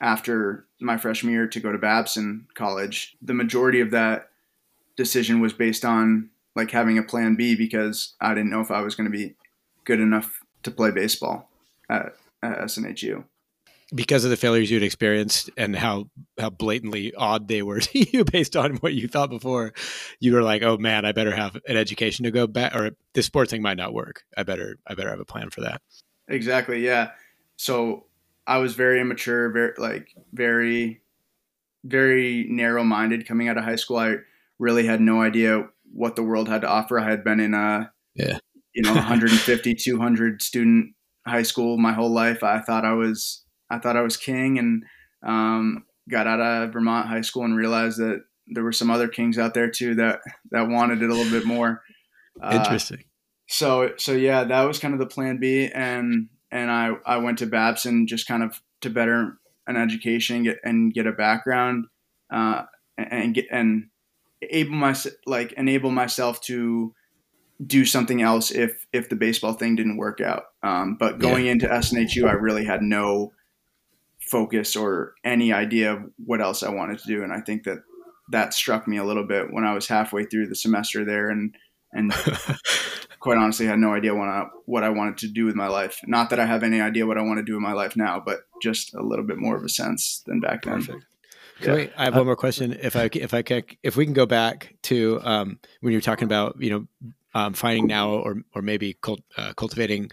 after 0.00 0.66
my 0.80 0.96
freshman 0.96 1.32
year 1.32 1.46
to 1.48 1.60
go 1.60 1.72
to 1.72 1.78
Babson 1.78 2.46
College, 2.54 3.16
the 3.20 3.34
majority 3.34 3.80
of 3.80 3.90
that 3.90 4.30
decision 4.96 5.40
was 5.40 5.52
based 5.52 5.84
on 5.84 6.30
like 6.54 6.70
having 6.70 6.98
a 6.98 7.02
plan 7.02 7.36
B 7.36 7.54
because 7.54 8.14
I 8.20 8.34
didn't 8.34 8.50
know 8.50 8.60
if 8.60 8.70
I 8.70 8.80
was 8.80 8.94
going 8.94 9.10
to 9.10 9.16
be 9.16 9.34
good 9.84 10.00
enough 10.00 10.40
to 10.64 10.70
play 10.70 10.90
baseball 10.90 11.48
at, 11.88 12.14
at 12.42 12.58
SNHU. 12.58 13.24
Because 13.94 14.24
of 14.24 14.30
the 14.30 14.36
failures 14.36 14.70
you'd 14.70 14.82
experienced 14.82 15.48
and 15.56 15.74
how 15.74 16.10
how 16.38 16.50
blatantly 16.50 17.14
odd 17.14 17.48
they 17.48 17.62
were 17.62 17.80
to 17.80 17.98
you 17.98 18.22
based 18.22 18.54
on 18.54 18.76
what 18.76 18.92
you 18.92 19.08
thought 19.08 19.30
before, 19.30 19.72
you 20.20 20.34
were 20.34 20.42
like, 20.42 20.62
"Oh 20.62 20.76
man, 20.76 21.06
I 21.06 21.12
better 21.12 21.34
have 21.34 21.54
an 21.66 21.78
education 21.78 22.24
to 22.24 22.30
go 22.30 22.46
back, 22.46 22.74
or 22.74 22.90
this 23.14 23.24
sports 23.24 23.50
thing 23.50 23.62
might 23.62 23.78
not 23.78 23.94
work. 23.94 24.24
I 24.36 24.42
better 24.42 24.76
I 24.86 24.92
better 24.92 25.08
have 25.08 25.20
a 25.20 25.24
plan 25.24 25.48
for 25.48 25.62
that." 25.62 25.80
Exactly. 26.28 26.84
Yeah. 26.84 27.12
So 27.56 28.07
I 28.48 28.58
was 28.58 28.74
very 28.74 29.00
immature, 29.00 29.50
very 29.50 29.74
like 29.76 30.08
very 30.32 31.02
very 31.84 32.46
narrow 32.48 32.82
minded 32.82 33.28
coming 33.28 33.48
out 33.48 33.58
of 33.58 33.64
high 33.64 33.76
school. 33.76 33.98
I 33.98 34.16
really 34.58 34.86
had 34.86 35.00
no 35.00 35.22
idea 35.22 35.68
what 35.92 36.16
the 36.16 36.22
world 36.22 36.48
had 36.48 36.62
to 36.62 36.68
offer. 36.68 36.98
I 36.98 37.08
had 37.10 37.22
been 37.22 37.40
in 37.40 37.52
a 37.52 37.92
yeah. 38.14 38.38
you 38.74 38.82
know 38.82 38.94
150 38.94 39.74
200 39.74 40.42
student 40.42 40.94
high 41.26 41.42
school 41.42 41.76
my 41.76 41.92
whole 41.92 42.10
life. 42.10 42.42
I 42.42 42.60
thought 42.60 42.86
I 42.86 42.94
was 42.94 43.44
I 43.70 43.78
thought 43.78 43.96
I 43.96 44.02
was 44.02 44.16
king 44.16 44.58
and 44.58 44.82
um, 45.22 45.84
got 46.08 46.26
out 46.26 46.40
of 46.40 46.72
Vermont 46.72 47.06
high 47.06 47.20
school 47.20 47.44
and 47.44 47.54
realized 47.54 47.98
that 47.98 48.22
there 48.46 48.64
were 48.64 48.72
some 48.72 48.90
other 48.90 49.08
kings 49.08 49.38
out 49.38 49.52
there 49.52 49.70
too 49.70 49.94
that 49.96 50.20
that 50.52 50.68
wanted 50.68 51.02
it 51.02 51.10
a 51.10 51.14
little 51.14 51.30
bit 51.30 51.46
more. 51.46 51.82
Uh, 52.42 52.58
Interesting. 52.62 53.00
Uh, 53.00 53.02
so 53.46 53.92
so 53.98 54.12
yeah, 54.12 54.44
that 54.44 54.62
was 54.62 54.78
kind 54.78 54.94
of 54.94 55.00
the 55.00 55.06
plan 55.06 55.36
B 55.38 55.70
and 55.72 56.30
and 56.50 56.70
I, 56.70 56.92
I 57.04 57.18
went 57.18 57.38
to 57.38 57.46
Babson 57.46 58.06
just 58.06 58.26
kind 58.26 58.42
of 58.42 58.60
to 58.80 58.90
better 58.90 59.38
an 59.66 59.76
education 59.76 60.44
get, 60.44 60.58
and 60.64 60.92
get 60.92 61.06
a 61.06 61.12
background 61.12 61.86
uh, 62.32 62.62
and 62.96 63.34
get 63.34 63.46
and 63.50 63.88
able 64.42 64.74
my 64.74 64.94
like 65.26 65.52
enable 65.52 65.90
myself 65.90 66.40
to 66.42 66.94
do 67.64 67.84
something 67.84 68.22
else 68.22 68.50
if 68.50 68.86
if 68.92 69.08
the 69.08 69.16
baseball 69.16 69.52
thing 69.52 69.76
didn't 69.76 69.96
work 69.96 70.20
out. 70.20 70.44
Um, 70.62 70.96
but 70.98 71.18
going 71.18 71.46
yeah. 71.46 71.52
into 71.52 71.68
SNHU, 71.68 72.28
I 72.28 72.32
really 72.32 72.64
had 72.64 72.82
no 72.82 73.32
focus 74.20 74.76
or 74.76 75.14
any 75.24 75.52
idea 75.52 75.94
of 75.94 76.02
what 76.24 76.40
else 76.40 76.62
I 76.62 76.70
wanted 76.70 76.98
to 77.00 77.06
do. 77.06 77.22
And 77.22 77.32
I 77.32 77.40
think 77.40 77.64
that 77.64 77.78
that 78.30 78.52
struck 78.52 78.86
me 78.86 78.98
a 78.98 79.04
little 79.04 79.24
bit 79.24 79.52
when 79.52 79.64
I 79.64 79.72
was 79.72 79.88
halfway 79.88 80.24
through 80.24 80.48
the 80.48 80.54
semester 80.54 81.04
there 81.04 81.30
and 81.30 81.54
and 81.92 82.12
quite 83.20 83.38
honestly 83.38 83.66
had 83.66 83.78
no 83.78 83.94
idea 83.94 84.14
what 84.14 84.28
I, 84.28 84.46
what 84.66 84.84
I 84.84 84.90
wanted 84.90 85.18
to 85.18 85.28
do 85.28 85.44
with 85.44 85.54
my 85.54 85.68
life. 85.68 86.00
Not 86.06 86.30
that 86.30 86.40
I 86.40 86.46
have 86.46 86.62
any 86.62 86.80
idea 86.80 87.06
what 87.06 87.18
I 87.18 87.22
want 87.22 87.38
to 87.38 87.44
do 87.44 87.56
in 87.56 87.62
my 87.62 87.72
life 87.72 87.96
now, 87.96 88.22
but 88.24 88.40
just 88.62 88.94
a 88.94 89.02
little 89.02 89.24
bit 89.24 89.38
more 89.38 89.56
of 89.56 89.64
a 89.64 89.68
sense 89.68 90.22
than 90.26 90.40
back 90.40 90.62
then. 90.62 90.74
Perfect. 90.74 91.06
Can 91.60 91.68
yeah. 91.70 91.74
we, 91.74 91.90
I 91.96 92.04
have 92.04 92.14
one 92.14 92.26
more 92.26 92.36
question. 92.36 92.78
If 92.80 92.94
I 92.94 93.10
if 93.12 93.34
I 93.34 93.42
can, 93.42 93.62
if 93.82 93.96
we 93.96 94.04
can 94.04 94.14
go 94.14 94.26
back 94.26 94.76
to 94.84 95.20
um, 95.24 95.58
when 95.80 95.92
you 95.92 95.96
were 95.96 96.02
talking 96.02 96.26
about 96.26 96.56
you 96.60 96.70
know 96.70 97.08
um, 97.34 97.52
finding 97.52 97.86
now 97.86 98.10
or 98.10 98.36
or 98.54 98.62
maybe 98.62 98.96
cult, 99.02 99.20
uh, 99.36 99.52
cultivating 99.54 100.10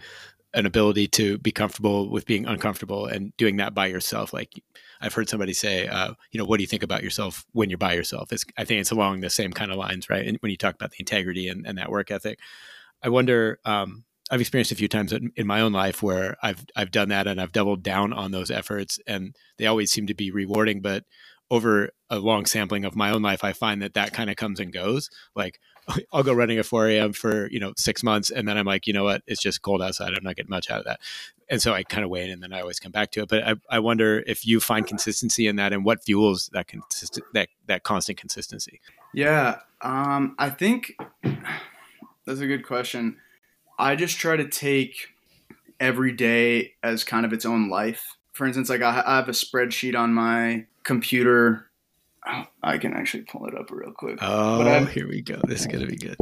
an 0.54 0.66
ability 0.66 1.06
to 1.06 1.38
be 1.38 1.52
comfortable 1.52 2.10
with 2.10 2.26
being 2.26 2.46
uncomfortable 2.46 3.06
and 3.06 3.36
doing 3.36 3.58
that 3.58 3.74
by 3.74 3.86
yourself. 3.86 4.32
Like 4.32 4.54
I've 5.00 5.14
heard 5.14 5.28
somebody 5.28 5.52
say, 5.52 5.86
uh, 5.86 6.14
you 6.30 6.38
know, 6.38 6.44
what 6.44 6.58
do 6.58 6.62
you 6.62 6.68
think 6.68 6.82
about 6.82 7.02
yourself 7.02 7.44
when 7.52 7.70
you're 7.70 7.78
by 7.78 7.94
yourself? 7.94 8.32
It's, 8.32 8.44
I 8.56 8.64
think 8.64 8.80
it's 8.80 8.90
along 8.90 9.20
the 9.20 9.30
same 9.30 9.52
kind 9.52 9.70
of 9.70 9.76
lines, 9.76 10.08
right? 10.08 10.26
And 10.26 10.38
when 10.40 10.50
you 10.50 10.56
talk 10.56 10.74
about 10.74 10.90
the 10.90 11.00
integrity 11.00 11.48
and, 11.48 11.66
and 11.66 11.78
that 11.78 11.90
work 11.90 12.10
ethic, 12.10 12.38
I 13.02 13.08
wonder. 13.08 13.58
Um, 13.64 14.04
I've 14.28 14.40
experienced 14.40 14.72
a 14.72 14.76
few 14.76 14.88
times 14.88 15.12
in, 15.12 15.30
in 15.36 15.46
my 15.46 15.60
own 15.60 15.72
life 15.72 16.02
where 16.02 16.36
I've 16.42 16.66
I've 16.74 16.90
done 16.90 17.10
that 17.10 17.28
and 17.28 17.40
I've 17.40 17.52
doubled 17.52 17.84
down 17.84 18.12
on 18.12 18.32
those 18.32 18.50
efforts, 18.50 18.98
and 19.06 19.36
they 19.56 19.66
always 19.66 19.92
seem 19.92 20.08
to 20.08 20.14
be 20.14 20.32
rewarding. 20.32 20.80
But 20.80 21.04
over 21.50 21.90
a 22.10 22.18
long 22.18 22.46
sampling 22.46 22.84
of 22.84 22.96
my 22.96 23.10
own 23.10 23.22
life, 23.22 23.44
I 23.44 23.52
find 23.52 23.82
that 23.82 23.94
that 23.94 24.12
kind 24.12 24.30
of 24.30 24.36
comes 24.36 24.60
and 24.60 24.72
goes. 24.72 25.10
Like, 25.34 25.60
I'll 26.12 26.22
go 26.22 26.32
running 26.32 26.58
at 26.58 26.66
4 26.66 26.88
a.m. 26.88 27.12
for, 27.12 27.48
you 27.50 27.60
know, 27.60 27.72
six 27.76 28.02
months. 28.02 28.30
And 28.30 28.48
then 28.48 28.58
I'm 28.58 28.66
like, 28.66 28.86
you 28.86 28.92
know 28.92 29.04
what? 29.04 29.22
It's 29.26 29.42
just 29.42 29.62
cold 29.62 29.82
outside. 29.82 30.12
I'm 30.12 30.24
not 30.24 30.36
getting 30.36 30.50
much 30.50 30.70
out 30.70 30.80
of 30.80 30.84
that. 30.86 31.00
And 31.48 31.62
so 31.62 31.72
I 31.72 31.82
kind 31.84 32.04
of 32.04 32.10
wait 32.10 32.30
and 32.30 32.42
then 32.42 32.52
I 32.52 32.60
always 32.60 32.80
come 32.80 32.92
back 32.92 33.12
to 33.12 33.22
it. 33.22 33.28
But 33.28 33.44
I, 33.44 33.54
I 33.70 33.78
wonder 33.78 34.22
if 34.26 34.46
you 34.46 34.60
find 34.60 34.86
consistency 34.86 35.46
in 35.46 35.56
that 35.56 35.72
and 35.72 35.84
what 35.84 36.04
fuels 36.04 36.50
that 36.52 36.66
consistent, 36.66 37.26
that, 37.34 37.48
that 37.66 37.82
constant 37.82 38.18
consistency. 38.18 38.80
Yeah. 39.14 39.60
Um, 39.80 40.34
I 40.38 40.50
think 40.50 40.96
that's 42.24 42.40
a 42.40 42.46
good 42.46 42.66
question. 42.66 43.16
I 43.78 43.94
just 43.94 44.18
try 44.18 44.36
to 44.36 44.48
take 44.48 45.08
every 45.78 46.12
day 46.12 46.74
as 46.82 47.04
kind 47.04 47.24
of 47.24 47.32
its 47.32 47.44
own 47.44 47.68
life. 47.68 48.16
For 48.32 48.46
instance, 48.46 48.68
like 48.68 48.82
I 48.82 48.92
have 48.92 49.28
a 49.28 49.32
spreadsheet 49.32 49.96
on 49.96 50.12
my 50.12 50.66
computer 50.82 51.66
I 52.62 52.78
can 52.78 52.94
actually 52.94 53.22
pull 53.24 53.46
it 53.46 53.56
up 53.56 53.70
real 53.70 53.92
quick. 53.92 54.18
Oh, 54.20 54.84
here 54.86 55.08
we 55.08 55.22
go. 55.22 55.40
This 55.44 55.60
is 55.60 55.66
gonna 55.66 55.86
be 55.86 55.96
good. 55.96 56.16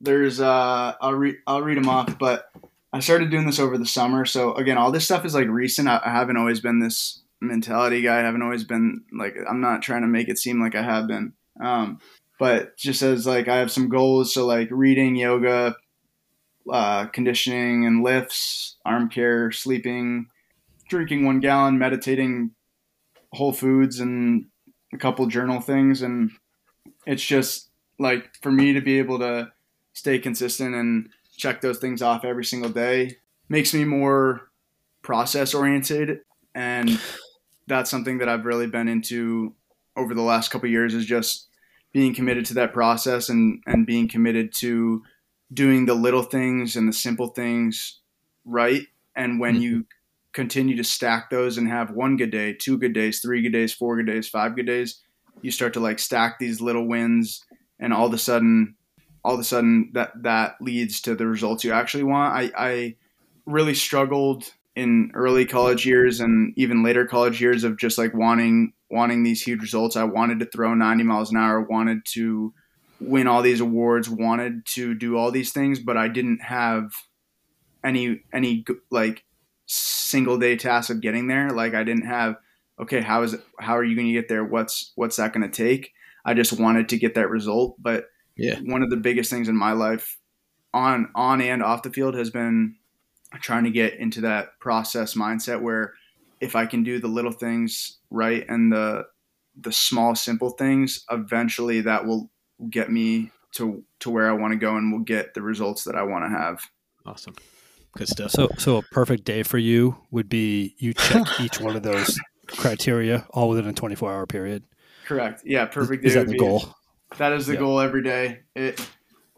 There's 0.00 0.40
uh, 0.40 0.94
I'll 1.00 1.14
read 1.14 1.36
I'll 1.46 1.62
read 1.62 1.76
them 1.76 1.88
off, 1.88 2.18
but 2.18 2.50
I 2.92 3.00
started 3.00 3.30
doing 3.30 3.46
this 3.46 3.58
over 3.58 3.78
the 3.78 3.86
summer. 3.86 4.24
So 4.24 4.54
again, 4.54 4.76
all 4.78 4.92
this 4.92 5.04
stuff 5.04 5.24
is 5.24 5.34
like 5.34 5.48
recent. 5.48 5.88
I, 5.88 6.00
I 6.04 6.10
haven't 6.10 6.36
always 6.36 6.60
been 6.60 6.80
this 6.80 7.22
mentality 7.40 8.02
guy. 8.02 8.18
I 8.18 8.22
haven't 8.22 8.42
always 8.42 8.64
been 8.64 9.02
like 9.12 9.36
I'm 9.48 9.60
not 9.60 9.82
trying 9.82 10.02
to 10.02 10.08
make 10.08 10.28
it 10.28 10.38
seem 10.38 10.60
like 10.60 10.74
I 10.74 10.82
have 10.82 11.06
been. 11.06 11.32
Um, 11.60 12.00
but 12.38 12.76
just 12.76 13.02
as 13.02 13.26
like 13.26 13.48
I 13.48 13.58
have 13.58 13.70
some 13.70 13.88
goals, 13.88 14.34
so 14.34 14.46
like 14.46 14.68
reading, 14.70 15.16
yoga, 15.16 15.76
uh, 16.70 17.06
conditioning 17.06 17.86
and 17.86 18.02
lifts, 18.02 18.76
arm 18.84 19.08
care, 19.08 19.50
sleeping, 19.52 20.26
drinking 20.88 21.24
one 21.24 21.40
gallon, 21.40 21.78
meditating, 21.78 22.50
whole 23.32 23.52
foods, 23.52 24.00
and 24.00 24.46
a 24.92 24.98
couple 24.98 25.26
journal 25.26 25.60
things, 25.60 26.02
and 26.02 26.30
it's 27.06 27.24
just 27.24 27.70
like 27.98 28.30
for 28.42 28.52
me 28.52 28.72
to 28.72 28.80
be 28.80 28.98
able 28.98 29.18
to 29.18 29.50
stay 29.94 30.18
consistent 30.18 30.74
and 30.74 31.08
check 31.36 31.60
those 31.60 31.78
things 31.78 32.02
off 32.02 32.24
every 32.24 32.44
single 32.44 32.70
day 32.70 33.16
makes 33.48 33.74
me 33.74 33.84
more 33.84 34.50
process 35.02 35.54
oriented 35.54 36.20
and 36.54 37.00
that's 37.66 37.90
something 37.90 38.18
that 38.18 38.28
I've 38.28 38.44
really 38.44 38.66
been 38.66 38.88
into 38.88 39.54
over 39.96 40.14
the 40.14 40.22
last 40.22 40.50
couple 40.50 40.68
years 40.68 40.94
is 40.94 41.06
just 41.06 41.48
being 41.92 42.14
committed 42.14 42.46
to 42.46 42.54
that 42.54 42.72
process 42.72 43.28
and 43.28 43.62
and 43.66 43.86
being 43.86 44.08
committed 44.08 44.52
to 44.54 45.02
doing 45.52 45.86
the 45.86 45.94
little 45.94 46.22
things 46.22 46.76
and 46.76 46.88
the 46.88 46.92
simple 46.92 47.28
things 47.28 48.00
right 48.44 48.86
and 49.14 49.40
when 49.40 49.54
mm-hmm. 49.54 49.62
you 49.62 49.86
continue 50.32 50.76
to 50.76 50.84
stack 50.84 51.30
those 51.30 51.58
and 51.58 51.68
have 51.68 51.90
one 51.90 52.16
good 52.16 52.30
day, 52.30 52.54
two 52.54 52.78
good 52.78 52.92
days, 52.92 53.20
three 53.20 53.42
good 53.42 53.52
days, 53.52 53.72
four 53.72 53.96
good 53.96 54.06
days, 54.06 54.28
five 54.28 54.56
good 54.56 54.66
days, 54.66 55.00
you 55.42 55.50
start 55.50 55.74
to 55.74 55.80
like 55.80 55.98
stack 55.98 56.38
these 56.38 56.60
little 56.60 56.86
wins 56.86 57.44
and 57.78 57.92
all 57.92 58.06
of 58.06 58.14
a 58.14 58.18
sudden 58.18 58.74
all 59.24 59.34
of 59.34 59.40
a 59.40 59.44
sudden 59.44 59.90
that 59.94 60.10
that 60.22 60.56
leads 60.60 61.00
to 61.02 61.14
the 61.14 61.26
results 61.26 61.64
you 61.64 61.72
actually 61.72 62.04
want. 62.04 62.34
I, 62.34 62.50
I 62.56 62.96
really 63.46 63.74
struggled 63.74 64.52
in 64.74 65.10
early 65.14 65.44
college 65.44 65.86
years 65.86 66.20
and 66.20 66.54
even 66.56 66.82
later 66.82 67.06
college 67.06 67.40
years 67.40 67.64
of 67.64 67.76
just 67.78 67.98
like 67.98 68.14
wanting 68.14 68.72
wanting 68.90 69.22
these 69.22 69.42
huge 69.42 69.60
results. 69.60 69.96
I 69.96 70.04
wanted 70.04 70.40
to 70.40 70.46
throw 70.46 70.74
90 70.74 71.04
miles 71.04 71.30
an 71.30 71.38
hour, 71.38 71.60
wanted 71.60 72.04
to 72.12 72.52
win 73.00 73.26
all 73.26 73.42
these 73.42 73.60
awards, 73.60 74.08
wanted 74.08 74.64
to 74.66 74.94
do 74.94 75.16
all 75.16 75.30
these 75.30 75.52
things, 75.52 75.78
but 75.78 75.96
I 75.96 76.08
didn't 76.08 76.42
have 76.42 76.92
any 77.84 78.20
any 78.32 78.64
like 78.90 79.24
single 79.66 80.38
day 80.38 80.56
task 80.56 80.90
of 80.90 81.00
getting 81.00 81.26
there. 81.26 81.50
Like 81.50 81.74
I 81.74 81.84
didn't 81.84 82.06
have, 82.06 82.36
okay, 82.78 83.00
how 83.00 83.22
is 83.22 83.34
it, 83.34 83.40
how 83.58 83.76
are 83.76 83.84
you 83.84 83.96
going 83.96 84.08
to 84.08 84.12
get 84.12 84.28
there? 84.28 84.44
What's, 84.44 84.92
what's 84.94 85.16
that 85.16 85.32
going 85.32 85.48
to 85.48 85.54
take? 85.54 85.92
I 86.24 86.34
just 86.34 86.52
wanted 86.52 86.90
to 86.90 86.98
get 86.98 87.14
that 87.14 87.30
result. 87.30 87.76
But 87.80 88.06
yeah, 88.36 88.58
one 88.64 88.82
of 88.82 88.90
the 88.90 88.96
biggest 88.96 89.30
things 89.30 89.48
in 89.48 89.56
my 89.56 89.72
life 89.72 90.18
on, 90.74 91.10
on 91.14 91.40
and 91.40 91.62
off 91.62 91.82
the 91.82 91.90
field 91.90 92.14
has 92.14 92.30
been 92.30 92.76
trying 93.40 93.64
to 93.64 93.70
get 93.70 93.94
into 93.94 94.22
that 94.22 94.58
process 94.60 95.14
mindset 95.14 95.60
where 95.60 95.94
if 96.40 96.56
I 96.56 96.66
can 96.66 96.82
do 96.82 96.98
the 96.98 97.08
little 97.08 97.32
things 97.32 97.98
right 98.10 98.44
and 98.48 98.72
the, 98.72 99.06
the 99.60 99.72
small, 99.72 100.14
simple 100.14 100.50
things, 100.50 101.04
eventually 101.10 101.82
that 101.82 102.06
will 102.06 102.30
get 102.68 102.90
me 102.90 103.30
to, 103.52 103.84
to 104.00 104.10
where 104.10 104.28
I 104.28 104.32
want 104.32 104.52
to 104.52 104.58
go 104.58 104.76
and 104.76 104.92
will 104.92 105.00
get 105.00 105.34
the 105.34 105.42
results 105.42 105.84
that 105.84 105.94
I 105.94 106.02
want 106.02 106.24
to 106.24 106.30
have. 106.30 106.62
Awesome. 107.04 107.34
Good 107.96 108.08
stuff. 108.08 108.30
So, 108.30 108.48
so 108.58 108.78
a 108.78 108.82
perfect 108.82 109.24
day 109.24 109.42
for 109.42 109.58
you 109.58 109.98
would 110.10 110.28
be 110.28 110.74
you 110.78 110.94
check 110.94 111.26
each 111.40 111.60
one 111.60 111.76
of 111.76 111.82
those 111.82 112.18
criteria 112.46 113.26
all 113.30 113.50
within 113.50 113.66
a 113.66 113.72
24 113.72 114.12
hour 114.12 114.26
period. 114.26 114.64
Correct. 115.06 115.42
Yeah, 115.44 115.66
perfect. 115.66 116.02
Day 116.02 116.08
is 116.08 116.14
that 116.14 116.26
the 116.26 116.32
be, 116.32 116.38
goal? 116.38 116.74
That 117.18 117.32
is 117.32 117.46
the 117.46 117.54
yeah. 117.54 117.60
goal 117.60 117.80
every 117.80 118.02
day. 118.02 118.40
It 118.54 118.80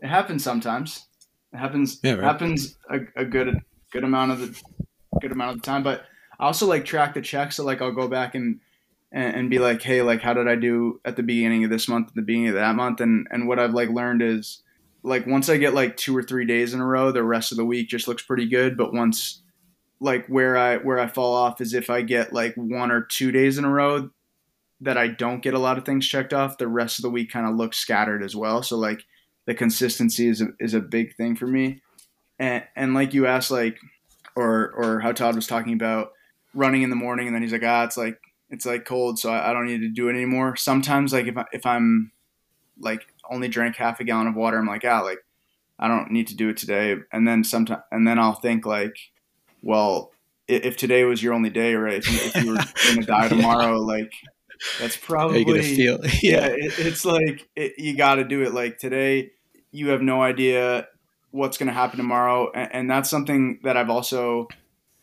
it 0.02 0.08
happens 0.08 0.44
sometimes. 0.44 1.06
It 1.52 1.58
happens. 1.58 2.00
Yeah, 2.02 2.12
right. 2.12 2.24
happens 2.24 2.76
a, 2.90 3.00
a 3.16 3.24
good 3.24 3.58
good 3.92 4.04
amount 4.04 4.32
of 4.32 4.40
the 4.40 4.62
good 5.20 5.32
amount 5.32 5.52
of 5.52 5.62
the 5.62 5.66
time. 5.66 5.82
But 5.82 6.04
I 6.38 6.46
also 6.46 6.66
like 6.66 6.84
track 6.84 7.14
the 7.14 7.22
checks. 7.22 7.56
So 7.56 7.64
like 7.64 7.80
I'll 7.80 7.92
go 7.92 8.08
back 8.08 8.34
and, 8.34 8.60
and 9.12 9.36
and 9.36 9.50
be 9.50 9.58
like, 9.58 9.82
hey, 9.82 10.02
like 10.02 10.20
how 10.20 10.34
did 10.34 10.48
I 10.48 10.56
do 10.56 11.00
at 11.04 11.16
the 11.16 11.22
beginning 11.22 11.64
of 11.64 11.70
this 11.70 11.88
month, 11.88 12.08
at 12.08 12.14
the 12.14 12.22
beginning 12.22 12.48
of 12.48 12.54
that 12.54 12.76
month, 12.76 13.00
and 13.00 13.26
and 13.30 13.48
what 13.48 13.58
I've 13.58 13.74
like 13.74 13.90
learned 13.90 14.22
is 14.22 14.62
like 15.02 15.26
once 15.26 15.48
I 15.48 15.56
get 15.56 15.74
like 15.74 15.96
two 15.96 16.16
or 16.16 16.22
three 16.22 16.46
days 16.46 16.74
in 16.74 16.80
a 16.80 16.86
row, 16.86 17.12
the 17.12 17.22
rest 17.22 17.52
of 17.52 17.58
the 17.58 17.64
week 17.64 17.88
just 17.88 18.08
looks 18.08 18.22
pretty 18.22 18.46
good. 18.46 18.76
But 18.76 18.92
once 18.92 19.42
like 20.00 20.26
where 20.26 20.56
I 20.56 20.78
where 20.78 20.98
I 20.98 21.06
fall 21.06 21.34
off 21.34 21.60
is 21.60 21.74
if 21.74 21.90
I 21.90 22.02
get 22.02 22.32
like 22.32 22.54
one 22.56 22.90
or 22.90 23.02
two 23.02 23.32
days 23.32 23.58
in 23.58 23.64
a 23.64 23.70
row 23.70 24.10
that 24.80 24.98
I 24.98 25.08
don't 25.08 25.42
get 25.42 25.54
a 25.54 25.58
lot 25.58 25.78
of 25.78 25.84
things 25.84 26.06
checked 26.06 26.32
off, 26.32 26.58
the 26.58 26.68
rest 26.68 26.98
of 26.98 27.02
the 27.02 27.10
week 27.10 27.30
kind 27.30 27.46
of 27.46 27.56
looks 27.56 27.78
scattered 27.78 28.22
as 28.22 28.34
well. 28.34 28.62
So 28.62 28.76
like 28.76 29.04
the 29.46 29.54
consistency 29.54 30.28
is 30.28 30.40
a, 30.40 30.48
is 30.58 30.74
a 30.74 30.80
big 30.80 31.16
thing 31.16 31.36
for 31.36 31.46
me. 31.46 31.80
And 32.38 32.64
and 32.74 32.94
like 32.94 33.14
you 33.14 33.26
asked 33.26 33.50
like 33.50 33.78
or 34.34 34.72
or 34.76 35.00
how 35.00 35.12
Todd 35.12 35.36
was 35.36 35.46
talking 35.46 35.72
about 35.72 36.10
running 36.52 36.82
in 36.82 36.90
the 36.90 36.96
morning 36.96 37.26
and 37.26 37.34
then 37.34 37.42
he's 37.42 37.52
like 37.52 37.64
ah 37.64 37.84
it's 37.84 37.96
like 37.96 38.18
it's 38.50 38.64
like 38.64 38.84
cold 38.84 39.18
so 39.18 39.30
I, 39.30 39.50
I 39.50 39.52
don't 39.52 39.66
need 39.66 39.80
to 39.80 39.88
do 39.88 40.08
it 40.08 40.14
anymore. 40.14 40.56
Sometimes 40.56 41.12
like 41.12 41.26
if 41.26 41.36
I, 41.36 41.44
if 41.52 41.64
I'm 41.64 42.12
like 42.80 43.06
only 43.30 43.48
drank 43.48 43.76
half 43.76 44.00
a 44.00 44.04
gallon 44.04 44.26
of 44.26 44.34
water, 44.34 44.58
I'm 44.58 44.66
like, 44.66 44.84
ah, 44.84 45.00
like 45.00 45.18
I 45.78 45.88
don't 45.88 46.10
need 46.10 46.28
to 46.28 46.36
do 46.36 46.48
it 46.48 46.56
today. 46.56 46.96
And 47.12 47.26
then 47.26 47.44
sometimes, 47.44 47.82
and 47.90 48.06
then 48.06 48.18
I'll 48.18 48.34
think 48.34 48.66
like, 48.66 48.96
well, 49.62 50.12
if 50.46 50.76
today 50.76 51.04
was 51.04 51.22
your 51.22 51.32
only 51.32 51.50
day, 51.50 51.74
right? 51.74 51.94
If 51.94 52.10
you, 52.10 52.18
if 52.18 52.44
you 52.44 52.50
were 52.50 52.56
going 52.56 53.00
to 53.00 53.06
die 53.06 53.28
tomorrow, 53.28 53.72
yeah. 53.72 53.98
like 53.98 54.12
that's 54.80 54.96
probably 54.96 55.44
gonna 55.44 55.62
feel. 55.62 55.98
Yeah, 56.22 56.46
it, 56.46 56.78
it's 56.78 57.04
like 57.04 57.48
it, 57.56 57.74
you 57.78 57.96
got 57.96 58.16
to 58.16 58.24
do 58.24 58.42
it. 58.42 58.54
Like 58.54 58.78
today, 58.78 59.32
you 59.72 59.88
have 59.88 60.02
no 60.02 60.22
idea 60.22 60.88
what's 61.30 61.58
going 61.58 61.66
to 61.66 61.72
happen 61.72 61.96
tomorrow, 61.96 62.50
and, 62.52 62.74
and 62.74 62.90
that's 62.90 63.10
something 63.10 63.60
that 63.64 63.76
I've 63.76 63.90
also 63.90 64.48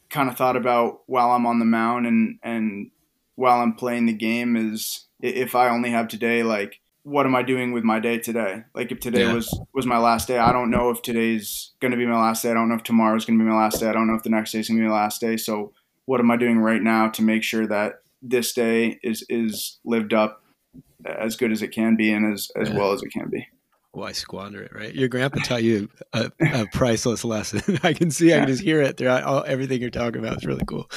kind 0.10 0.30
of 0.30 0.38
thought 0.38 0.56
about 0.56 1.02
while 1.08 1.32
I'm 1.32 1.46
on 1.46 1.60
the 1.60 1.66
mound 1.66 2.06
and 2.06 2.38
and 2.44 2.92
while 3.36 3.62
I'm 3.62 3.74
playing 3.74 4.06
the 4.06 4.14
game 4.14 4.56
is 4.56 5.08
if 5.22 5.56
I 5.56 5.70
only 5.70 5.92
have 5.92 6.08
today, 6.08 6.44
like 6.44 6.80
what 7.04 7.26
am 7.26 7.34
I 7.34 7.42
doing 7.42 7.72
with 7.72 7.84
my 7.84 8.00
day 8.00 8.20
today? 8.20 8.64
Like 8.76 8.92
if 8.92 9.00
today 9.00 9.24
yeah. 9.24 9.34
was 9.34 9.60
was 9.74 9.86
my 9.86 9.98
last 9.98 10.28
day, 10.28 10.38
I 10.38 10.52
don't 10.52 10.70
know 10.70 10.90
if 10.90 11.02
today's 11.02 11.72
going 11.80 11.92
to 11.92 11.98
be 11.98 12.06
my 12.06 12.20
last 12.20 12.44
day. 12.44 12.52
I 12.52 12.54
don't 12.54 12.70
know 12.70 12.76
if 12.76 12.84
tomorrow's 12.84 13.26
going 13.26 13.40
to 13.40 13.44
be 13.44 13.50
my 13.50 13.58
last 13.58 13.80
day. 13.80 13.88
I 13.88 13.94
don't 13.94 14.08
know 14.08 14.16
if 14.16 14.24
the 14.24 14.30
next 14.30 14.52
day 14.52 14.60
is 14.60 14.68
going 14.68 14.78
to 14.78 14.84
be 14.84 14.90
my 14.90 14.96
last 14.96 15.22
day. 15.22 15.38
So 15.38 15.74
what 16.06 16.20
am 16.20 16.30
I 16.30 16.38
doing 16.38 16.60
right 16.60 16.82
now 16.82 17.10
to 17.10 17.22
make 17.22 17.44
sure 17.44 17.66
that 17.68 18.01
this 18.22 18.54
day 18.54 19.00
is 19.04 19.26
is 19.30 19.80
lived 19.86 20.14
up 20.14 20.44
as 21.06 21.36
good 21.36 21.52
as 21.52 21.62
it 21.62 21.70
can 21.70 21.96
be 21.96 22.12
and 22.12 22.34
as 22.34 22.50
as 22.56 22.70
yeah. 22.70 22.78
well 22.78 22.94
as 22.94 23.02
it 23.02 23.10
can 23.12 23.30
be? 23.30 23.48
Why 23.94 24.14
squander 24.14 24.64
it, 24.64 24.74
right? 24.74 24.96
Your 24.96 25.10
grandpa 25.10 25.40
taught 25.42 25.64
you 25.64 25.90
a, 26.14 26.32
a 26.40 26.66
priceless 26.72 27.26
lesson. 27.26 27.78
I 27.84 27.92
can 27.92 28.10
see, 28.10 28.34
I 28.34 28.40
can 28.40 28.48
just 28.48 28.64
hear 28.64 28.82
it 28.82 28.96
throughout 28.96 29.24
all, 29.24 29.44
everything 29.46 29.82
you're 29.82 29.90
talking 29.90 30.20
about. 30.20 30.36
It's 30.36 30.46
really 30.46 30.64
cool. 30.66 30.90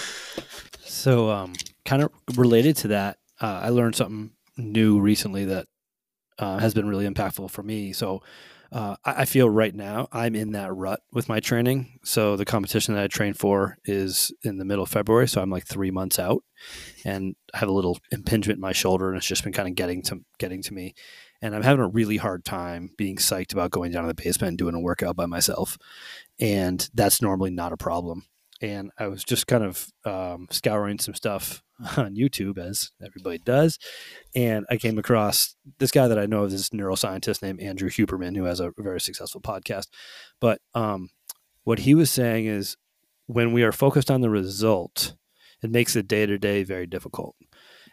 So, 0.85 1.29
um, 1.29 1.55
kind 1.85 2.05
of 2.05 2.13
related 2.37 2.77
to 2.79 2.89
that, 2.89 3.19
uh, 3.41 3.63
I 3.65 3.71
learned 3.71 3.97
something 3.97 4.31
new 4.57 5.01
recently 5.01 5.45
that 5.47 5.67
uh, 6.39 6.59
has 6.59 6.73
been 6.73 6.87
really 6.87 7.09
impactful 7.09 7.51
for 7.51 7.65
me. 7.65 7.93
So, 7.93 8.23
uh, 8.75 8.97
I, 9.05 9.25
feel 9.25 9.49
right 9.49 9.73
now 9.73 10.09
I'm 10.11 10.35
in 10.35 10.51
that 10.53 10.75
rut 10.75 11.01
with 11.13 11.29
my 11.29 11.39
training. 11.39 12.01
So, 12.03 12.37
the 12.37 12.45
competition 12.45 12.95
that 12.95 13.05
I 13.05 13.07
train 13.07 13.33
for 13.33 13.79
is 13.85 14.33
in 14.43 14.59
the 14.59 14.65
middle 14.65 14.83
of 14.83 14.91
February. 14.91 15.29
So, 15.29 15.41
I'm 15.41 15.49
like 15.49 15.65
three 15.65 15.93
months 15.93 16.19
out, 16.19 16.43
and 17.05 17.37
I 17.55 17.59
have 17.59 17.69
a 17.69 17.73
little 17.73 17.99
impingement 18.11 18.57
in 18.57 18.61
my 18.61 18.73
shoulder, 18.73 19.09
and 19.09 19.17
it's 19.17 19.29
just 19.29 19.45
been 19.45 19.53
kind 19.53 19.69
of 19.69 19.77
getting 19.77 20.03
to 20.03 20.25
getting 20.41 20.61
to 20.63 20.75
me. 20.75 20.95
And 21.41 21.55
I'm 21.55 21.63
having 21.63 21.85
a 21.85 21.89
really 21.89 22.17
hard 22.17 22.45
time 22.45 22.91
being 22.99 23.17
psyched 23.17 23.53
about 23.53 23.71
going 23.71 23.93
down 23.93 24.03
to 24.03 24.09
the 24.09 24.15
basement 24.21 24.49
and 24.49 24.59
doing 24.59 24.75
a 24.75 24.81
workout 24.81 25.15
by 25.15 25.27
myself. 25.27 25.79
And 26.41 26.89
that's 26.95 27.23
normally 27.23 27.51
not 27.51 27.73
a 27.73 27.77
problem 27.77 28.25
and 28.65 28.91
I 28.99 29.09
was 29.09 29.23
just 29.23 29.47
kind 29.47 29.63
of 29.63 29.87
um, 30.07 30.47
scouring 30.51 30.99
some 30.99 31.15
stuff 31.15 31.63
on 31.99 32.17
YouTube, 32.17 32.57
as 32.57 32.93
everybody 33.05 33.39
does, 33.39 33.79
and 34.35 34.65
I 34.71 34.79
came 34.79 34.99
across 34.99 35.55
this 35.79 35.91
guy 35.91 36.09
that 36.09 36.19
I 36.19 36.25
know 36.25 36.45
of, 36.45 36.51
this 36.51 36.71
neuroscientist 36.71 37.43
named 37.43 37.61
Andrew 37.61 37.91
Huberman, 37.91 38.37
who 38.37 38.45
has 38.45 38.61
a 38.61 38.73
very 38.79 39.01
successful 39.01 39.43
podcast. 39.43 39.89
But 40.41 40.63
um, 40.75 41.11
what 41.65 41.81
he 41.81 41.95
was 41.95 42.11
saying 42.11 42.47
is, 42.47 42.77
when 43.27 43.53
we 43.53 43.63
are 43.65 43.73
focused 43.73 44.11
on 44.11 44.23
the 44.23 44.31
result, 44.31 45.15
it 45.63 45.71
makes 45.71 45.93
the 45.93 46.03
day 46.03 46.25
to 46.25 46.39
day 46.39 46.63
very 46.63 46.87
difficult. 46.87 47.37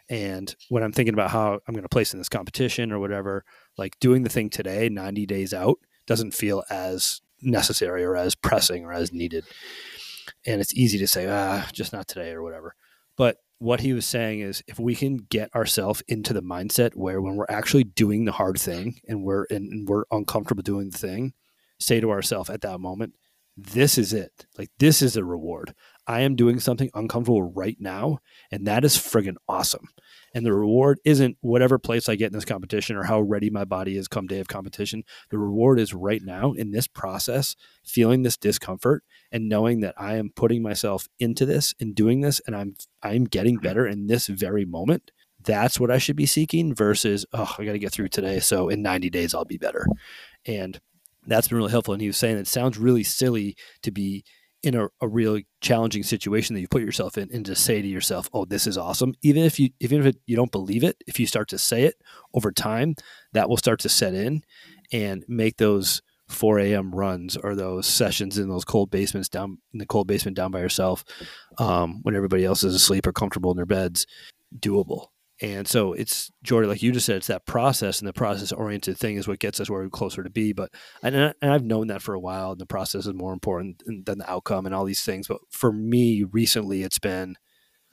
And 0.08 0.54
when 0.70 0.82
I'm 0.82 0.92
thinking 0.92 1.14
about 1.14 1.30
how 1.30 1.60
I'm 1.66 1.74
going 1.74 1.82
to 1.82 1.88
place 1.88 2.12
in 2.14 2.18
this 2.18 2.28
competition 2.28 2.92
or 2.92 2.98
whatever, 2.98 3.44
like 3.76 3.98
doing 4.00 4.22
the 4.22 4.30
thing 4.30 4.48
today, 4.48 4.88
90 4.88 5.26
days 5.26 5.52
out, 5.52 5.78
doesn't 6.06 6.32
feel 6.32 6.64
as 6.70 7.20
necessary 7.42 8.04
or 8.04 8.16
as 8.16 8.34
pressing 8.34 8.84
or 8.84 8.92
as 8.92 9.12
needed 9.12 9.44
and 10.46 10.60
it's 10.60 10.74
easy 10.74 10.98
to 10.98 11.06
say 11.06 11.26
ah 11.28 11.68
just 11.72 11.92
not 11.92 12.08
today 12.08 12.32
or 12.32 12.42
whatever. 12.42 12.74
But 13.16 13.38
what 13.58 13.80
he 13.80 13.92
was 13.92 14.06
saying 14.06 14.40
is 14.40 14.62
if 14.66 14.78
we 14.78 14.94
can 14.94 15.16
get 15.16 15.54
ourselves 15.54 16.02
into 16.08 16.32
the 16.32 16.42
mindset 16.42 16.94
where 16.94 17.20
when 17.20 17.36
we're 17.36 17.46
actually 17.48 17.84
doing 17.84 18.24
the 18.24 18.32
hard 18.32 18.58
thing 18.58 19.00
and 19.06 19.22
we're 19.22 19.46
and 19.50 19.88
we're 19.88 20.04
uncomfortable 20.10 20.62
doing 20.62 20.90
the 20.90 20.98
thing 20.98 21.32
say 21.78 22.00
to 22.00 22.10
ourselves 22.10 22.50
at 22.50 22.60
that 22.62 22.78
moment 22.78 23.14
this 23.56 23.98
is 23.98 24.12
it. 24.12 24.46
Like 24.58 24.70
this 24.78 25.02
is 25.02 25.16
a 25.16 25.24
reward 25.24 25.74
i 26.06 26.20
am 26.20 26.36
doing 26.36 26.60
something 26.60 26.90
uncomfortable 26.94 27.42
right 27.42 27.76
now 27.80 28.18
and 28.50 28.66
that 28.66 28.84
is 28.84 28.96
friggin 28.96 29.36
awesome 29.48 29.88
and 30.34 30.46
the 30.46 30.52
reward 30.52 30.98
isn't 31.04 31.36
whatever 31.40 31.78
place 31.78 32.08
I 32.08 32.16
get 32.16 32.26
in 32.26 32.32
this 32.32 32.44
competition 32.44 32.96
or 32.96 33.04
how 33.04 33.20
ready 33.20 33.50
my 33.50 33.64
body 33.64 33.96
is 33.96 34.08
come 34.08 34.26
day 34.26 34.40
of 34.40 34.48
competition. 34.48 35.04
The 35.30 35.38
reward 35.38 35.78
is 35.78 35.92
right 35.92 36.22
now 36.22 36.52
in 36.52 36.70
this 36.70 36.86
process, 36.86 37.54
feeling 37.84 38.22
this 38.22 38.36
discomfort 38.36 39.04
and 39.30 39.48
knowing 39.48 39.80
that 39.80 39.94
I 39.98 40.16
am 40.16 40.30
putting 40.34 40.62
myself 40.62 41.08
into 41.18 41.44
this 41.44 41.74
and 41.80 41.94
doing 41.94 42.20
this 42.20 42.40
and 42.46 42.56
I'm 42.56 42.76
I'm 43.02 43.24
getting 43.24 43.56
mm-hmm. 43.56 43.66
better 43.66 43.86
in 43.86 44.06
this 44.06 44.26
very 44.26 44.64
moment. 44.64 45.10
That's 45.44 45.80
what 45.80 45.90
I 45.90 45.98
should 45.98 46.16
be 46.16 46.26
seeking 46.26 46.72
versus, 46.72 47.26
oh, 47.32 47.56
I 47.58 47.64
got 47.64 47.72
to 47.72 47.78
get 47.78 47.92
through 47.92 48.08
today. 48.08 48.38
So 48.38 48.68
in 48.68 48.80
90 48.80 49.10
days, 49.10 49.34
I'll 49.34 49.44
be 49.44 49.58
better. 49.58 49.84
And 50.46 50.80
that's 51.26 51.48
been 51.48 51.58
really 51.58 51.72
helpful. 51.72 51.94
And 51.94 52.00
he 52.00 52.06
was 52.06 52.16
saying 52.16 52.36
it 52.36 52.46
sounds 52.46 52.78
really 52.78 53.02
silly 53.02 53.56
to 53.82 53.90
be 53.90 54.24
in 54.62 54.74
a, 54.74 54.88
a 55.00 55.08
really 55.08 55.46
challenging 55.60 56.02
situation 56.02 56.54
that 56.54 56.60
you 56.60 56.68
put 56.68 56.82
yourself 56.82 57.18
in 57.18 57.28
and 57.32 57.44
just 57.44 57.64
say 57.64 57.82
to 57.82 57.88
yourself 57.88 58.28
oh 58.32 58.44
this 58.44 58.66
is 58.66 58.78
awesome. 58.78 59.14
Even 59.22 59.42
if 59.42 59.58
you 59.58 59.70
even 59.80 60.00
if 60.00 60.06
it, 60.06 60.16
you 60.26 60.36
don't 60.36 60.52
believe 60.52 60.84
it 60.84 60.96
if 61.06 61.18
you 61.18 61.26
start 61.26 61.48
to 61.48 61.58
say 61.58 61.84
it 61.84 61.96
over 62.34 62.52
time 62.52 62.94
that 63.32 63.48
will 63.48 63.56
start 63.56 63.80
to 63.80 63.88
set 63.88 64.14
in 64.14 64.42
and 64.92 65.24
make 65.28 65.56
those 65.56 66.02
4 66.28 66.60
a.m 66.60 66.94
runs 66.94 67.36
or 67.36 67.54
those 67.54 67.86
sessions 67.86 68.38
in 68.38 68.48
those 68.48 68.64
cold 68.64 68.90
basements 68.90 69.28
down 69.28 69.58
in 69.72 69.78
the 69.78 69.86
cold 69.86 70.06
basement 70.06 70.36
down 70.36 70.50
by 70.50 70.60
yourself 70.60 71.04
um, 71.58 72.00
when 72.02 72.16
everybody 72.16 72.44
else 72.44 72.64
is 72.64 72.74
asleep 72.74 73.06
or 73.06 73.12
comfortable 73.12 73.50
in 73.50 73.56
their 73.56 73.66
beds 73.66 74.06
doable 74.58 75.08
and 75.42 75.66
so 75.66 75.92
it's 75.92 76.30
Jordy, 76.44 76.68
like 76.68 76.82
you 76.82 76.92
just 76.92 77.04
said, 77.04 77.16
it's 77.16 77.26
that 77.26 77.46
process 77.46 77.98
and 77.98 78.06
the 78.06 78.12
process 78.12 78.52
oriented 78.52 78.96
thing 78.96 79.16
is 79.16 79.26
what 79.26 79.40
gets 79.40 79.58
us 79.58 79.68
where 79.68 79.82
we're 79.82 79.90
closer 79.90 80.22
to 80.22 80.30
be. 80.30 80.52
But 80.52 80.70
and, 81.02 81.16
and 81.16 81.34
I've 81.42 81.64
known 81.64 81.88
that 81.88 82.00
for 82.00 82.14
a 82.14 82.20
while. 82.20 82.52
And 82.52 82.60
the 82.60 82.66
process 82.66 83.06
is 83.06 83.14
more 83.14 83.32
important 83.32 83.82
than 83.84 84.18
the 84.18 84.30
outcome 84.30 84.66
and 84.66 84.74
all 84.74 84.84
these 84.84 85.02
things. 85.02 85.26
But 85.26 85.38
for 85.50 85.72
me, 85.72 86.22
recently, 86.22 86.84
it's 86.84 87.00
been, 87.00 87.34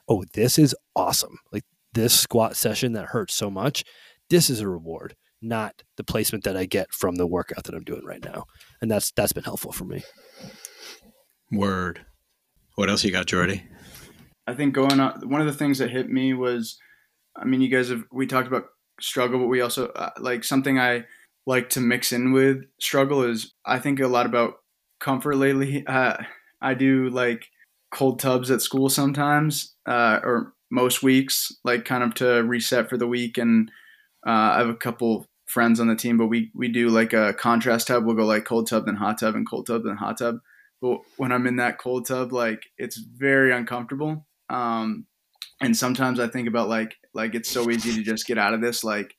oh, 0.08 0.24
this 0.36 0.60
is 0.60 0.76
awesome. 0.96 1.40
Like 1.52 1.64
this 1.94 2.18
squat 2.18 2.56
session 2.56 2.94
that 2.94 3.08
hurts 3.08 3.34
so 3.34 3.50
much. 3.50 3.84
This 4.30 4.52
is 4.52 4.62
a 4.62 4.70
reward, 4.70 5.16
not 5.42 5.82
the 5.98 6.04
placement 6.04 6.44
that 6.44 6.56
I 6.56 6.66
get 6.66 6.94
from 6.94 7.16
the 7.16 7.26
workout 7.26 7.64
that 7.64 7.74
I'm 7.74 7.84
doing 7.84 8.06
right 8.06 8.24
now. 8.24 8.44
And 8.80 8.92
that's 8.92 9.12
that's 9.12 9.34
been 9.34 9.44
helpful 9.44 9.72
for 9.72 9.86
me. 9.86 10.04
Word. 11.52 12.06
What 12.76 12.92
else 12.92 13.04
you 13.04 13.12
got, 13.12 13.26
Jordy? 13.26 13.64
I 14.46 14.54
think 14.54 14.76
going 14.76 15.00
on. 15.00 15.28
One 15.28 15.42
of 15.42 15.48
the 15.48 15.54
things 15.54 15.80
that 15.80 15.90
hit 15.90 16.10
me 16.10 16.36
was 16.36 16.78
I 17.40 17.46
mean, 17.46 17.62
you 17.62 17.70
guys 17.70 17.90
have 17.90 18.04
we 18.12 18.28
talked 18.28 18.48
about 18.48 18.66
struggle, 19.00 19.40
but 19.40 19.48
we 19.48 19.62
also 19.62 19.88
uh, 19.88 20.12
like 20.20 20.44
something 20.44 20.80
I 20.80 21.06
like 21.46 21.70
to 21.72 21.80
mix 21.80 22.12
in 22.12 22.32
with 22.32 22.66
struggle 22.80 23.24
is 23.24 23.54
I 23.66 23.80
think 23.80 24.00
a 24.00 24.08
lot 24.08 24.26
about 24.26 24.56
comfort 25.00 25.36
lately. 25.36 25.86
Uh, 25.88 26.18
I 26.62 26.74
do 26.74 27.10
like 27.10 27.48
cold 27.92 28.20
tubs 28.20 28.52
at 28.52 28.62
school 28.62 28.90
sometimes, 28.90 29.76
uh, 29.88 30.20
or 30.24 30.54
most 30.70 31.02
weeks, 31.02 31.52
like 31.64 31.86
kind 31.86 32.04
of 32.04 32.14
to 32.16 32.44
reset 32.44 32.90
for 32.90 32.98
the 32.98 33.08
week. 33.08 33.38
And 33.38 33.72
uh, 34.28 34.30
I 34.30 34.58
have 34.60 34.70
a 34.70 34.76
couple 34.76 35.26
friends 35.48 35.80
on 35.80 35.88
the 35.88 35.96
team, 35.96 36.18
but 36.18 36.28
we 36.28 36.52
we 36.54 36.68
do 36.68 36.90
like 36.90 37.14
a 37.14 37.34
contrast 37.34 37.88
tub. 37.88 38.06
We'll 38.06 38.16
go 38.16 38.26
like 38.26 38.46
cold 38.46 38.68
tub 38.68 38.86
then 38.86 38.96
hot 38.96 39.20
tub 39.20 39.36
and 39.36 39.50
cold 39.50 39.68
tub 39.68 39.84
then 39.84 39.98
hot 39.98 40.18
tub. 40.18 40.40
But 40.82 41.00
when 41.18 41.32
I'm 41.32 41.48
in 41.48 41.58
that 41.58 41.78
cold 41.78 42.08
tub, 42.08 42.32
like 42.32 42.64
it's 42.78 42.98
very 42.98 43.52
uncomfortable. 43.52 44.26
Um, 44.50 45.06
and 45.62 45.76
sometimes 45.76 46.20
I 46.20 46.28
think 46.28 46.48
about 46.48 46.70
like 46.70 46.96
like 47.14 47.36
it's 47.36 47.50
so 47.50 47.70
easy 47.70 47.94
to 47.96 48.04
just 48.04 48.28
get 48.28 48.38
out 48.38 48.54
of 48.54 48.62
this. 48.62 48.84
Like 48.84 49.16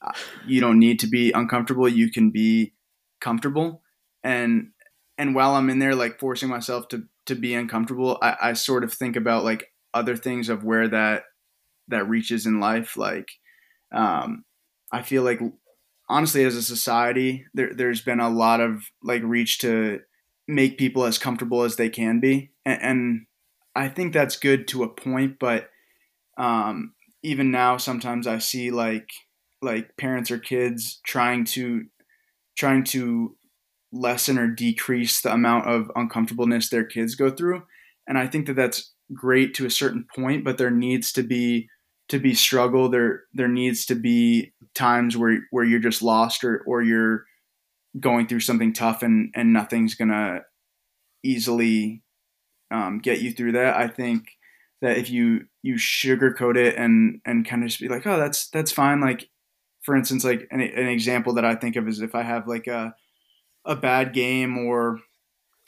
uh, 0.00 0.12
you 0.46 0.60
don't 0.60 0.78
need 0.78 1.00
to 1.00 1.06
be 1.06 1.32
uncomfortable. 1.32 1.88
You 1.88 2.10
can 2.10 2.30
be 2.30 2.74
comfortable. 3.20 3.82
And 4.22 4.70
and 5.18 5.34
while 5.34 5.54
I'm 5.54 5.70
in 5.70 5.78
there, 5.78 5.94
like 5.94 6.18
forcing 6.18 6.48
myself 6.48 6.88
to 6.88 7.04
to 7.26 7.34
be 7.34 7.54
uncomfortable, 7.54 8.18
I, 8.22 8.36
I 8.40 8.52
sort 8.54 8.84
of 8.84 8.92
think 8.92 9.16
about 9.16 9.44
like 9.44 9.72
other 9.94 10.16
things 10.16 10.48
of 10.48 10.64
where 10.64 10.88
that 10.88 11.24
that 11.88 12.08
reaches 12.08 12.46
in 12.46 12.60
life. 12.60 12.96
Like 12.96 13.28
um, 13.92 14.44
I 14.90 15.02
feel 15.02 15.22
like 15.22 15.40
honestly, 16.08 16.44
as 16.44 16.56
a 16.56 16.62
society, 16.62 17.44
there 17.54 17.74
there's 17.74 18.00
been 18.00 18.20
a 18.20 18.30
lot 18.30 18.60
of 18.60 18.82
like 19.02 19.22
reach 19.22 19.58
to 19.58 20.00
make 20.48 20.78
people 20.78 21.04
as 21.04 21.18
comfortable 21.18 21.62
as 21.62 21.76
they 21.76 21.88
can 21.88 22.18
be, 22.18 22.52
and, 22.64 22.82
and 22.82 23.26
I 23.74 23.88
think 23.88 24.12
that's 24.12 24.36
good 24.36 24.66
to 24.68 24.82
a 24.82 24.88
point, 24.88 25.38
but 25.38 25.68
um, 26.38 26.94
even 27.22 27.50
now 27.50 27.76
sometimes 27.76 28.26
I 28.26 28.38
see 28.38 28.70
like 28.70 29.10
like 29.60 29.96
parents 29.96 30.30
or 30.30 30.38
kids 30.38 31.00
trying 31.06 31.44
to 31.44 31.84
trying 32.56 32.84
to 32.84 33.36
lessen 33.92 34.38
or 34.38 34.48
decrease 34.48 35.20
the 35.20 35.32
amount 35.32 35.68
of 35.68 35.90
uncomfortableness 35.94 36.68
their 36.68 36.84
kids 36.84 37.14
go 37.14 37.30
through. 37.30 37.62
And 38.08 38.18
I 38.18 38.26
think 38.26 38.46
that 38.46 38.56
that's 38.56 38.92
great 39.14 39.54
to 39.54 39.66
a 39.66 39.70
certain 39.70 40.06
point 40.14 40.44
but 40.44 40.56
there 40.56 40.70
needs 40.70 41.12
to 41.12 41.22
be 41.22 41.68
to 42.08 42.18
be 42.18 42.34
struggle. 42.34 42.88
There 42.88 43.22
there 43.32 43.48
needs 43.48 43.86
to 43.86 43.94
be 43.94 44.52
times 44.74 45.16
where 45.16 45.40
where 45.50 45.64
you're 45.64 45.80
just 45.80 46.02
lost 46.02 46.44
or 46.44 46.62
or 46.66 46.82
you're 46.82 47.24
going 48.00 48.26
through 48.26 48.40
something 48.40 48.72
tough 48.72 49.02
and 49.02 49.32
and 49.34 49.52
nothing's 49.52 49.94
gonna 49.94 50.40
easily 51.22 52.02
um, 52.70 52.98
get 52.98 53.20
you 53.20 53.32
through 53.32 53.52
that. 53.52 53.76
I 53.76 53.86
think 53.86 54.24
that 54.82 54.98
if 54.98 55.08
you 55.08 55.46
you 55.62 55.76
sugarcoat 55.76 56.56
it 56.56 56.76
and 56.76 57.20
and 57.24 57.48
kind 57.48 57.62
of 57.62 57.70
just 57.70 57.80
be 57.80 57.88
like, 57.88 58.06
oh, 58.06 58.18
that's 58.18 58.48
that's 58.50 58.72
fine. 58.72 59.00
Like, 59.00 59.28
for 59.82 59.96
instance, 59.96 60.24
like 60.24 60.46
an, 60.50 60.60
an 60.60 60.88
example 60.88 61.34
that 61.34 61.44
I 61.44 61.54
think 61.54 61.76
of 61.76 61.88
is 61.88 62.00
if 62.00 62.14
I 62.14 62.22
have 62.22 62.46
like 62.46 62.66
a 62.66 62.94
a 63.64 63.76
bad 63.76 64.12
game 64.12 64.58
or 64.58 64.98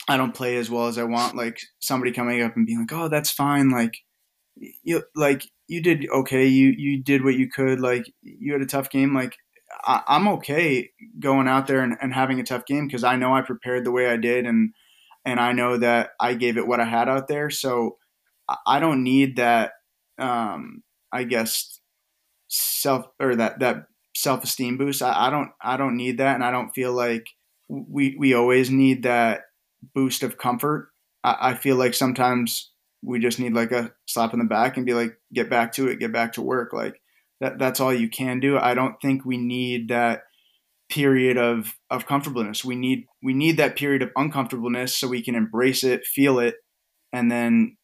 I 0.07 0.17
don't 0.17 0.35
play 0.35 0.57
as 0.57 0.69
well 0.69 0.87
as 0.87 0.97
I 0.97 1.03
want, 1.03 1.35
like 1.35 1.59
somebody 1.79 2.11
coming 2.11 2.43
up 2.43 2.55
and 2.55 2.67
being 2.67 2.81
like, 2.81 2.93
oh, 2.93 3.07
that's 3.07 3.31
fine. 3.31 3.71
Like, 3.71 3.97
you 4.83 5.03
like 5.15 5.45
you 5.67 5.81
did 5.81 6.07
okay. 6.09 6.45
You 6.45 6.73
you 6.77 7.01
did 7.01 7.23
what 7.23 7.35
you 7.35 7.49
could. 7.49 7.79
Like, 7.79 8.05
you 8.21 8.51
had 8.51 8.61
a 8.61 8.67
tough 8.67 8.89
game. 8.89 9.15
Like, 9.15 9.37
I, 9.85 10.03
am 10.09 10.27
okay 10.27 10.91
going 11.19 11.47
out 11.47 11.67
there 11.67 11.79
and, 11.79 11.95
and 12.01 12.13
having 12.13 12.41
a 12.41 12.43
tough 12.43 12.65
game 12.65 12.85
because 12.85 13.05
I 13.05 13.15
know 13.15 13.33
I 13.33 13.41
prepared 13.41 13.85
the 13.85 13.91
way 13.91 14.07
I 14.07 14.17
did 14.17 14.45
and 14.45 14.73
and 15.23 15.39
I 15.39 15.53
know 15.53 15.77
that 15.77 16.11
I 16.19 16.33
gave 16.35 16.57
it 16.57 16.67
what 16.67 16.81
I 16.81 16.85
had 16.85 17.09
out 17.09 17.27
there. 17.27 17.49
So 17.49 17.97
I 18.65 18.79
don't 18.79 19.03
need 19.03 19.37
that. 19.37 19.73
Um, 20.17 20.83
I 21.11 21.23
guess 21.23 21.79
self 22.47 23.05
or 23.19 23.35
that 23.35 23.59
that 23.59 23.87
self 24.15 24.43
esteem 24.43 24.77
boost. 24.77 25.01
I, 25.01 25.27
I 25.27 25.29
don't 25.29 25.51
I 25.61 25.77
don't 25.77 25.97
need 25.97 26.17
that, 26.19 26.35
and 26.35 26.43
I 26.43 26.51
don't 26.51 26.73
feel 26.73 26.93
like 26.93 27.27
we 27.67 28.15
we 28.17 28.33
always 28.33 28.69
need 28.69 29.03
that 29.03 29.41
boost 29.93 30.23
of 30.23 30.37
comfort. 30.37 30.89
I, 31.23 31.37
I 31.51 31.53
feel 31.55 31.75
like 31.75 31.93
sometimes 31.93 32.71
we 33.03 33.19
just 33.19 33.39
need 33.39 33.53
like 33.53 33.71
a 33.71 33.91
slap 34.05 34.33
in 34.33 34.39
the 34.39 34.45
back 34.45 34.77
and 34.77 34.85
be 34.85 34.93
like, 34.93 35.15
get 35.33 35.49
back 35.49 35.73
to 35.73 35.87
it, 35.87 35.99
get 35.99 36.11
back 36.11 36.33
to 36.33 36.41
work. 36.41 36.73
Like 36.73 37.01
that 37.41 37.59
that's 37.59 37.79
all 37.79 37.93
you 37.93 38.09
can 38.09 38.39
do. 38.39 38.57
I 38.57 38.73
don't 38.73 38.99
think 39.01 39.25
we 39.25 39.37
need 39.37 39.89
that 39.89 40.23
period 40.89 41.37
of 41.37 41.75
of 41.89 42.05
comfortableness. 42.05 42.63
We 42.63 42.75
need 42.75 43.05
we 43.23 43.33
need 43.33 43.57
that 43.57 43.75
period 43.75 44.01
of 44.01 44.11
uncomfortableness 44.15 44.95
so 44.95 45.07
we 45.07 45.21
can 45.21 45.35
embrace 45.35 45.83
it, 45.83 46.05
feel 46.05 46.39
it, 46.39 46.55
and 47.11 47.31
then 47.31 47.77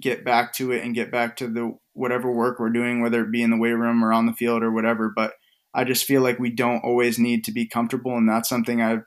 get 0.00 0.24
back 0.24 0.52
to 0.54 0.72
it 0.72 0.84
and 0.84 0.94
get 0.94 1.10
back 1.10 1.36
to 1.36 1.48
the 1.48 1.76
whatever 1.92 2.30
work 2.32 2.58
we're 2.58 2.70
doing, 2.70 3.00
whether 3.00 3.22
it 3.22 3.32
be 3.32 3.42
in 3.42 3.50
the 3.50 3.56
weight 3.56 3.72
room 3.72 4.04
or 4.04 4.12
on 4.12 4.26
the 4.26 4.32
field 4.32 4.62
or 4.62 4.70
whatever. 4.70 5.12
But 5.14 5.34
I 5.74 5.84
just 5.84 6.04
feel 6.04 6.22
like 6.22 6.38
we 6.38 6.50
don't 6.50 6.84
always 6.84 7.18
need 7.18 7.44
to 7.44 7.52
be 7.52 7.66
comfortable, 7.66 8.16
and 8.16 8.28
that's 8.28 8.48
something 8.48 8.80
I've 8.80 9.04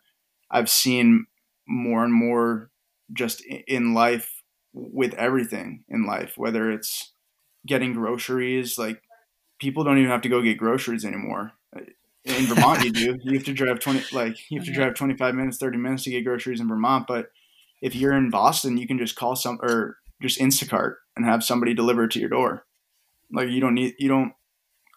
I've 0.50 0.70
seen 0.70 1.26
more 1.68 2.04
and 2.04 2.14
more 2.14 2.70
just 3.14 3.44
in 3.68 3.94
life 3.94 4.42
with 4.74 5.14
everything 5.16 5.84
in 5.90 6.06
life, 6.06 6.34
whether 6.38 6.72
it's 6.72 7.14
getting 7.66 7.94
groceries, 7.94 8.78
like 8.78 9.02
people 9.60 9.84
don't 9.84 9.98
even 9.98 10.10
have 10.10 10.22
to 10.22 10.30
go 10.30 10.42
get 10.42 10.58
groceries 10.58 11.06
anymore. 11.06 11.52
Uh, 11.76 11.82
in 12.24 12.46
Vermont, 12.46 12.84
you 12.84 12.92
do. 12.92 13.18
You 13.24 13.34
have 13.34 13.46
to 13.46 13.54
drive 13.54 13.80
twenty, 13.80 14.04
like 14.12 14.38
you 14.50 14.60
have 14.60 14.68
to 14.68 14.74
drive 14.74 14.96
twenty 14.96 15.16
five 15.16 15.36
minutes, 15.36 15.58
thirty 15.58 15.78
minutes 15.78 16.04
to 16.04 16.12
get 16.12 16.24
groceries 16.24 16.60
in 16.60 16.68
Vermont. 16.68 17.08
But 17.08 17.32
if 17.82 17.96
you're 17.96 18.14
in 18.14 18.30
Boston, 18.30 18.78
you 18.78 18.88
can 18.88 19.00
just 19.00 19.16
call 19.16 19.36
some 19.36 19.60
or 19.62 19.98
just 20.22 20.40
Instacart 20.40 20.96
and 21.16 21.26
have 21.26 21.44
somebody 21.44 21.74
deliver 21.74 22.06
it 22.06 22.12
to 22.12 22.20
your 22.20 22.30
door. 22.30 22.66
Like 23.32 23.50
you 23.50 23.60
don't 23.60 23.76
need 23.76 23.96
you 24.00 24.10
don't 24.10 24.34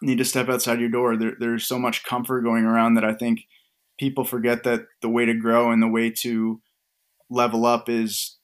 need 0.03 0.19
to 0.19 0.25
step 0.25 0.49
outside 0.49 0.81
your 0.81 0.89
door. 0.89 1.17
There, 1.17 1.35
there's 1.39 1.67
so 1.67 1.79
much 1.79 2.05
comfort 2.05 2.43
going 2.43 2.65
around 2.65 2.95
that 2.95 3.05
I 3.05 3.15
think 3.15 3.41
people 3.99 4.25
forget 4.25 4.65
that 4.65 4.87
the 5.03 5.09
way 5.09 5.25
to 5.25 5.35
grow 5.35 5.71
and 5.71 5.83
the 5.83 5.89
way 5.89 6.11
to 6.23 6.61
level 7.31 7.65
up 7.65 7.89
is 7.89 8.39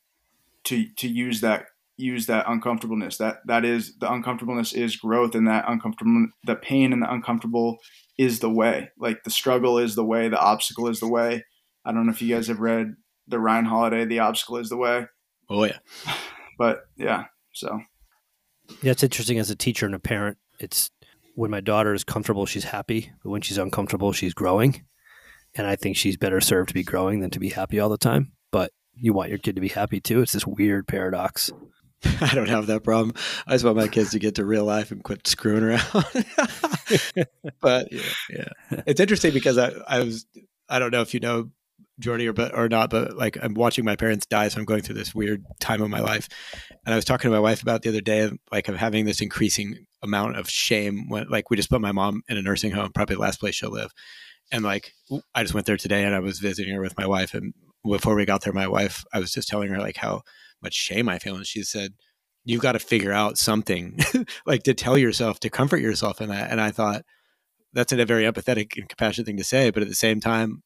to 0.65 0.87
to 0.97 1.09
use 1.09 1.41
that 1.41 1.67
use 1.97 2.27
that 2.27 2.47
uncomfortableness. 2.49 3.19
That 3.19 3.41
that 3.47 3.65
is 3.65 3.97
the 3.99 4.11
uncomfortableness 4.11 4.73
is 4.73 4.97
growth, 4.97 5.35
and 5.35 5.47
that 5.49 5.65
uncomfortable 5.69 6.29
the 6.45 6.57
pain 6.57 6.93
and 6.93 7.03
the 7.03 7.13
uncomfortable 7.13 7.79
is 8.17 8.41
the 8.41 8.51
way. 8.51 8.91
Like 8.99 9.25
the 9.25 9.31
struggle 9.31 9.79
is 9.79 9.95
the 9.95 10.05
way, 10.05 10.29
the 10.29 10.41
obstacle 10.41 10.89
is 10.89 11.01
the 11.01 11.09
way. 11.09 11.45
I 11.85 11.93
don't 11.93 12.07
know 12.07 12.13
if 12.13 12.23
you 12.23 12.35
guys 12.35 12.49
have 12.49 12.61
read 12.61 12.95
the 13.27 13.39
Ryan 13.39 13.65
Holiday, 13.65 14.05
The 14.05 14.19
Obstacle 14.19 14.59
is 14.59 14.69
the 14.69 14.77
Way. 14.77 15.07
Oh 15.49 15.65
yeah. 15.65 15.79
But 16.61 16.85
yeah, 16.95 17.25
so 17.55 17.81
yeah, 18.83 18.91
it's 18.91 19.03
interesting 19.03 19.39
as 19.39 19.49
a 19.49 19.57
teacher 19.57 19.87
and 19.87 19.95
a 19.95 19.99
parent. 19.99 20.37
It's 20.59 20.91
when 21.35 21.51
my 21.51 21.63
daughter 21.63 21.95
is 21.95 22.05
comfortable, 22.05 22.45
she's 22.45 22.65
happy, 22.65 23.11
but 23.23 23.31
when 23.31 23.41
she's 23.41 23.57
uncomfortable, 23.57 24.13
she's 24.13 24.35
growing. 24.35 24.85
And 25.55 25.67
I 25.67 25.75
think 25.75 25.97
she's 25.97 26.19
better 26.19 26.39
served 26.39 26.69
to 26.69 26.75
be 26.75 26.83
growing 26.83 27.21
than 27.21 27.31
to 27.31 27.41
be 27.41 27.49
happy 27.49 27.81
all 27.81 27.89
the 27.89 27.97
time. 27.97 28.33
But 28.53 28.73
you 28.93 29.15
want 29.15 29.31
your 29.31 29.39
kid 29.39 29.55
to 29.55 29.63
be 29.63 29.69
happy 29.69 30.03
too. 30.03 30.21
It's 30.21 30.33
this 30.33 30.47
weird 30.47 30.87
paradox. 30.87 31.51
I 32.21 32.35
don't 32.35 32.51
have 32.51 32.67
that 32.67 32.85
problem. 32.85 33.15
I 33.47 33.53
just 33.53 33.65
want 33.65 33.79
my 33.79 33.89
kids 33.89 34.11
to 34.11 34.19
get 34.19 34.35
to 34.35 34.45
real 34.45 34.67
life 34.67 34.91
and 34.91 35.03
quit 35.03 35.27
screwing 35.27 35.65
around. 35.65 35.81
but 37.63 37.91
yeah, 37.91 38.03
yeah, 38.29 38.49
it's 38.87 39.01
interesting 39.01 39.33
because 39.33 39.57
I, 39.57 39.73
I 39.89 40.01
was 40.01 40.27
I 40.69 40.79
don't 40.79 40.91
know 40.91 41.01
if 41.01 41.15
you 41.15 41.21
know 41.21 41.53
Jordy 42.01 42.27
or 42.27 42.33
but 42.33 42.57
or 42.57 42.69
not, 42.69 42.91
but 42.91 43.17
like 43.17 43.37
I'm 43.43 43.55
watching 43.55 43.85
my 43.85 43.97
parents 43.97 44.27
die, 44.27 44.49
so 44.49 44.59
I'm 44.59 44.65
going 44.65 44.83
through 44.83 44.97
this 44.97 45.15
weird 45.15 45.45
time 45.61 45.83
of 45.83 45.91
my 45.91 46.01
life. 46.01 46.29
And 46.85 46.93
I 46.93 46.97
was 46.97 47.05
talking 47.05 47.31
to 47.31 47.37
my 47.37 47.41
wife 47.41 47.63
about 47.63 47.83
the 47.83 47.91
other 47.91 48.01
day, 48.01 48.31
like 48.51 48.69
I'm 48.69 48.77
having 48.77 49.05
this 49.05 49.21
increasing 49.21 49.87
amount 50.03 50.37
of 50.37 50.49
shame 50.49 51.09
when 51.09 51.29
like 51.29 51.51
we 51.51 51.57
just 51.57 51.71
put 51.71 51.81
my 51.81 51.93
mom 51.93 52.23
in 52.29 52.37
a 52.37 52.43
nursing 52.43 52.73
home, 52.73 52.91
probably 52.93 53.17
the 53.17 53.23
last 53.23 53.41
place 53.41 53.55
she'll 53.55 53.71
live. 53.71 53.93
And 54.53 54.65
like 54.65 54.93
I 55.35 55.43
just 55.43 55.55
went 55.55 55.67
there 55.67 55.77
today 55.77 56.05
and 56.05 56.15
I 56.15 56.21
was 56.21 56.39
visiting 56.39 56.75
her 56.75 56.81
with 56.81 56.99
my 56.99 57.07
wife 57.07 57.35
and 57.35 57.55
before 57.85 58.15
we 58.15 58.25
got 58.25 58.43
there, 58.43 58.53
my 58.53 58.69
wife, 58.69 59.05
I 59.13 59.19
was 59.19 59.33
just 59.33 59.49
telling 59.49 59.71
her 59.71 59.79
like 59.79 59.97
how 59.97 60.23
much 60.63 60.75
shame 60.75 61.09
I 61.09 61.19
feel. 61.19 61.37
And 61.37 61.47
she 61.47 61.63
said, 61.63 61.95
You've 62.45 62.63
got 62.63 62.73
to 62.73 62.79
figure 62.79 63.13
out 63.13 63.37
something 63.37 63.99
like 64.47 64.63
to 64.63 64.73
tell 64.73 64.97
yourself, 64.97 65.41
to 65.41 65.51
comfort 65.51 65.81
yourself 65.81 66.23
in 66.23 66.31
that. 66.31 66.51
And 66.51 66.59
I 66.59 66.71
thought 66.71 67.03
that's 67.73 67.93
a 67.93 68.05
very 68.05 68.25
empathetic 68.25 68.77
and 68.79 68.89
compassionate 68.89 69.27
thing 69.27 69.37
to 69.37 69.45
say, 69.45 69.71
but 69.71 69.83
at 69.83 69.89
the 69.89 69.95
same 69.95 70.21
time, 70.21 70.63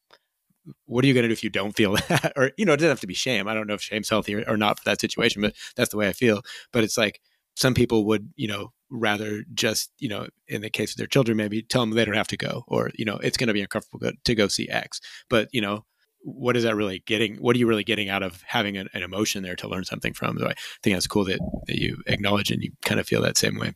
what 0.85 1.03
are 1.03 1.07
you 1.07 1.13
going 1.13 1.23
to 1.23 1.29
do 1.29 1.33
if 1.33 1.43
you 1.43 1.49
don't 1.49 1.75
feel 1.75 1.93
that? 2.09 2.33
or, 2.35 2.51
you 2.57 2.65
know, 2.65 2.73
it 2.73 2.77
doesn't 2.77 2.89
have 2.89 2.99
to 3.01 3.07
be 3.07 3.13
shame. 3.13 3.47
I 3.47 3.53
don't 3.53 3.67
know 3.67 3.73
if 3.73 3.81
shame's 3.81 4.09
healthy 4.09 4.35
or, 4.35 4.43
or 4.47 4.57
not 4.57 4.79
for 4.79 4.85
that 4.85 5.01
situation, 5.01 5.41
but 5.41 5.53
that's 5.75 5.89
the 5.89 5.97
way 5.97 6.07
I 6.07 6.13
feel. 6.13 6.41
But 6.71 6.83
it's 6.83 6.97
like 6.97 7.21
some 7.55 7.73
people 7.73 8.05
would, 8.05 8.31
you 8.35 8.47
know, 8.47 8.71
rather 8.89 9.43
just, 9.53 9.91
you 9.97 10.09
know, 10.09 10.27
in 10.47 10.61
the 10.61 10.69
case 10.69 10.91
of 10.91 10.97
their 10.97 11.07
children, 11.07 11.37
maybe 11.37 11.61
tell 11.61 11.81
them 11.81 11.91
they 11.91 12.05
don't 12.05 12.15
have 12.15 12.27
to 12.27 12.37
go 12.37 12.63
or, 12.67 12.91
you 12.95 13.05
know, 13.05 13.17
it's 13.17 13.37
going 13.37 13.47
to 13.47 13.53
be 13.53 13.61
uncomfortable 13.61 14.11
to 14.23 14.35
go 14.35 14.47
see 14.47 14.69
X. 14.69 15.01
But, 15.29 15.49
you 15.51 15.61
know, 15.61 15.85
what 16.21 16.57
is 16.57 16.63
that 16.63 16.75
really 16.75 17.03
getting? 17.05 17.35
What 17.37 17.55
are 17.55 17.59
you 17.59 17.67
really 17.67 17.83
getting 17.83 18.09
out 18.09 18.23
of 18.23 18.41
having 18.47 18.77
an, 18.77 18.89
an 18.93 19.03
emotion 19.03 19.43
there 19.43 19.55
to 19.57 19.67
learn 19.67 19.83
something 19.83 20.13
from? 20.13 20.37
So 20.39 20.47
I 20.47 20.53
think 20.81 20.95
that's 20.95 21.07
cool 21.07 21.25
that, 21.25 21.39
that 21.67 21.79
you 21.79 22.01
acknowledge 22.07 22.51
and 22.51 22.63
you 22.63 22.71
kind 22.83 22.99
of 22.99 23.07
feel 23.07 23.21
that 23.21 23.37
same 23.37 23.59
way. 23.59 23.73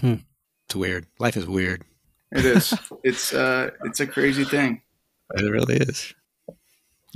Hmm. 0.00 0.14
It's 0.66 0.76
weird. 0.76 1.06
Life 1.18 1.36
is 1.36 1.46
weird. 1.46 1.84
It 2.30 2.44
is. 2.44 2.74
it's 3.04 3.32
uh, 3.32 3.70
it's 3.84 4.00
a 4.00 4.06
crazy 4.06 4.44
thing. 4.44 4.82
It 5.34 5.50
really 5.50 5.76
is. 5.76 6.14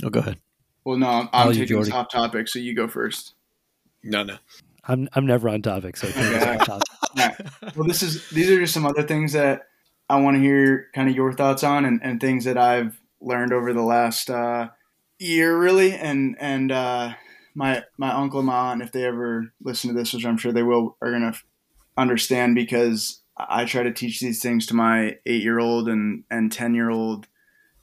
Oh, 0.03 0.09
go 0.09 0.19
ahead. 0.19 0.39
Well, 0.85 0.97
no, 0.97 1.07
I'm, 1.07 1.29
I'm 1.31 1.53
taking 1.53 1.79
this 1.79 1.91
off 1.91 2.09
topic, 2.09 2.47
so 2.47 2.59
you 2.59 2.75
go 2.75 2.87
first. 2.87 3.35
No, 4.03 4.23
no. 4.23 4.37
I'm 4.85 5.07
I'm 5.13 5.25
never 5.25 5.47
on 5.49 5.61
topic, 5.61 5.95
so 5.97 6.07
okay. 6.09 6.57
topic. 6.65 6.87
right. 7.17 7.75
Well, 7.75 7.87
this 7.87 8.03
is 8.03 8.29
these 8.29 8.49
are 8.49 8.59
just 8.59 8.73
some 8.73 8.85
other 8.85 9.03
things 9.03 9.33
that 9.33 9.67
I 10.09 10.19
want 10.19 10.35
to 10.35 10.41
hear 10.41 10.87
kind 10.93 11.09
of 11.09 11.15
your 11.15 11.31
thoughts 11.33 11.63
on, 11.63 11.85
and, 11.85 12.01
and 12.03 12.19
things 12.19 12.43
that 12.45 12.57
I've 12.57 12.99
learned 13.21 13.53
over 13.53 13.71
the 13.71 13.81
last 13.81 14.29
uh, 14.29 14.69
year, 15.19 15.57
really. 15.57 15.93
And 15.93 16.35
and 16.39 16.71
uh, 16.71 17.13
my 17.55 17.83
my 17.97 18.11
uncle 18.11 18.39
and 18.39 18.47
my 18.47 18.71
aunt, 18.71 18.81
if 18.81 18.91
they 18.91 19.05
ever 19.05 19.53
listen 19.61 19.89
to 19.89 19.95
this, 19.95 20.13
which 20.13 20.25
I'm 20.25 20.37
sure 20.37 20.51
they 20.51 20.63
will, 20.63 20.97
are 21.01 21.11
gonna 21.11 21.33
understand 21.97 22.55
because 22.55 23.21
I 23.37 23.63
try 23.63 23.83
to 23.83 23.93
teach 23.93 24.19
these 24.19 24.41
things 24.41 24.65
to 24.67 24.73
my 24.73 25.17
eight 25.25 25.43
year 25.43 25.59
old 25.59 25.87
and 25.87 26.25
and 26.29 26.51
ten 26.51 26.73
year 26.73 26.89
old 26.89 27.27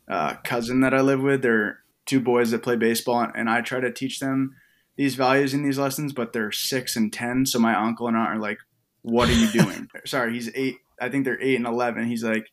uh, 0.06 0.34
cousin 0.44 0.80
that 0.80 0.92
I 0.92 1.00
live 1.00 1.22
with. 1.22 1.40
They're 1.40 1.79
two 2.10 2.20
boys 2.20 2.50
that 2.50 2.64
play 2.64 2.74
baseball, 2.74 3.24
and 3.36 3.48
I 3.48 3.60
try 3.60 3.78
to 3.78 3.92
teach 3.92 4.18
them 4.18 4.56
these 4.96 5.14
values 5.14 5.54
in 5.54 5.62
these 5.62 5.78
lessons, 5.78 6.12
but 6.12 6.32
they're 6.32 6.50
six 6.50 6.96
and 6.96 7.12
ten. 7.12 7.46
So 7.46 7.60
my 7.60 7.74
uncle 7.74 8.08
and 8.08 8.16
aunt 8.16 8.30
are 8.30 8.40
like, 8.40 8.58
"What 9.02 9.28
are 9.28 9.32
you 9.32 9.48
doing?" 9.52 9.88
Sorry, 10.04 10.34
he's 10.34 10.50
eight. 10.56 10.78
I 11.00 11.08
think 11.08 11.24
they're 11.24 11.40
eight 11.40 11.54
and 11.54 11.66
eleven. 11.66 12.06
He's 12.06 12.24
like, 12.24 12.50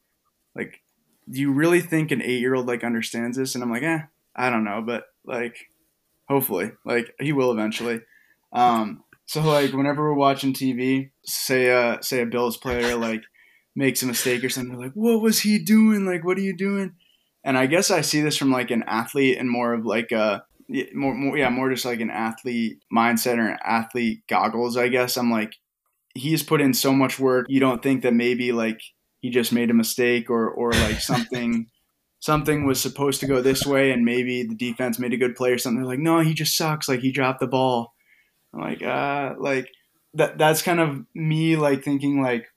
like, 0.56 0.82
do 1.28 1.40
you 1.40 1.52
really 1.52 1.82
think 1.82 2.12
an 2.12 2.22
eight 2.22 2.40
year 2.40 2.54
old 2.54 2.68
like 2.68 2.84
understands 2.84 3.36
this? 3.36 3.56
And 3.56 3.64
I'm 3.64 3.72
like, 3.72 3.82
eh, 3.82 4.02
I 4.36 4.52
don't 4.52 4.64
know, 4.64 4.84
but 4.86 5.06
like, 5.26 5.58
hopefully, 6.30 6.72
like 6.86 7.16
he 7.20 7.34
will 7.34 7.52
eventually. 7.52 8.02
Um, 8.54 9.04
so 9.26 9.42
like 9.42 9.74
whenever 9.74 10.04
we're 10.04 10.14
watching 10.14 10.54
TV, 10.54 11.10
say 11.26 11.72
uh 11.72 12.00
say 12.02 12.22
a 12.22 12.28
Bills 12.28 12.58
player 12.58 12.96
like 12.96 13.24
makes 13.76 14.04
a 14.04 14.06
mistake 14.06 14.44
or 14.44 14.50
something, 14.50 14.80
like, 14.80 14.94
what 14.94 15.20
was 15.20 15.40
he 15.40 15.58
doing? 15.58 16.06
Like, 16.06 16.24
what 16.24 16.38
are 16.38 16.42
you 16.42 16.56
doing? 16.56 16.94
And 17.48 17.58
I 17.58 17.66
guess 17.66 17.92
I 17.92 18.02
see 18.02 18.20
this 18.20 18.36
from 18.36 18.52
like 18.52 18.72
an 18.72 18.84
athlete 18.88 19.38
and 19.38 19.50
more 19.50 19.74
of 19.74 19.86
like 19.86 20.12
a 20.12 20.44
more, 20.94 21.16
more 21.16 21.38
yeah, 21.38 21.48
more 21.48 21.70
just 21.70 21.86
like 21.86 22.02
an 22.02 22.10
athlete 22.10 22.84
mindset 22.94 23.38
or 23.38 23.48
an 23.48 23.58
athlete 23.64 24.24
goggles. 24.28 24.76
I 24.76 24.90
guess 24.90 25.16
I'm 25.16 25.32
like, 25.32 25.54
he's 26.14 26.44
put 26.44 26.60
in 26.60 26.74
so 26.74 26.92
much 26.92 27.18
work. 27.18 27.46
You 27.48 27.62
don't 27.62 27.82
think 27.82 28.04
that 28.04 28.14
maybe 28.14 28.52
like 28.52 28.82
he 29.22 29.30
just 29.30 29.54
made 29.54 29.70
a 29.70 29.74
mistake 29.74 30.30
or 30.30 30.50
or 30.50 30.74
like 30.74 31.00
something 31.00 31.68
something 32.20 32.66
was 32.66 32.82
supposed 32.82 33.22
to 33.22 33.28
go 33.28 33.42
this 33.42 33.66
way 33.66 33.92
and 33.92 34.04
maybe 34.04 34.44
the 34.44 34.56
defense 34.56 35.00
made 35.00 35.14
a 35.14 35.18
good 35.18 35.38
play 35.38 35.54
or 35.54 35.58
something. 35.58 35.82
They're 35.82 35.90
like, 35.90 36.00
no, 36.00 36.20
he 36.20 36.34
just 36.34 36.58
sucks. 36.58 36.90
Like 36.90 37.00
he 37.00 37.14
dropped 37.14 37.40
the 37.40 37.48
ball. 37.48 37.94
I'm 38.54 38.60
like, 38.60 38.84
uh, 38.84 39.36
like 39.40 39.70
that. 40.16 40.38
That's 40.38 40.62
kind 40.62 40.82
of 40.82 41.06
me 41.16 41.56
like 41.56 41.82
thinking 41.82 42.22
like, 42.22 42.48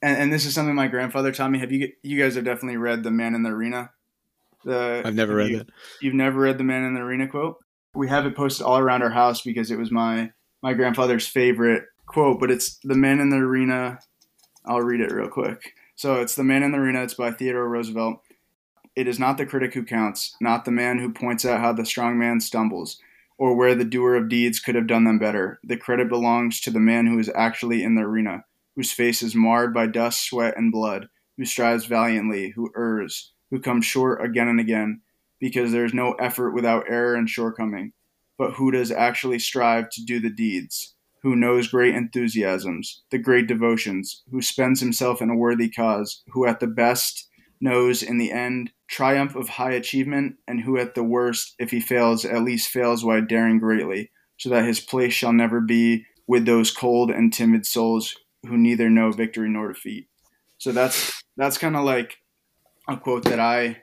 and, 0.00 0.16
and 0.16 0.32
this 0.32 0.46
is 0.46 0.54
something 0.54 0.74
my 0.74 0.88
grandfather 0.88 1.32
taught 1.32 1.50
me. 1.50 1.58
Have 1.58 1.70
you 1.70 1.92
you 2.02 2.18
guys 2.18 2.36
have 2.36 2.46
definitely 2.46 2.78
read 2.78 3.02
The 3.02 3.10
Man 3.10 3.34
in 3.34 3.42
the 3.42 3.50
Arena? 3.50 3.90
The 4.64 5.02
I've 5.04 5.14
never 5.14 5.34
read 5.34 5.50
you, 5.50 5.60
it. 5.60 5.70
You've 6.00 6.14
never 6.14 6.40
read 6.40 6.58
the 6.58 6.64
Man 6.64 6.84
in 6.84 6.94
the 6.94 7.00
Arena 7.00 7.28
quote? 7.28 7.56
We 7.94 8.08
have 8.08 8.26
it 8.26 8.36
posted 8.36 8.66
all 8.66 8.78
around 8.78 9.02
our 9.02 9.10
house 9.10 9.42
because 9.42 9.70
it 9.70 9.78
was 9.78 9.90
my 9.90 10.30
my 10.62 10.74
grandfather's 10.74 11.26
favorite 11.26 11.84
quote. 12.06 12.40
But 12.40 12.50
it's 12.50 12.78
the 12.82 12.96
Man 12.96 13.20
in 13.20 13.30
the 13.30 13.36
Arena. 13.36 14.00
I'll 14.64 14.82
read 14.82 15.00
it 15.00 15.12
real 15.12 15.28
quick. 15.28 15.74
So 15.94 16.20
it's 16.20 16.34
the 16.34 16.44
Man 16.44 16.62
in 16.62 16.72
the 16.72 16.78
Arena. 16.78 17.02
It's 17.02 17.14
by 17.14 17.30
Theodore 17.30 17.68
Roosevelt. 17.68 18.20
It 18.94 19.06
is 19.06 19.20
not 19.20 19.38
the 19.38 19.46
critic 19.46 19.74
who 19.74 19.84
counts, 19.84 20.34
not 20.40 20.64
the 20.64 20.72
man 20.72 20.98
who 20.98 21.12
points 21.12 21.44
out 21.44 21.60
how 21.60 21.72
the 21.72 21.86
strong 21.86 22.18
man 22.18 22.40
stumbles, 22.40 22.98
or 23.38 23.54
where 23.54 23.76
the 23.76 23.84
doer 23.84 24.16
of 24.16 24.28
deeds 24.28 24.58
could 24.58 24.74
have 24.74 24.88
done 24.88 25.04
them 25.04 25.20
better. 25.20 25.60
The 25.62 25.76
credit 25.76 26.08
belongs 26.08 26.60
to 26.62 26.72
the 26.72 26.80
man 26.80 27.06
who 27.06 27.16
is 27.20 27.30
actually 27.32 27.84
in 27.84 27.94
the 27.94 28.02
arena, 28.02 28.44
whose 28.74 28.90
face 28.90 29.22
is 29.22 29.36
marred 29.36 29.72
by 29.72 29.86
dust, 29.86 30.24
sweat, 30.24 30.54
and 30.56 30.72
blood, 30.72 31.08
who 31.36 31.44
strives 31.44 31.84
valiantly, 31.84 32.50
who 32.50 32.72
errs, 32.76 33.32
who 33.50 33.60
come 33.60 33.80
short 33.80 34.24
again 34.24 34.48
and 34.48 34.60
again, 34.60 35.00
because 35.40 35.72
there 35.72 35.84
is 35.84 35.94
no 35.94 36.12
effort 36.14 36.52
without 36.52 36.84
error 36.88 37.14
and 37.14 37.28
shortcoming, 37.28 37.92
but 38.36 38.52
who 38.52 38.70
does 38.70 38.90
actually 38.90 39.38
strive 39.38 39.90
to 39.90 40.04
do 40.04 40.20
the 40.20 40.30
deeds, 40.30 40.94
who 41.22 41.34
knows 41.36 41.68
great 41.68 41.94
enthusiasms, 41.94 43.02
the 43.10 43.18
great 43.18 43.46
devotions, 43.46 44.22
who 44.30 44.42
spends 44.42 44.80
himself 44.80 45.20
in 45.20 45.30
a 45.30 45.36
worthy 45.36 45.68
cause, 45.68 46.22
who 46.32 46.46
at 46.46 46.60
the 46.60 46.66
best 46.66 47.28
knows 47.60 48.02
in 48.02 48.18
the 48.18 48.30
end 48.30 48.70
triumph 48.86 49.34
of 49.34 49.48
high 49.48 49.72
achievement, 49.72 50.36
and 50.46 50.60
who 50.60 50.78
at 50.78 50.94
the 50.94 51.02
worst, 51.02 51.54
if 51.58 51.70
he 51.70 51.80
fails, 51.80 52.24
at 52.24 52.42
least 52.42 52.70
fails 52.70 53.04
while 53.04 53.20
daring 53.20 53.58
greatly, 53.58 54.10
so 54.36 54.48
that 54.48 54.64
his 54.64 54.80
place 54.80 55.12
shall 55.12 55.32
never 55.32 55.60
be 55.60 56.06
with 56.26 56.46
those 56.46 56.70
cold 56.70 57.10
and 57.10 57.32
timid 57.32 57.66
souls 57.66 58.16
who 58.46 58.56
neither 58.56 58.88
know 58.88 59.10
victory 59.10 59.48
nor 59.48 59.68
defeat. 59.68 60.06
So 60.58 60.72
that's 60.72 61.22
that's 61.36 61.58
kind 61.58 61.76
of 61.76 61.84
like 61.84 62.18
a 62.88 62.96
quote 62.96 63.24
that 63.24 63.38
I 63.38 63.82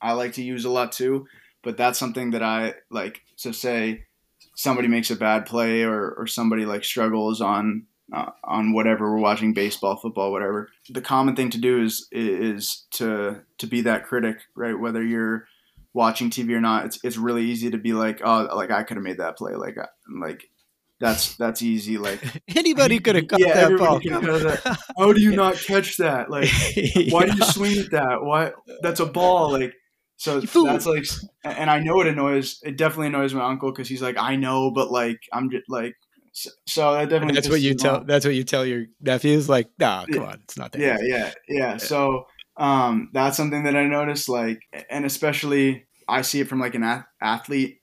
I 0.00 0.12
like 0.12 0.34
to 0.34 0.42
use 0.42 0.64
a 0.64 0.70
lot 0.70 0.92
too, 0.92 1.26
but 1.62 1.76
that's 1.76 1.98
something 1.98 2.30
that 2.32 2.42
I 2.42 2.74
like. 2.90 3.22
So 3.36 3.52
say 3.52 4.04
somebody 4.54 4.88
makes 4.88 5.10
a 5.10 5.16
bad 5.16 5.46
play 5.46 5.82
or 5.82 6.12
or 6.12 6.26
somebody 6.26 6.66
like 6.66 6.84
struggles 6.84 7.40
on 7.40 7.86
uh, 8.12 8.30
on 8.44 8.72
whatever 8.72 9.10
we're 9.10 9.20
watching 9.20 9.54
baseball, 9.54 9.96
football, 9.96 10.32
whatever. 10.32 10.68
The 10.90 11.00
common 11.00 11.34
thing 11.34 11.50
to 11.50 11.58
do 11.58 11.82
is 11.82 12.08
is 12.12 12.86
to 12.92 13.42
to 13.58 13.66
be 13.66 13.80
that 13.82 14.04
critic, 14.04 14.38
right? 14.54 14.78
Whether 14.78 15.02
you're 15.02 15.46
watching 15.94 16.30
TV 16.30 16.50
or 16.52 16.60
not, 16.60 16.86
it's 16.86 16.98
it's 17.02 17.16
really 17.16 17.44
easy 17.44 17.70
to 17.70 17.78
be 17.78 17.92
like, 17.92 18.20
oh, 18.24 18.48
like 18.54 18.70
I 18.70 18.82
could 18.82 18.96
have 18.96 19.04
made 19.04 19.18
that 19.18 19.38
play, 19.38 19.54
like 19.54 19.76
like 20.20 20.50
that's 21.02 21.34
that's 21.34 21.62
easy. 21.62 21.98
Like 21.98 22.22
anybody 22.56 23.00
could 23.00 23.16
have 23.16 23.26
caught 23.26 23.40
yeah, 23.40 23.68
that 23.68 23.78
ball. 23.78 23.98
That. 23.98 24.78
How 24.96 25.12
do 25.12 25.20
you 25.20 25.34
not 25.36 25.56
catch 25.56 25.96
that? 25.96 26.30
Like, 26.30 26.48
why 27.10 27.26
do 27.26 27.36
you 27.36 27.44
swing 27.52 27.78
at 27.80 27.90
that? 27.90 28.22
Why 28.22 28.52
that's 28.82 29.00
a 29.00 29.06
ball? 29.06 29.52
Like, 29.52 29.74
so 30.16 30.40
that's 30.40 30.86
like, 30.86 31.04
and 31.44 31.68
I 31.68 31.80
know 31.80 32.00
it 32.00 32.06
annoys. 32.06 32.60
It 32.62 32.76
definitely 32.76 33.08
annoys 33.08 33.34
my 33.34 33.44
uncle 33.44 33.72
because 33.72 33.88
he's 33.88 34.00
like, 34.00 34.16
I 34.16 34.36
know, 34.36 34.70
but 34.70 34.92
like, 34.92 35.18
I'm 35.32 35.50
just 35.50 35.64
like, 35.68 35.96
so 36.32 36.92
that 36.92 37.08
definitely. 37.08 37.28
And 37.28 37.36
that's 37.36 37.48
what 37.48 37.60
you 37.60 37.74
tell. 37.74 38.04
That's 38.04 38.24
what 38.24 38.36
you 38.36 38.44
tell 38.44 38.64
your 38.64 38.86
nephews. 39.00 39.48
Like, 39.48 39.70
nah, 39.80 40.06
come 40.06 40.22
on, 40.22 40.40
it's 40.44 40.56
not 40.56 40.70
that. 40.70 40.80
Yeah, 40.80 40.98
yeah, 41.02 41.32
yeah, 41.48 41.58
yeah. 41.58 41.76
So 41.78 42.26
um, 42.56 43.10
that's 43.12 43.36
something 43.36 43.64
that 43.64 43.74
I 43.74 43.86
noticed. 43.88 44.28
Like, 44.28 44.60
and 44.88 45.04
especially 45.04 45.88
I 46.06 46.22
see 46.22 46.38
it 46.38 46.48
from 46.48 46.60
like 46.60 46.76
an 46.76 47.04
athlete 47.20 47.81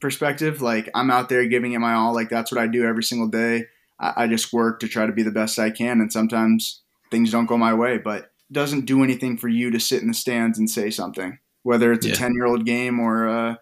perspective. 0.00 0.62
Like 0.62 0.88
I'm 0.94 1.10
out 1.10 1.28
there 1.28 1.46
giving 1.46 1.72
it 1.72 1.78
my 1.78 1.94
all. 1.94 2.14
Like 2.14 2.28
that's 2.28 2.50
what 2.50 2.60
I 2.60 2.66
do 2.66 2.84
every 2.84 3.02
single 3.02 3.28
day. 3.28 3.66
I, 3.98 4.24
I 4.24 4.26
just 4.26 4.52
work 4.52 4.80
to 4.80 4.88
try 4.88 5.06
to 5.06 5.12
be 5.12 5.22
the 5.22 5.30
best 5.30 5.58
I 5.58 5.70
can, 5.70 6.00
and 6.00 6.12
sometimes 6.12 6.82
things 7.10 7.30
don't 7.30 7.46
go 7.46 7.56
my 7.56 7.74
way, 7.74 7.98
but 7.98 8.24
it 8.24 8.52
doesn't 8.52 8.86
do 8.86 9.04
anything 9.04 9.36
for 9.36 9.48
you 9.48 9.70
to 9.70 9.80
sit 9.80 10.02
in 10.02 10.08
the 10.08 10.14
stands 10.14 10.58
and 10.58 10.68
say 10.68 10.90
something, 10.90 11.38
whether 11.62 11.92
it's 11.92 12.06
yeah. 12.06 12.12
a 12.12 12.16
ten 12.16 12.32
year 12.34 12.46
old 12.46 12.64
game 12.64 12.98
or 12.98 13.26
a 13.26 13.58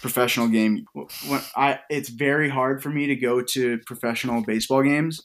professional 0.00 0.48
game. 0.48 0.84
When 0.94 1.40
I, 1.56 1.80
it's 1.88 2.08
very 2.08 2.48
hard 2.48 2.82
for 2.82 2.90
me 2.90 3.06
to 3.06 3.16
go 3.16 3.42
to 3.42 3.78
professional 3.86 4.42
baseball 4.42 4.82
games 4.82 5.22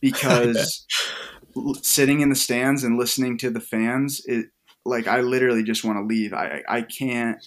because 0.00 0.86
sitting 1.82 2.20
in 2.20 2.28
the 2.28 2.34
stands 2.34 2.84
and 2.84 2.98
listening 2.98 3.38
to 3.38 3.50
the 3.50 3.60
fans, 3.60 4.22
it 4.26 4.46
like 4.84 5.06
I 5.06 5.20
literally 5.20 5.62
just 5.62 5.84
want 5.84 5.98
to 5.98 6.04
leave. 6.04 6.32
I 6.32 6.62
I 6.68 6.82
can't 6.82 7.38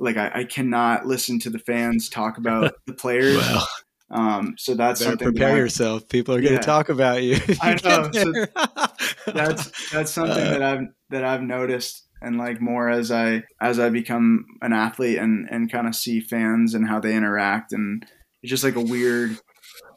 like 0.00 0.16
I, 0.16 0.30
I 0.34 0.44
cannot 0.44 1.06
listen 1.06 1.38
to 1.40 1.50
the 1.50 1.58
fans 1.58 2.08
talk 2.08 2.38
about 2.38 2.74
the 2.86 2.94
players. 2.94 3.36
Well, 3.36 3.68
um, 4.10 4.54
so 4.58 4.74
that's 4.74 5.04
something. 5.04 5.28
Prepare 5.28 5.52
that 5.52 5.58
yourself. 5.58 6.08
People 6.08 6.34
are 6.34 6.40
going 6.40 6.58
to 6.58 6.64
talk 6.64 6.88
about 6.88 7.22
you. 7.22 7.36
I 7.60 7.76
know. 7.84 8.10
So 9.24 9.32
that's 9.32 9.90
that's 9.92 10.10
something 10.10 10.46
uh, 10.46 10.50
that 10.50 10.62
I've 10.62 10.86
that 11.10 11.24
I've 11.24 11.42
noticed, 11.42 12.08
and 12.22 12.38
like 12.38 12.60
more 12.60 12.88
as 12.88 13.12
I 13.12 13.42
as 13.60 13.78
I 13.78 13.90
become 13.90 14.46
an 14.62 14.72
athlete 14.72 15.18
and 15.18 15.46
and 15.50 15.70
kind 15.70 15.86
of 15.86 15.94
see 15.94 16.20
fans 16.20 16.74
and 16.74 16.88
how 16.88 17.00
they 17.00 17.14
interact, 17.14 17.72
and 17.72 18.04
it's 18.42 18.50
just 18.50 18.64
like 18.64 18.76
a 18.76 18.80
weird 18.80 19.38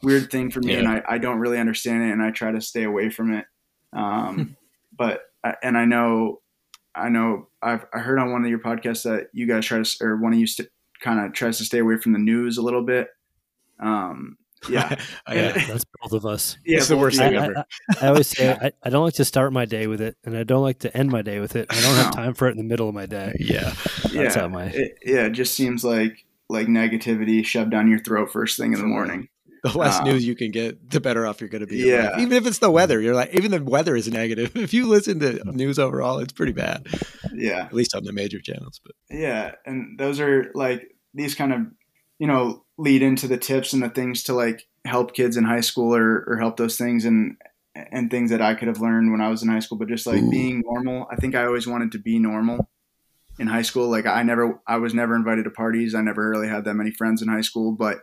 weird 0.02 0.30
thing 0.30 0.50
for 0.50 0.60
me, 0.60 0.74
yeah. 0.74 0.80
and 0.80 0.88
I 0.88 1.02
I 1.08 1.18
don't 1.18 1.38
really 1.38 1.58
understand 1.58 2.02
it, 2.02 2.12
and 2.12 2.22
I 2.22 2.30
try 2.30 2.52
to 2.52 2.60
stay 2.60 2.84
away 2.84 3.08
from 3.08 3.32
it. 3.32 3.46
Um, 3.94 4.56
but 4.96 5.22
and 5.62 5.76
I 5.76 5.86
know 5.86 6.40
I 6.94 7.08
know 7.08 7.48
I've 7.62 7.84
I 7.92 7.98
heard 7.98 8.18
on 8.18 8.32
one 8.32 8.44
of 8.44 8.50
your 8.50 8.60
podcasts 8.60 9.04
that 9.04 9.28
you 9.32 9.46
guys 9.46 9.66
try 9.66 9.82
to 9.82 10.04
or 10.04 10.16
one 10.16 10.32
of 10.32 10.38
you 10.38 10.46
st- 10.46 10.68
kind 11.00 11.24
of 11.24 11.32
tries 11.32 11.58
to 11.58 11.64
stay 11.64 11.78
away 11.78 11.96
from 11.96 12.12
the 12.12 12.18
news 12.18 12.56
a 12.56 12.62
little 12.62 12.82
bit. 12.82 13.08
Um, 13.80 14.36
yeah, 14.68 14.96
yeah, 15.28 15.52
that's 15.52 15.84
both 16.00 16.12
of 16.12 16.24
us. 16.24 16.56
Yeah, 16.64 16.78
it's 16.78 16.88
the 16.88 16.96
worst 16.96 17.18
thing 17.18 17.36
I, 17.36 17.44
ever. 17.44 17.58
I, 17.58 17.64
I, 18.06 18.08
always 18.08 18.28
say 18.28 18.52
I, 18.52 18.72
I, 18.82 18.90
don't 18.90 19.04
like 19.04 19.14
to 19.14 19.24
start 19.24 19.52
my 19.52 19.64
day 19.64 19.86
with 19.86 20.00
it, 20.00 20.16
and 20.24 20.36
I 20.36 20.44
don't 20.44 20.62
like 20.62 20.78
to 20.80 20.96
end 20.96 21.10
my 21.10 21.22
day 21.22 21.40
with 21.40 21.56
it. 21.56 21.66
I 21.70 21.80
don't 21.80 21.96
have 21.96 22.14
time 22.14 22.34
for 22.34 22.48
it 22.48 22.52
in 22.52 22.58
the 22.58 22.64
middle 22.64 22.88
of 22.88 22.94
my 22.94 23.06
day. 23.06 23.34
Yeah, 23.44 23.74
that's 24.02 24.14
yeah, 24.14 24.38
how 24.38 24.48
my 24.48 24.66
it, 24.66 24.98
yeah. 25.04 25.26
It 25.26 25.30
just 25.30 25.54
seems 25.54 25.84
like 25.84 26.24
like 26.48 26.66
negativity 26.66 27.44
shoved 27.44 27.70
down 27.70 27.88
your 27.88 27.98
throat 27.98 28.32
first 28.32 28.58
thing 28.58 28.72
in 28.72 28.78
the 28.78 28.86
morning 28.86 29.28
the 29.64 29.78
less 29.78 29.98
um, 29.98 30.04
news 30.04 30.26
you 30.26 30.34
can 30.34 30.50
get, 30.50 30.90
the 30.90 31.00
better 31.00 31.26
off 31.26 31.40
you're 31.40 31.48
going 31.48 31.62
to 31.62 31.66
be. 31.66 31.78
Yeah. 31.78 32.20
Even 32.20 32.36
if 32.36 32.46
it's 32.46 32.58
the 32.58 32.70
weather, 32.70 33.00
you're 33.00 33.14
like, 33.14 33.32
even 33.32 33.50
the 33.50 33.64
weather 33.64 33.96
is 33.96 34.06
negative. 34.08 34.54
If 34.64 34.74
you 34.74 34.86
listen 34.86 35.20
to 35.20 35.42
news 35.52 35.78
overall, 35.78 36.18
it's 36.18 36.34
pretty 36.34 36.52
bad. 36.52 36.86
Yeah. 37.32 37.64
At 37.64 37.72
least 37.72 37.94
on 37.94 38.04
the 38.04 38.12
major 38.12 38.40
channels. 38.40 38.78
But 38.84 38.94
yeah. 39.08 39.52
And 39.64 39.98
those 39.98 40.20
are 40.20 40.50
like 40.54 40.94
these 41.14 41.34
kind 41.34 41.52
of, 41.52 41.60
you 42.18 42.26
know, 42.26 42.64
lead 42.76 43.02
into 43.02 43.26
the 43.26 43.38
tips 43.38 43.72
and 43.72 43.82
the 43.82 43.88
things 43.88 44.22
to 44.24 44.34
like 44.34 44.64
help 44.84 45.14
kids 45.14 45.38
in 45.38 45.44
high 45.44 45.62
school 45.62 45.94
or, 45.94 46.24
or 46.26 46.36
help 46.38 46.58
those 46.58 46.76
things 46.76 47.06
and, 47.06 47.36
and 47.74 48.10
things 48.10 48.30
that 48.30 48.42
I 48.42 48.54
could 48.54 48.68
have 48.68 48.80
learned 48.80 49.12
when 49.12 49.22
I 49.22 49.28
was 49.28 49.42
in 49.42 49.48
high 49.48 49.60
school, 49.60 49.78
but 49.78 49.88
just 49.88 50.06
like 50.06 50.22
Ooh. 50.22 50.30
being 50.30 50.62
normal. 50.64 51.06
I 51.10 51.16
think 51.16 51.34
I 51.34 51.46
always 51.46 51.66
wanted 51.66 51.92
to 51.92 51.98
be 51.98 52.18
normal 52.18 52.68
in 53.38 53.46
high 53.46 53.62
school. 53.62 53.88
Like 53.90 54.04
I 54.04 54.22
never, 54.24 54.60
I 54.66 54.76
was 54.76 54.92
never 54.92 55.16
invited 55.16 55.44
to 55.44 55.50
parties. 55.50 55.94
I 55.94 56.02
never 56.02 56.28
really 56.28 56.48
had 56.48 56.66
that 56.66 56.74
many 56.74 56.90
friends 56.90 57.22
in 57.22 57.28
high 57.28 57.40
school, 57.40 57.72
but, 57.72 58.00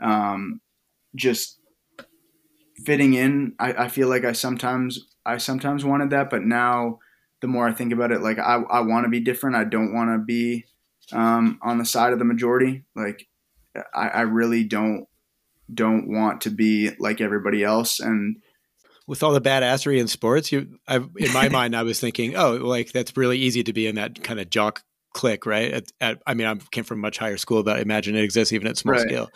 um, 0.00 0.60
just 1.16 1.58
fitting 2.84 3.14
in. 3.14 3.54
I, 3.58 3.72
I 3.72 3.88
feel 3.88 4.08
like 4.08 4.24
I 4.24 4.32
sometimes 4.32 5.08
I 5.24 5.38
sometimes 5.38 5.84
wanted 5.84 6.10
that, 6.10 6.30
but 6.30 6.42
now 6.42 7.00
the 7.40 7.48
more 7.48 7.68
I 7.68 7.72
think 7.72 7.92
about 7.92 8.12
it, 8.12 8.22
like 8.22 8.38
I, 8.38 8.56
I 8.70 8.80
want 8.80 9.04
to 9.04 9.10
be 9.10 9.20
different. 9.20 9.56
I 9.56 9.64
don't 9.64 9.92
want 9.92 10.10
to 10.10 10.24
be 10.24 10.64
um, 11.12 11.58
on 11.62 11.78
the 11.78 11.84
side 11.84 12.12
of 12.12 12.18
the 12.18 12.24
majority. 12.24 12.84
Like 12.94 13.26
I, 13.94 14.08
I 14.08 14.20
really 14.22 14.64
don't 14.64 15.06
don't 15.72 16.08
want 16.08 16.42
to 16.42 16.50
be 16.50 16.90
like 16.98 17.20
everybody 17.20 17.64
else. 17.64 17.98
And 17.98 18.36
with 19.06 19.22
all 19.22 19.32
the 19.32 19.40
badassery 19.40 19.98
in 19.98 20.08
sports, 20.08 20.52
you 20.52 20.78
I, 20.86 20.96
in 20.96 21.32
my 21.32 21.48
mind, 21.50 21.74
I 21.74 21.82
was 21.82 22.00
thinking, 22.00 22.36
oh, 22.36 22.54
like 22.54 22.92
that's 22.92 23.16
really 23.16 23.38
easy 23.38 23.64
to 23.64 23.72
be 23.72 23.86
in 23.86 23.96
that 23.96 24.22
kind 24.22 24.40
of 24.40 24.50
jock 24.50 24.82
clique, 25.12 25.46
right? 25.46 25.72
At, 25.72 25.92
at, 26.00 26.22
I 26.26 26.34
mean, 26.34 26.46
I 26.46 26.54
came 26.70 26.84
from 26.84 26.98
a 26.98 27.02
much 27.02 27.18
higher 27.18 27.36
school, 27.36 27.62
but 27.62 27.78
I 27.78 27.80
imagine 27.80 28.14
it 28.16 28.22
exists 28.22 28.52
even 28.52 28.68
at 28.68 28.76
small 28.76 28.94
right. 28.94 29.02
scale 29.02 29.30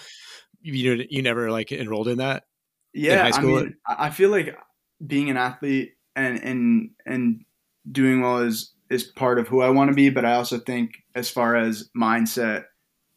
you 0.62 1.06
you 1.08 1.22
never 1.22 1.50
like 1.50 1.72
enrolled 1.72 2.08
in 2.08 2.18
that? 2.18 2.44
Yeah, 2.92 3.26
in 3.26 3.34
I 3.34 3.40
mean, 3.42 3.76
I 3.86 4.10
feel 4.10 4.30
like 4.30 4.56
being 5.04 5.30
an 5.30 5.36
athlete 5.36 5.92
and 6.16 6.42
and 6.42 6.90
and 7.06 7.44
doing 7.90 8.20
well 8.20 8.38
is 8.38 8.72
is 8.90 9.04
part 9.04 9.38
of 9.38 9.48
who 9.48 9.60
I 9.60 9.70
want 9.70 9.90
to 9.90 9.94
be, 9.94 10.10
but 10.10 10.24
I 10.24 10.34
also 10.34 10.58
think 10.58 10.90
as 11.14 11.30
far 11.30 11.56
as 11.56 11.88
mindset 11.96 12.64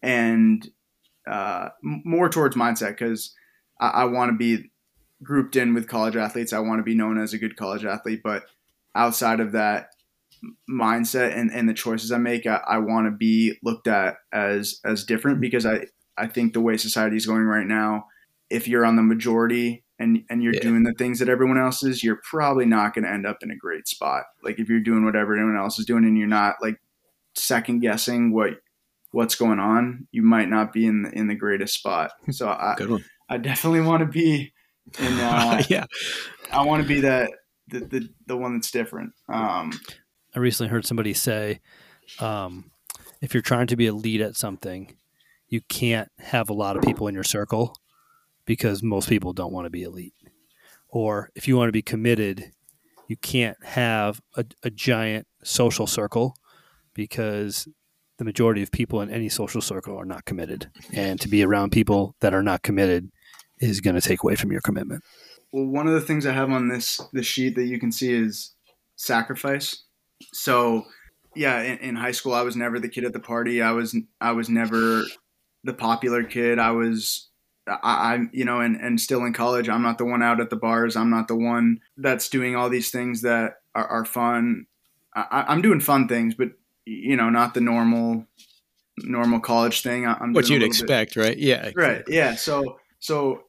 and 0.02 0.68
uh, 1.30 1.70
more 1.82 2.30
towards 2.30 2.56
mindset 2.56 2.90
because 2.90 3.34
I, 3.80 3.88
I 3.88 4.06
want 4.06 4.32
to 4.32 4.38
be 4.38 4.72
grouped 5.24 5.56
in 5.56 5.74
with 5.74 5.88
college 5.88 6.16
athletes. 6.16 6.54
I 6.54 6.60
want 6.60 6.80
to 6.80 6.84
be 6.84 6.96
known 6.96 7.18
as 7.18 7.34
a 7.34 7.38
good 7.38 7.56
college 7.56 7.86
athlete, 7.86 8.22
but 8.24 8.44
outside 8.96 9.40
of 9.40 9.54
that 9.54 9.88
mindset 10.70 11.36
and, 11.38 11.52
and 11.52 11.68
the 11.68 11.74
choices 11.74 12.12
I 12.12 12.18
make, 12.18 12.46
I, 12.46 12.62
I 12.68 12.78
want 12.80 13.08
to 13.08 13.12
be 13.12 13.58
looked 13.64 13.88
at 13.88 14.18
as 14.32 14.80
as 14.86 15.06
different 15.06 15.42
because 15.42 15.66
I 15.66 15.86
I 16.18 16.28
think 16.28 16.54
the 16.54 16.62
way 16.62 16.78
society 16.78 17.18
is 17.18 17.26
going 17.26 17.44
right 17.44 17.66
now, 17.66 18.06
if 18.50 18.68
you're 18.68 18.86
on 18.86 18.96
the 18.96 19.04
majority 19.04 19.84
and 20.00 20.24
and 20.30 20.44
you're 20.44 20.54
yeah. 20.54 20.62
doing 20.62 20.84
the 20.84 20.94
things 20.94 21.20
that 21.20 21.30
everyone 21.30 21.58
else 21.58 21.84
is, 21.84 22.04
you're 22.04 22.22
probably 22.30 22.66
not 22.66 22.94
going 22.94 23.04
to 23.04 23.12
end 23.12 23.26
up 23.26 23.38
in 23.42 23.52
a 23.52 23.56
great 23.56 23.88
spot. 23.88 24.24
Like 24.44 24.60
if 24.60 24.70
you're 24.70 24.80
doing 24.80 25.06
what 25.06 25.16
everyone 25.16 25.58
else 25.58 25.80
is 25.80 25.86
doing 25.86 26.06
and 26.06 26.18
you're 26.18 26.28
not 26.28 26.56
like 26.62 26.76
second 27.36 27.80
guessing 27.80 28.34
what 28.34 28.56
what's 29.12 29.36
going 29.36 29.60
on, 29.60 30.08
you 30.12 30.24
might 30.24 30.50
not 30.50 30.74
be 30.74 30.86
in 30.86 31.04
the, 31.04 31.12
in 31.12 31.28
the 31.28 31.36
greatest 31.36 31.76
spot. 31.76 32.12
So 32.32 32.50
I 32.50 32.76
I 33.30 33.38
definitely 33.38 33.82
want 33.82 34.02
to 34.02 34.08
be 34.08 34.54
in 35.00 35.14
uh, 35.20 35.64
yeah. 35.70 35.86
I 36.52 36.66
want 36.66 36.84
to 36.84 36.88
be 36.88 37.02
that 37.02 37.32
the, 37.68 37.80
the 37.80 38.10
the 38.28 38.38
one 38.38 38.54
that's 38.54 38.72
different. 38.72 39.14
Um, 39.30 39.72
I 40.36 40.40
recently 40.40 40.70
heard 40.70 40.86
somebody 40.86 41.14
say 41.14 41.62
um, 42.20 42.72
if 43.22 43.34
you're 43.34 43.42
trying 43.42 43.68
to 43.68 43.76
be 43.76 43.88
a 43.88 43.94
lead 43.94 44.22
at 44.22 44.36
something, 44.36 44.96
you 45.54 45.62
can't 45.70 46.10
have 46.18 46.50
a 46.50 46.54
lot 46.54 46.76
of 46.76 46.82
people 46.82 47.08
in 47.08 47.14
your 47.14 47.24
circle 47.24 47.78
because 48.44 48.82
most 48.82 49.08
people 49.08 49.34
don't 49.34 49.54
want 49.54 49.68
to 49.68 49.70
be 49.70 49.84
elite. 49.84 50.16
Or 50.90 51.30
if 51.36 51.48
you 51.48 51.56
want 51.56 51.68
to 51.68 51.72
be 51.72 51.84
committed, 51.84 52.54
you 53.08 53.18
can't 53.18 53.64
have 53.64 54.20
a, 54.36 54.46
a 54.64 54.72
giant 54.72 55.28
social 55.44 55.86
circle 55.86 56.36
because 56.96 57.68
the 58.18 58.26
majority 58.26 58.64
of 58.64 58.72
people 58.72 59.00
in 59.00 59.12
any 59.12 59.30
social 59.30 59.62
circle 59.62 59.96
are 59.96 60.06
not 60.06 60.26
committed. 60.26 60.72
And 60.92 61.22
to 61.22 61.28
be 61.28 61.44
around 61.44 61.72
people 61.72 62.16
that 62.22 62.34
are 62.34 62.42
not 62.42 62.64
committed 62.64 63.12
is 63.60 63.80
going 63.80 63.96
to 63.96 64.02
take 64.02 64.24
away 64.24 64.36
from 64.36 64.52
your 64.52 64.62
commitment. 64.62 65.04
Well, 65.52 65.68
one 65.68 65.86
of 65.86 65.94
the 65.94 66.02
things 66.02 66.26
I 66.26 66.34
have 66.34 66.50
on 66.50 66.70
this 66.70 67.00
this 67.14 67.28
sheet 67.28 67.54
that 67.58 67.66
you 67.66 67.80
can 67.80 67.92
see 67.92 68.12
is 68.12 68.56
sacrifice. 68.96 69.84
So, 70.34 70.86
yeah, 71.36 71.62
in, 71.62 71.78
in 71.78 71.96
high 71.96 72.12
school, 72.12 72.34
I 72.34 72.42
was 72.42 72.56
never 72.56 72.80
the 72.80 72.90
kid 72.90 73.06
at 73.06 73.14
the 73.14 73.20
party. 73.20 73.62
I 73.62 73.72
was 73.72 73.96
I 74.20 74.32
was 74.32 74.50
never 74.50 75.04
the 75.64 75.74
popular 75.74 76.24
kid. 76.24 76.60
I 76.60 76.72
was 76.72 77.30
I, 77.68 78.16
am 78.16 78.30
you 78.34 78.46
know, 78.46 78.60
and, 78.60 78.76
and 78.76 79.00
still 79.00 79.24
in 79.24 79.34
college, 79.34 79.70
I'm 79.70 79.84
not 79.84 79.98
the 79.98 80.06
one 80.06 80.22
out 80.22 80.42
at 80.42 80.50
the 80.50 80.56
bars. 80.56 80.96
I'm 80.96 81.10
not 81.10 81.28
the 81.28 81.36
one 81.36 81.80
that's 81.98 82.30
doing 82.30 82.56
all 82.56 82.70
these 82.70 82.92
things 82.92 83.22
that 83.22 83.62
are, 83.74 83.88
are 83.88 84.06
fun. 84.06 84.66
I, 85.16 85.46
am 85.48 85.62
doing 85.62 85.80
fun 85.80 86.08
things, 86.08 86.36
but 86.36 86.50
you 86.86 87.16
know, 87.16 87.30
not 87.30 87.54
the 87.54 87.62
normal, 87.62 88.26
normal 88.98 89.40
college 89.40 89.82
thing. 89.82 90.06
I'm 90.06 90.34
what 90.34 90.50
you'd 90.50 90.64
expect, 90.64 91.16
bit, 91.16 91.22
right? 91.22 91.38
Yeah, 91.38 91.72
right. 91.76 92.04
Yeah. 92.08 92.36
So, 92.36 92.80
so, 93.00 93.44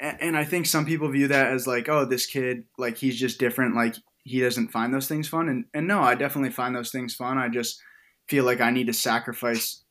and, 0.00 0.16
and 0.22 0.36
I 0.36 0.44
think 0.44 0.66
some 0.66 0.86
people 0.86 1.10
view 1.10 1.28
that 1.28 1.52
as 1.52 1.66
like, 1.66 1.88
oh, 1.88 2.04
this 2.06 2.26
kid, 2.26 2.64
like 2.78 2.96
he's 2.96 3.18
just 3.18 3.38
different. 3.38 3.74
Like 3.74 3.96
he 4.24 4.40
doesn't 4.40 4.68
find 4.68 4.94
those 4.94 5.08
things 5.08 5.28
fun. 5.28 5.48
And, 5.48 5.66
and 5.74 5.86
no, 5.86 6.00
I 6.00 6.14
definitely 6.14 6.50
find 6.50 6.74
those 6.74 6.90
things 6.90 7.14
fun. 7.14 7.36
I 7.36 7.48
just 7.48 7.82
feel 8.28 8.44
like 8.44 8.60
I 8.60 8.70
need 8.70 8.86
to 8.86 8.94
sacrifice 8.94 9.82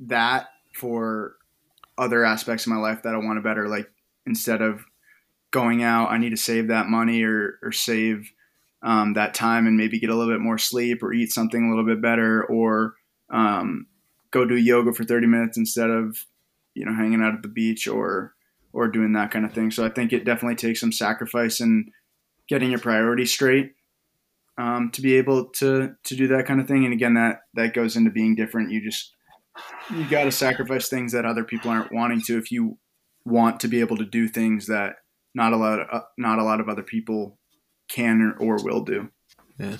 that 0.00 0.46
for 0.74 1.36
other 1.96 2.24
aspects 2.24 2.66
of 2.66 2.72
my 2.72 2.78
life 2.78 3.02
that 3.02 3.14
I 3.14 3.18
want 3.18 3.38
to 3.38 3.42
better. 3.42 3.68
Like 3.68 3.88
instead 4.26 4.62
of 4.62 4.84
going 5.50 5.82
out, 5.82 6.10
I 6.10 6.18
need 6.18 6.30
to 6.30 6.36
save 6.36 6.68
that 6.68 6.88
money 6.88 7.22
or 7.22 7.58
or 7.62 7.72
save 7.72 8.30
um, 8.82 9.14
that 9.14 9.34
time 9.34 9.66
and 9.66 9.76
maybe 9.76 9.98
get 9.98 10.10
a 10.10 10.14
little 10.14 10.32
bit 10.32 10.40
more 10.40 10.58
sleep 10.58 11.02
or 11.02 11.12
eat 11.12 11.32
something 11.32 11.64
a 11.64 11.68
little 11.70 11.86
bit 11.86 12.02
better 12.02 12.44
or 12.44 12.94
um, 13.30 13.86
go 14.30 14.44
do 14.44 14.56
yoga 14.56 14.92
for 14.92 15.04
30 15.04 15.26
minutes 15.26 15.56
instead 15.56 15.88
of 15.88 16.18
you 16.74 16.84
know 16.84 16.94
hanging 16.94 17.22
out 17.22 17.34
at 17.34 17.42
the 17.42 17.48
beach 17.48 17.86
or 17.88 18.34
or 18.72 18.88
doing 18.88 19.12
that 19.12 19.30
kind 19.30 19.44
of 19.44 19.52
thing. 19.52 19.70
So 19.70 19.84
I 19.84 19.88
think 19.88 20.12
it 20.12 20.24
definitely 20.24 20.56
takes 20.56 20.80
some 20.80 20.92
sacrifice 20.92 21.60
and 21.60 21.90
getting 22.48 22.70
your 22.70 22.80
priorities 22.80 23.32
straight 23.32 23.72
um, 24.58 24.90
to 24.92 25.00
be 25.00 25.14
able 25.14 25.46
to 25.50 25.94
to 26.02 26.16
do 26.16 26.28
that 26.28 26.46
kind 26.46 26.60
of 26.60 26.66
thing. 26.66 26.84
And 26.84 26.92
again, 26.92 27.14
that 27.14 27.42
that 27.54 27.74
goes 27.74 27.96
into 27.96 28.10
being 28.10 28.34
different. 28.34 28.70
You 28.70 28.82
just 28.82 29.13
you 29.90 30.08
got 30.08 30.24
to 30.24 30.32
sacrifice 30.32 30.88
things 30.88 31.12
that 31.12 31.24
other 31.24 31.44
people 31.44 31.70
aren't 31.70 31.92
wanting 31.92 32.20
to 32.22 32.38
if 32.38 32.50
you 32.50 32.78
want 33.24 33.60
to 33.60 33.68
be 33.68 33.80
able 33.80 33.96
to 33.96 34.04
do 34.04 34.28
things 34.28 34.66
that 34.66 34.96
not 35.34 35.52
a 35.52 35.56
lot 35.56 35.80
of, 35.80 35.86
uh, 35.90 36.04
not 36.18 36.38
a 36.38 36.44
lot 36.44 36.60
of 36.60 36.68
other 36.68 36.82
people 36.82 37.38
can 37.88 38.20
or, 38.20 38.58
or 38.58 38.64
will 38.64 38.82
do. 38.82 39.10
Yeah. 39.58 39.76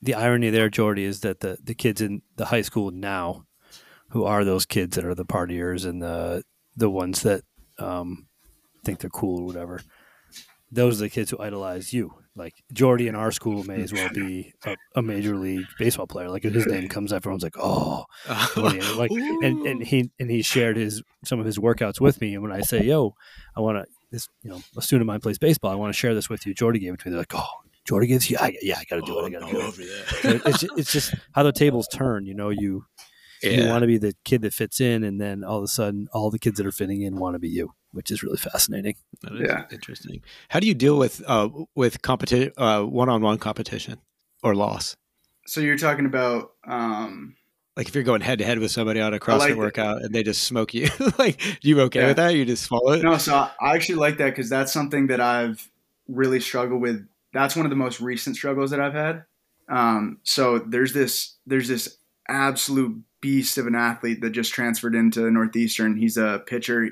The 0.00 0.14
irony 0.14 0.50
there, 0.50 0.68
Jordy, 0.68 1.04
is 1.04 1.20
that 1.20 1.40
the 1.40 1.58
the 1.62 1.74
kids 1.74 2.00
in 2.00 2.22
the 2.36 2.46
high 2.46 2.62
school 2.62 2.90
now, 2.90 3.46
who 4.10 4.24
are 4.24 4.44
those 4.44 4.66
kids 4.66 4.96
that 4.96 5.04
are 5.04 5.14
the 5.14 5.24
partiers 5.24 5.86
and 5.86 6.02
the 6.02 6.42
the 6.76 6.90
ones 6.90 7.22
that 7.22 7.42
um, 7.78 8.26
think 8.84 8.98
they're 8.98 9.10
cool 9.10 9.40
or 9.40 9.46
whatever, 9.46 9.80
those 10.70 11.00
are 11.00 11.04
the 11.04 11.10
kids 11.10 11.30
who 11.30 11.38
idolize 11.38 11.92
you. 11.92 12.14
Like 12.34 12.54
Jordy 12.72 13.08
in 13.08 13.14
our 13.14 13.30
school 13.30 13.62
may 13.64 13.82
as 13.82 13.92
well 13.92 14.08
be 14.08 14.54
a, 14.64 14.76
a 14.96 15.02
major 15.02 15.36
league 15.36 15.66
baseball 15.78 16.06
player. 16.06 16.30
Like 16.30 16.46
if 16.46 16.54
his 16.54 16.66
name 16.66 16.88
comes, 16.88 17.12
up, 17.12 17.18
everyone's 17.18 17.42
like, 17.42 17.56
"Oh, 17.58 18.06
Jordy. 18.54 18.80
like." 18.96 19.10
and, 19.10 19.66
and 19.66 19.82
he 19.82 20.10
and 20.18 20.30
he 20.30 20.40
shared 20.40 20.78
his 20.78 21.02
some 21.24 21.40
of 21.40 21.44
his 21.44 21.58
workouts 21.58 22.00
with 22.00 22.20
me. 22.22 22.32
And 22.32 22.42
when 22.42 22.50
I 22.50 22.62
say, 22.62 22.84
"Yo, 22.84 23.14
I 23.54 23.60
want 23.60 23.78
to," 23.78 23.84
this 24.10 24.28
you 24.42 24.50
know, 24.50 24.62
a 24.78 24.82
student 24.82 25.02
of 25.02 25.06
mine 25.08 25.20
plays 25.20 25.38
baseball. 25.38 25.72
I 25.72 25.74
want 25.74 25.92
to 25.92 25.98
share 25.98 26.14
this 26.14 26.30
with 26.30 26.46
you. 26.46 26.54
Jordy 26.54 26.78
gave 26.78 26.94
it 26.94 27.00
to 27.00 27.08
me. 27.08 27.10
They're 27.10 27.20
like, 27.20 27.34
"Oh, 27.34 27.48
Jordy 27.84 28.06
gives 28.06 28.30
you, 28.30 28.38
I, 28.40 28.56
yeah, 28.62 28.78
I 28.78 28.84
got 28.84 28.96
to 28.96 29.02
do 29.02 29.18
oh, 29.18 29.26
it. 29.26 29.26
I 29.26 29.38
got 29.38 29.46
to 29.46 29.52
do 29.52 29.60
it." 29.60 30.42
it's 30.46 30.62
it's 30.62 30.92
just 30.92 31.14
how 31.32 31.42
the 31.42 31.52
tables 31.52 31.86
turn. 31.92 32.24
You 32.24 32.34
know, 32.34 32.48
you 32.48 32.86
yeah. 33.42 33.50
you 33.50 33.68
want 33.68 33.82
to 33.82 33.86
be 33.86 33.98
the 33.98 34.14
kid 34.24 34.40
that 34.40 34.54
fits 34.54 34.80
in, 34.80 35.04
and 35.04 35.20
then 35.20 35.44
all 35.44 35.58
of 35.58 35.64
a 35.64 35.68
sudden, 35.68 36.08
all 36.14 36.30
the 36.30 36.38
kids 36.38 36.56
that 36.56 36.66
are 36.66 36.72
fitting 36.72 37.02
in 37.02 37.16
want 37.16 37.34
to 37.34 37.38
be 37.38 37.50
you 37.50 37.74
which 37.92 38.10
is 38.10 38.22
really 38.22 38.38
fascinating. 38.38 38.96
yeah, 39.32 39.64
interesting. 39.70 40.22
How 40.48 40.60
do 40.60 40.66
you 40.66 40.74
deal 40.74 40.98
with 40.98 41.22
uh, 41.26 41.48
with 41.74 42.02
competition, 42.02 42.52
uh, 42.56 42.82
one-on-one 42.82 43.38
competition 43.38 43.98
or 44.42 44.54
loss? 44.54 44.96
So 45.46 45.60
you're 45.60 45.78
talking 45.78 46.06
about 46.06 46.52
um, 46.66 47.36
like 47.76 47.88
if 47.88 47.94
you're 47.94 48.04
going 48.04 48.20
head 48.20 48.38
to 48.38 48.44
head 48.44 48.58
with 48.58 48.70
somebody 48.70 49.00
on 49.00 49.14
a 49.14 49.18
CrossFit 49.18 49.38
like 49.38 49.56
workout 49.56 50.02
and 50.02 50.14
they 50.14 50.22
just 50.22 50.42
smoke 50.44 50.74
you, 50.74 50.88
like 51.18 51.64
you 51.64 51.80
okay 51.82 52.00
yeah. 52.00 52.06
with 52.08 52.16
that? 52.16 52.34
You 52.34 52.44
just 52.44 52.68
follow 52.68 52.92
it? 52.92 53.02
No, 53.02 53.16
so 53.18 53.48
I 53.60 53.74
actually 53.74 53.96
like 53.96 54.18
that 54.18 54.30
because 54.30 54.50
that's 54.50 54.72
something 54.72 55.06
that 55.08 55.20
I've 55.20 55.70
really 56.08 56.40
struggled 56.40 56.80
with. 56.80 57.06
That's 57.32 57.56
one 57.56 57.64
of 57.64 57.70
the 57.70 57.76
most 57.76 58.00
recent 58.00 58.36
struggles 58.36 58.70
that 58.72 58.80
I've 58.80 58.92
had. 58.92 59.24
Um, 59.68 60.18
so 60.22 60.58
there's 60.58 60.92
this 60.92 61.36
there's 61.46 61.68
this 61.68 61.96
absolute 62.28 63.02
beast 63.20 63.56
of 63.56 63.66
an 63.66 63.74
athlete 63.74 64.20
that 64.20 64.30
just 64.30 64.52
transferred 64.52 64.94
into 64.94 65.30
Northeastern. 65.30 65.96
He's 65.96 66.16
a 66.18 66.42
pitcher. 66.46 66.90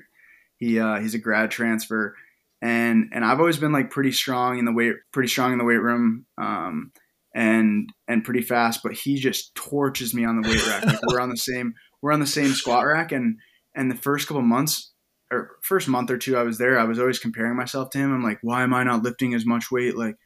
He 0.60 0.78
uh, 0.78 1.00
he's 1.00 1.14
a 1.14 1.18
grad 1.18 1.50
transfer, 1.50 2.14
and 2.62 3.08
and 3.12 3.24
I've 3.24 3.40
always 3.40 3.56
been 3.56 3.72
like 3.72 3.90
pretty 3.90 4.12
strong 4.12 4.58
in 4.58 4.66
the 4.66 4.72
weight, 4.72 4.94
pretty 5.10 5.28
strong 5.28 5.52
in 5.52 5.58
the 5.58 5.64
weight 5.64 5.80
room, 5.80 6.26
um, 6.38 6.92
and 7.34 7.88
and 8.06 8.22
pretty 8.22 8.42
fast. 8.42 8.82
But 8.82 8.92
he 8.92 9.16
just 9.16 9.54
torches 9.54 10.14
me 10.14 10.24
on 10.24 10.40
the 10.40 10.48
weight 10.48 10.66
rack. 10.66 10.84
Like 10.84 11.00
we're 11.06 11.20
on 11.20 11.30
the 11.30 11.36
same 11.38 11.74
we're 12.02 12.12
on 12.12 12.20
the 12.20 12.26
same 12.26 12.50
squat 12.50 12.84
rack, 12.84 13.10
and 13.10 13.38
and 13.74 13.90
the 13.90 13.96
first 13.96 14.28
couple 14.28 14.42
months 14.42 14.92
or 15.32 15.52
first 15.62 15.88
month 15.88 16.10
or 16.10 16.18
two 16.18 16.36
I 16.36 16.42
was 16.42 16.58
there, 16.58 16.78
I 16.78 16.84
was 16.84 16.98
always 16.98 17.18
comparing 17.18 17.56
myself 17.56 17.88
to 17.90 17.98
him. 17.98 18.12
I'm 18.12 18.22
like, 18.22 18.40
why 18.42 18.62
am 18.62 18.74
I 18.74 18.84
not 18.84 19.02
lifting 19.02 19.32
as 19.32 19.46
much 19.46 19.70
weight? 19.70 19.96
Like 19.96 20.16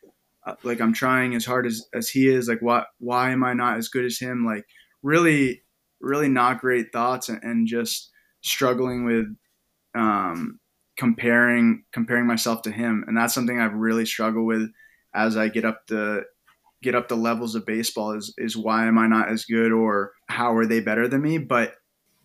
uh, 0.45 0.57
like 0.65 0.81
I'm 0.81 0.93
trying 0.93 1.37
as 1.37 1.45
hard 1.45 1.65
as 1.67 1.87
as 1.95 2.09
he 2.09 2.29
is. 2.29 2.49
Like 2.49 2.61
why 2.61 2.85
why 2.99 3.31
am 3.31 3.45
I 3.45 3.53
not 3.53 3.79
as 3.79 3.89
good 3.89 4.05
as 4.05 4.19
him? 4.19 4.45
Like 4.45 4.65
really 5.01 5.63
really 6.01 6.29
not 6.29 6.61
great 6.61 6.93
thoughts 6.93 7.29
and, 7.29 7.43
and 7.45 7.69
just 7.69 8.11
struggling 8.43 9.05
with 9.05 9.27
um, 9.95 10.59
comparing 10.97 11.85
comparing 11.93 12.27
myself 12.27 12.63
to 12.63 12.71
him, 12.71 13.05
and 13.07 13.17
that's 13.17 13.35
something 13.35 13.59
I've 13.59 13.75
really 13.75 14.07
struggled 14.07 14.47
with 14.47 14.71
as 15.15 15.37
I 15.37 15.49
get 15.49 15.65
up 15.65 15.87
the 15.87 16.25
get 16.83 16.95
up 16.95 17.09
the 17.09 17.17
levels 17.17 17.55
of 17.55 17.67
baseball. 17.67 18.13
Is 18.13 18.35
is 18.39 18.57
why 18.57 18.87
am 18.87 18.99
I 18.99 19.07
not 19.07 19.29
as 19.29 19.45
good, 19.45 19.73
or 19.73 20.13
how 20.29 20.57
are 20.57 20.67
they 20.67 20.81
better 20.81 21.09
than 21.09 21.23
me? 21.23 21.39
But 21.39 21.75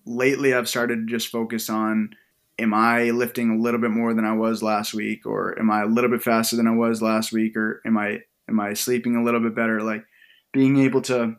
lately, 0.06 0.54
I've 0.54 0.70
started 0.70 1.08
to 1.08 1.14
just 1.14 1.30
focus 1.30 1.70
on 1.70 2.12
am 2.60 2.74
I 2.74 3.12
lifting 3.12 3.52
a 3.52 3.62
little 3.62 3.80
bit 3.80 3.92
more 3.92 4.14
than 4.14 4.26
I 4.26 4.34
was 4.34 4.62
last 4.62 4.94
week, 4.94 5.26
or 5.26 5.58
am 5.58 5.72
I 5.72 5.84
a 5.84 5.88
little 5.88 6.10
bit 6.10 6.22
faster 6.22 6.56
than 6.56 6.68
I 6.68 6.76
was 6.76 7.02
last 7.02 7.32
week, 7.32 7.56
or 7.56 7.82
am 7.86 7.98
I 7.98 8.20
am 8.48 8.60
I 8.60 8.74
sleeping 8.74 9.16
a 9.16 9.24
little 9.24 9.40
bit 9.40 9.56
better? 9.56 9.82
Like 9.82 10.04
being 10.52 10.78
able 10.80 11.02
to 11.04 11.36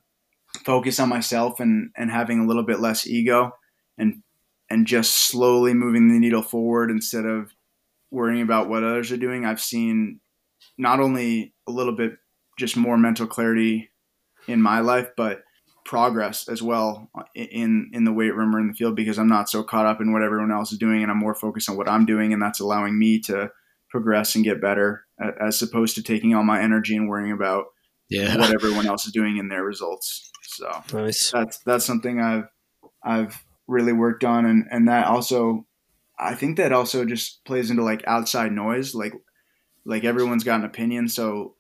focus 0.64 0.98
on 0.98 1.08
myself 1.08 1.60
and 1.60 1.90
and 1.96 2.10
having 2.10 2.40
a 2.40 2.46
little 2.46 2.64
bit 2.64 2.80
less 2.80 3.06
ego 3.06 3.52
and 3.98 4.22
and 4.70 4.86
just 4.86 5.12
slowly 5.12 5.74
moving 5.74 6.08
the 6.08 6.18
needle 6.18 6.42
forward 6.42 6.90
instead 6.90 7.26
of 7.26 7.52
worrying 8.10 8.42
about 8.42 8.68
what 8.68 8.84
others 8.84 9.10
are 9.12 9.16
doing. 9.16 9.44
I've 9.44 9.60
seen 9.60 10.20
not 10.78 11.00
only 11.00 11.54
a 11.68 11.72
little 11.72 11.94
bit 11.94 12.12
just 12.58 12.76
more 12.76 12.96
mental 12.96 13.26
clarity 13.26 13.90
in 14.46 14.62
my 14.62 14.80
life, 14.80 15.08
but 15.16 15.42
progress 15.84 16.46
as 16.48 16.62
well 16.62 17.10
in 17.34 17.90
in 17.92 18.04
the 18.04 18.12
weight 18.12 18.34
room 18.34 18.54
or 18.54 18.60
in 18.60 18.68
the 18.68 18.74
field 18.74 18.94
because 18.94 19.18
I'm 19.18 19.28
not 19.28 19.48
so 19.48 19.62
caught 19.62 19.86
up 19.86 20.00
in 20.00 20.12
what 20.12 20.22
everyone 20.22 20.52
else 20.52 20.72
is 20.72 20.78
doing 20.78 21.02
and 21.02 21.10
I'm 21.10 21.18
more 21.18 21.34
focused 21.34 21.68
on 21.68 21.76
what 21.76 21.88
I'm 21.88 22.04
doing 22.04 22.32
and 22.32 22.40
that's 22.40 22.60
allowing 22.60 22.98
me 22.98 23.18
to 23.22 23.50
progress 23.88 24.34
and 24.34 24.44
get 24.44 24.60
better 24.60 25.04
as 25.40 25.60
opposed 25.62 25.96
to 25.96 26.02
taking 26.02 26.34
all 26.34 26.44
my 26.44 26.60
energy 26.62 26.96
and 26.96 27.08
worrying 27.08 27.32
about 27.32 27.64
yeah. 28.08 28.36
what 28.36 28.54
everyone 28.54 28.86
else 28.86 29.06
is 29.06 29.12
doing 29.12 29.38
in 29.38 29.48
their 29.48 29.64
results. 29.64 30.30
So 30.42 30.70
nice. 30.92 31.30
that's 31.32 31.58
that's 31.60 31.84
something 31.84 32.20
I've 32.20 32.48
I've 33.02 33.42
really 33.70 33.92
worked 33.92 34.24
on 34.24 34.44
and 34.44 34.66
and 34.70 34.88
that 34.88 35.06
also 35.06 35.66
I 36.18 36.34
think 36.34 36.56
that 36.56 36.72
also 36.72 37.04
just 37.04 37.44
plays 37.44 37.70
into 37.70 37.82
like 37.82 38.04
outside 38.06 38.52
noise 38.52 38.94
like 38.94 39.14
like 39.84 40.04
everyone's 40.04 40.44
got 40.44 40.60
an 40.60 40.66
opinion 40.66 41.08
so 41.08 41.54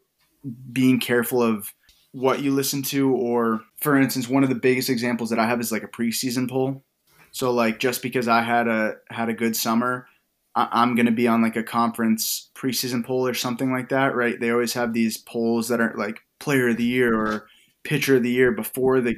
being 0.72 1.00
careful 1.00 1.42
of 1.42 1.72
what 2.12 2.42
you 2.42 2.50
listen 2.50 2.82
to 2.82 3.12
or 3.12 3.60
for 3.76 3.96
instance 3.96 4.28
one 4.28 4.42
of 4.42 4.48
the 4.48 4.54
biggest 4.54 4.90
examples 4.90 5.30
that 5.30 5.38
I 5.38 5.46
have 5.46 5.60
is 5.60 5.72
like 5.72 5.84
a 5.84 5.88
preseason 5.88 6.50
poll 6.50 6.82
so 7.30 7.52
like 7.52 7.78
just 7.78 8.02
because 8.02 8.28
I 8.28 8.42
had 8.42 8.66
a 8.66 8.96
had 9.10 9.28
a 9.28 9.34
good 9.34 9.56
summer 9.56 10.06
I'm 10.54 10.96
going 10.96 11.06
to 11.06 11.12
be 11.12 11.28
on 11.28 11.42
like 11.42 11.56
a 11.56 11.62
conference 11.62 12.50
preseason 12.54 13.04
poll 13.04 13.26
or 13.26 13.34
something 13.34 13.70
like 13.70 13.90
that, 13.90 14.16
right? 14.16 14.38
They 14.38 14.50
always 14.50 14.72
have 14.72 14.92
these 14.92 15.16
polls 15.16 15.68
that 15.68 15.80
are 15.80 15.94
like 15.96 16.20
player 16.40 16.70
of 16.70 16.76
the 16.76 16.84
year 16.84 17.14
or 17.14 17.46
pitcher 17.84 18.16
of 18.16 18.24
the 18.24 18.30
year 18.30 18.50
before 18.50 19.00
the 19.00 19.16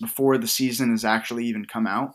before 0.00 0.38
the 0.38 0.48
season 0.48 0.90
has 0.90 1.04
actually 1.04 1.44
even 1.44 1.66
come 1.66 1.86
out 1.86 2.14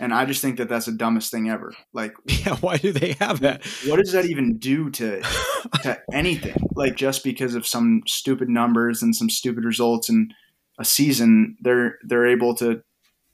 and 0.00 0.14
I 0.14 0.24
just 0.24 0.40
think 0.40 0.56
that 0.56 0.68
that's 0.68 0.86
the 0.86 0.92
dumbest 0.92 1.30
thing 1.30 1.50
ever. 1.50 1.74
Like, 1.92 2.14
yeah, 2.24 2.56
why 2.56 2.78
do 2.78 2.90
they 2.92 3.12
have 3.20 3.40
that? 3.40 3.64
What 3.86 3.98
does 3.98 4.12
that 4.12 4.24
even 4.24 4.58
do 4.58 4.90
to 4.90 5.20
to 5.82 6.00
anything? 6.12 6.56
Like, 6.74 6.96
just 6.96 7.22
because 7.22 7.54
of 7.54 7.66
some 7.66 8.02
stupid 8.06 8.48
numbers 8.48 9.02
and 9.02 9.14
some 9.14 9.30
stupid 9.30 9.64
results 9.64 10.08
in 10.08 10.32
a 10.78 10.84
season, 10.84 11.56
they're 11.60 11.98
they're 12.02 12.26
able 12.26 12.54
to 12.56 12.82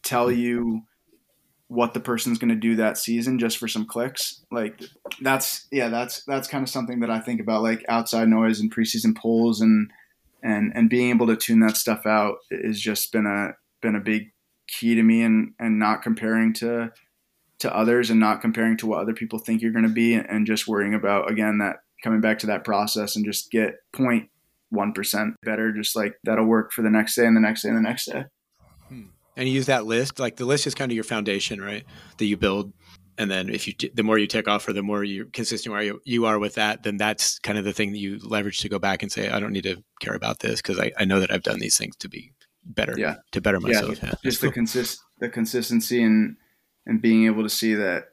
tell 0.02 0.30
you 0.30 0.82
what 1.68 1.94
the 1.94 2.00
person's 2.00 2.38
going 2.38 2.48
to 2.48 2.54
do 2.54 2.76
that 2.76 2.96
season 2.96 3.38
just 3.38 3.58
for 3.58 3.66
some 3.66 3.86
clicks. 3.86 4.44
Like, 4.50 4.80
that's 5.20 5.66
yeah, 5.70 5.88
that's 5.88 6.24
that's 6.24 6.48
kind 6.48 6.62
of 6.62 6.68
something 6.68 7.00
that 7.00 7.10
I 7.10 7.20
think 7.20 7.40
about, 7.40 7.62
like 7.62 7.84
outside 7.88 8.28
noise 8.28 8.60
and 8.60 8.74
preseason 8.74 9.16
polls 9.16 9.60
and 9.60 9.90
and 10.42 10.72
and 10.74 10.90
being 10.90 11.10
able 11.10 11.28
to 11.28 11.36
tune 11.36 11.60
that 11.60 11.76
stuff 11.76 12.06
out 12.06 12.38
has 12.50 12.80
just 12.80 13.12
been 13.12 13.26
a 13.26 13.54
been 13.80 13.96
a 13.96 14.00
big 14.00 14.32
key 14.68 14.94
to 14.94 15.02
me 15.02 15.22
and 15.22 15.52
and 15.58 15.78
not 15.78 16.02
comparing 16.02 16.52
to 16.52 16.90
to 17.58 17.74
others 17.74 18.10
and 18.10 18.20
not 18.20 18.40
comparing 18.40 18.76
to 18.76 18.86
what 18.86 19.00
other 19.00 19.14
people 19.14 19.38
think 19.38 19.62
you're 19.62 19.72
going 19.72 19.86
to 19.86 19.92
be 19.92 20.14
and 20.14 20.46
just 20.46 20.68
worrying 20.68 20.94
about 20.94 21.30
again 21.30 21.58
that 21.58 21.76
coming 22.02 22.20
back 22.20 22.38
to 22.38 22.46
that 22.46 22.64
process 22.64 23.16
and 23.16 23.24
just 23.24 23.50
get 23.50 23.76
0.1% 23.94 25.34
better 25.42 25.72
just 25.72 25.96
like 25.96 26.14
that'll 26.24 26.44
work 26.44 26.72
for 26.72 26.82
the 26.82 26.90
next 26.90 27.16
day 27.16 27.26
and 27.26 27.36
the 27.36 27.40
next 27.40 27.62
day 27.62 27.68
and 27.68 27.78
the 27.78 27.82
next 27.82 28.06
day. 28.06 28.24
Hmm. 28.88 29.04
and 29.36 29.48
you 29.48 29.54
use 29.54 29.66
that 29.66 29.86
list? 29.86 30.20
Like 30.20 30.36
the 30.36 30.44
list 30.44 30.66
is 30.66 30.74
kind 30.74 30.92
of 30.92 30.94
your 30.94 31.04
foundation 31.04 31.60
right 31.60 31.84
that 32.18 32.26
you 32.26 32.36
build. 32.36 32.72
And 33.18 33.30
then 33.30 33.48
if 33.48 33.66
you 33.66 33.74
the 33.94 34.02
more 34.02 34.18
you 34.18 34.26
take 34.26 34.46
off 34.46 34.68
or 34.68 34.74
the 34.74 34.82
more 34.82 35.02
you're 35.02 35.24
consistent 35.26 35.72
where 35.72 35.82
you, 35.82 36.00
you 36.04 36.26
are 36.26 36.38
with 36.38 36.56
that 36.56 36.82
then 36.82 36.98
that's 36.98 37.38
kind 37.38 37.56
of 37.56 37.64
the 37.64 37.72
thing 37.72 37.92
that 37.92 37.98
you 37.98 38.18
leverage 38.22 38.60
to 38.60 38.68
go 38.68 38.78
back 38.78 39.02
and 39.02 39.10
say 39.10 39.30
i 39.30 39.40
don't 39.40 39.54
need 39.54 39.62
to 39.62 39.82
care 40.02 40.14
about 40.14 40.40
this 40.40 40.60
because 40.60 40.78
I, 40.78 40.92
I 40.98 41.06
know 41.06 41.20
that 41.20 41.32
i've 41.32 41.42
done 41.42 41.58
these 41.58 41.78
things 41.78 41.96
to 41.96 42.10
be 42.10 42.34
better. 42.66 42.94
Yeah, 42.96 43.16
to 43.32 43.40
better 43.40 43.60
myself. 43.60 44.02
Yeah, 44.02 44.14
just 44.24 44.40
the 44.40 44.50
consist 44.50 45.00
the 45.18 45.28
consistency 45.28 46.02
and 46.02 46.36
and 46.86 47.00
being 47.00 47.26
able 47.26 47.42
to 47.42 47.48
see 47.48 47.74
that 47.74 48.04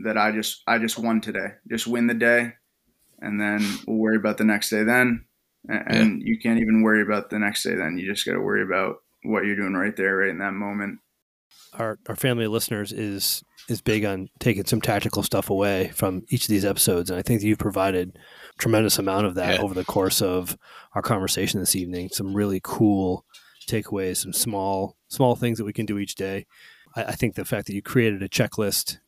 that 0.00 0.16
I 0.16 0.32
just 0.32 0.62
I 0.66 0.78
just 0.78 0.98
won 0.98 1.20
today. 1.20 1.48
Just 1.68 1.86
win 1.86 2.06
the 2.06 2.14
day, 2.14 2.52
and 3.20 3.40
then 3.40 3.60
we'll 3.86 3.98
worry 3.98 4.16
about 4.16 4.38
the 4.38 4.44
next 4.44 4.70
day 4.70 4.82
then. 4.82 5.24
And, 5.68 6.22
yeah. 6.22 6.28
you 6.28 6.38
can't 6.38 6.60
even 6.60 6.82
worry 6.82 7.02
about 7.02 7.30
the 7.30 7.40
next 7.40 7.64
day 7.64 7.74
then. 7.74 7.98
You 7.98 8.08
just 8.08 8.24
got 8.24 8.34
to 8.34 8.40
worry 8.40 8.62
about 8.62 8.98
what 9.24 9.44
you're 9.44 9.56
doing 9.56 9.74
right 9.74 9.96
there, 9.96 10.18
right 10.18 10.28
in 10.28 10.38
that 10.38 10.52
moment. 10.52 11.00
Our 11.74 11.98
our 12.08 12.16
family 12.16 12.44
of 12.44 12.52
listeners 12.52 12.92
is 12.92 13.42
is 13.68 13.80
big 13.80 14.04
on 14.04 14.28
taking 14.38 14.64
some 14.64 14.80
tactical 14.80 15.24
stuff 15.24 15.50
away 15.50 15.88
from 15.88 16.22
each 16.28 16.44
of 16.44 16.48
these 16.48 16.64
episodes, 16.64 17.10
and 17.10 17.18
I 17.18 17.22
think 17.22 17.42
you've 17.42 17.58
provided 17.58 18.18
tremendous 18.58 18.98
amount 18.98 19.26
of 19.26 19.34
that 19.34 19.56
Yeah. 19.56 19.62
over 19.62 19.74
the 19.74 19.84
course 19.84 20.22
of 20.22 20.56
our 20.94 21.02
conversation 21.02 21.60
this 21.60 21.74
evening. 21.74 22.10
Some 22.12 22.34
really 22.34 22.60
cool 22.62 23.24
takeaways, 23.66 24.18
some 24.18 24.32
small 24.32 24.96
small 25.08 25.36
things 25.36 25.58
that 25.58 25.64
we 25.64 25.72
can 25.72 25.86
do 25.86 25.98
each 25.98 26.14
day. 26.14 26.46
I, 26.94 27.04
I 27.04 27.12
think 27.12 27.34
the 27.34 27.44
fact 27.44 27.66
that 27.66 27.74
you 27.74 27.82
created 27.82 28.22
a 28.22 28.28
checklist 28.28 28.98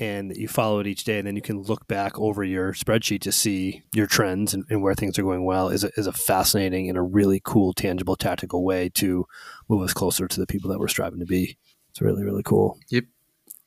and 0.00 0.30
that 0.30 0.36
you 0.38 0.46
follow 0.46 0.78
it 0.78 0.86
each 0.86 1.02
day, 1.02 1.18
and 1.18 1.26
then 1.26 1.34
you 1.34 1.42
can 1.42 1.60
look 1.62 1.88
back 1.88 2.16
over 2.20 2.44
your 2.44 2.72
spreadsheet 2.72 3.20
to 3.22 3.32
see 3.32 3.82
your 3.92 4.06
trends 4.06 4.54
and, 4.54 4.64
and 4.70 4.80
where 4.80 4.94
things 4.94 5.18
are 5.18 5.24
going 5.24 5.44
well 5.44 5.70
is 5.70 5.82
a, 5.82 5.90
is 5.96 6.06
a 6.06 6.12
fascinating 6.12 6.88
and 6.88 6.96
a 6.96 7.02
really 7.02 7.40
cool, 7.44 7.72
tangible, 7.72 8.14
tactical 8.14 8.64
way 8.64 8.88
to 8.90 9.26
move 9.68 9.82
us 9.82 9.92
closer 9.92 10.28
to 10.28 10.38
the 10.38 10.46
people 10.46 10.70
that 10.70 10.78
we're 10.78 10.86
striving 10.86 11.18
to 11.18 11.26
be. 11.26 11.58
It's 11.90 12.00
really, 12.00 12.22
really 12.22 12.44
cool. 12.44 12.78
Yep, 12.90 13.04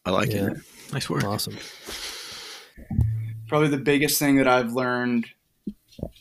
I 0.06 0.12
like 0.12 0.32
Yeah. 0.32 0.52
it. 0.52 0.58
Nice 0.93 1.10
work. 1.10 1.26
Awesome. 1.26 1.58
Probably 3.49 3.68
the 3.68 3.78
biggest 3.78 4.18
thing 4.18 4.38
that 4.38 4.47
I've 4.47 4.72
learned 4.72 5.28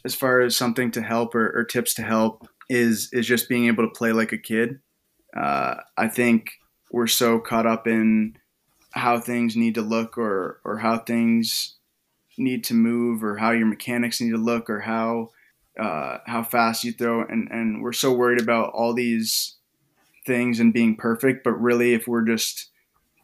as 0.05 0.17
far 0.17 0.41
as 0.41 0.57
something 0.57 0.91
to 0.91 1.03
help 1.03 1.37
or, 1.37 1.57
or 1.57 1.63
tips 1.63 1.95
to 1.95 2.03
help 2.03 2.49
is 2.71 3.09
is 3.13 3.27
just 3.27 3.49
being 3.49 3.67
able 3.67 3.87
to 3.87 3.93
play 3.93 4.13
like 4.13 4.33
a 4.33 4.39
kid. 4.39 4.79
Uh, 5.37 5.75
I 5.99 6.09
think 6.09 6.53
we're 6.93 7.09
so 7.09 7.41
caught 7.41 7.67
up 7.67 7.87
in 7.87 8.37
how 8.93 9.19
things 9.21 9.57
need 9.57 9.75
to 9.75 9.83
look 9.83 10.17
or 10.17 10.61
or 10.65 10.79
how 10.79 10.99
things 10.99 11.77
need 12.39 12.65
to 12.65 12.75
move 12.75 13.23
or 13.23 13.37
how 13.37 13.51
your 13.51 13.67
mechanics 13.67 14.21
need 14.21 14.31
to 14.31 14.39
look 14.39 14.71
or 14.71 14.81
how 14.81 15.31
uh, 15.79 16.19
how 16.27 16.45
fast 16.45 16.85
you 16.85 16.93
throw. 16.93 17.23
And 17.23 17.49
and 17.51 17.83
we're 17.83 17.93
so 17.93 18.13
worried 18.13 18.41
about 18.41 18.73
all 18.73 18.95
these 18.95 19.57
things 20.25 20.61
and 20.61 20.73
being 20.73 20.97
perfect. 20.97 21.43
But 21.43 21.61
really 21.61 21.93
if 21.93 22.07
we're 22.07 22.25
just 22.25 22.69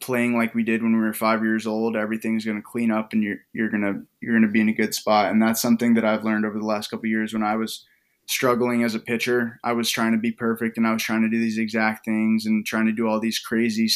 playing 0.01 0.37
like 0.37 0.53
we 0.53 0.63
did 0.63 0.83
when 0.83 0.93
we 0.93 0.99
were 0.99 1.13
five 1.13 1.41
years 1.41 1.65
old 1.65 1.95
everything's 1.95 2.45
going 2.45 2.57
to 2.57 2.61
clean 2.61 2.91
up 2.91 3.13
and 3.13 3.23
you're 3.23 3.39
you're 3.51 3.69
gonna 3.69 4.03
you're 4.21 4.35
gonna 4.35 4.51
be 4.51 4.61
in 4.61 4.69
a 4.69 4.73
good 4.73 4.93
spot. 4.93 5.31
And 5.31 5.41
that's 5.41 5.61
something 5.61 5.93
that 5.93 6.05
I've 6.05 6.25
learned 6.25 6.45
over 6.45 6.59
the 6.59 6.65
last 6.65 6.89
couple 6.89 7.07
years 7.07 7.31
when 7.31 7.43
I 7.43 7.55
was 7.55 7.85
struggling 8.27 8.83
as 8.83 8.93
a 8.93 8.99
pitcher. 8.99 9.59
I 9.63 9.73
was 9.73 9.89
trying 9.89 10.11
to 10.11 10.17
be 10.17 10.31
perfect 10.31 10.77
and 10.77 10.85
I 10.85 10.93
was 10.93 11.03
trying 11.03 11.23
to 11.23 11.29
do 11.29 11.39
these 11.39 11.57
exact 11.57 12.05
things 12.05 12.45
and 12.45 12.65
trying 12.65 12.85
to 12.85 12.91
do 12.91 13.07
all 13.07 13.19
these 13.19 13.39
crazy 13.39 13.89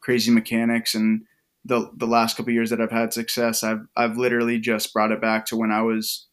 crazy 0.00 0.30
mechanics. 0.30 0.94
And 0.94 1.22
the 1.64 1.90
the 1.96 2.06
last 2.06 2.36
couple 2.36 2.52
years 2.52 2.70
that 2.70 2.80
I've 2.80 2.90
had 2.90 3.12
success 3.12 3.64
I've 3.64 3.86
I've 3.96 4.16
literally 4.16 4.58
just 4.58 4.92
brought 4.92 5.12
it 5.12 5.20
back 5.20 5.46
to 5.46 5.56
when 5.56 5.70
I 5.70 5.82
was 5.82 6.26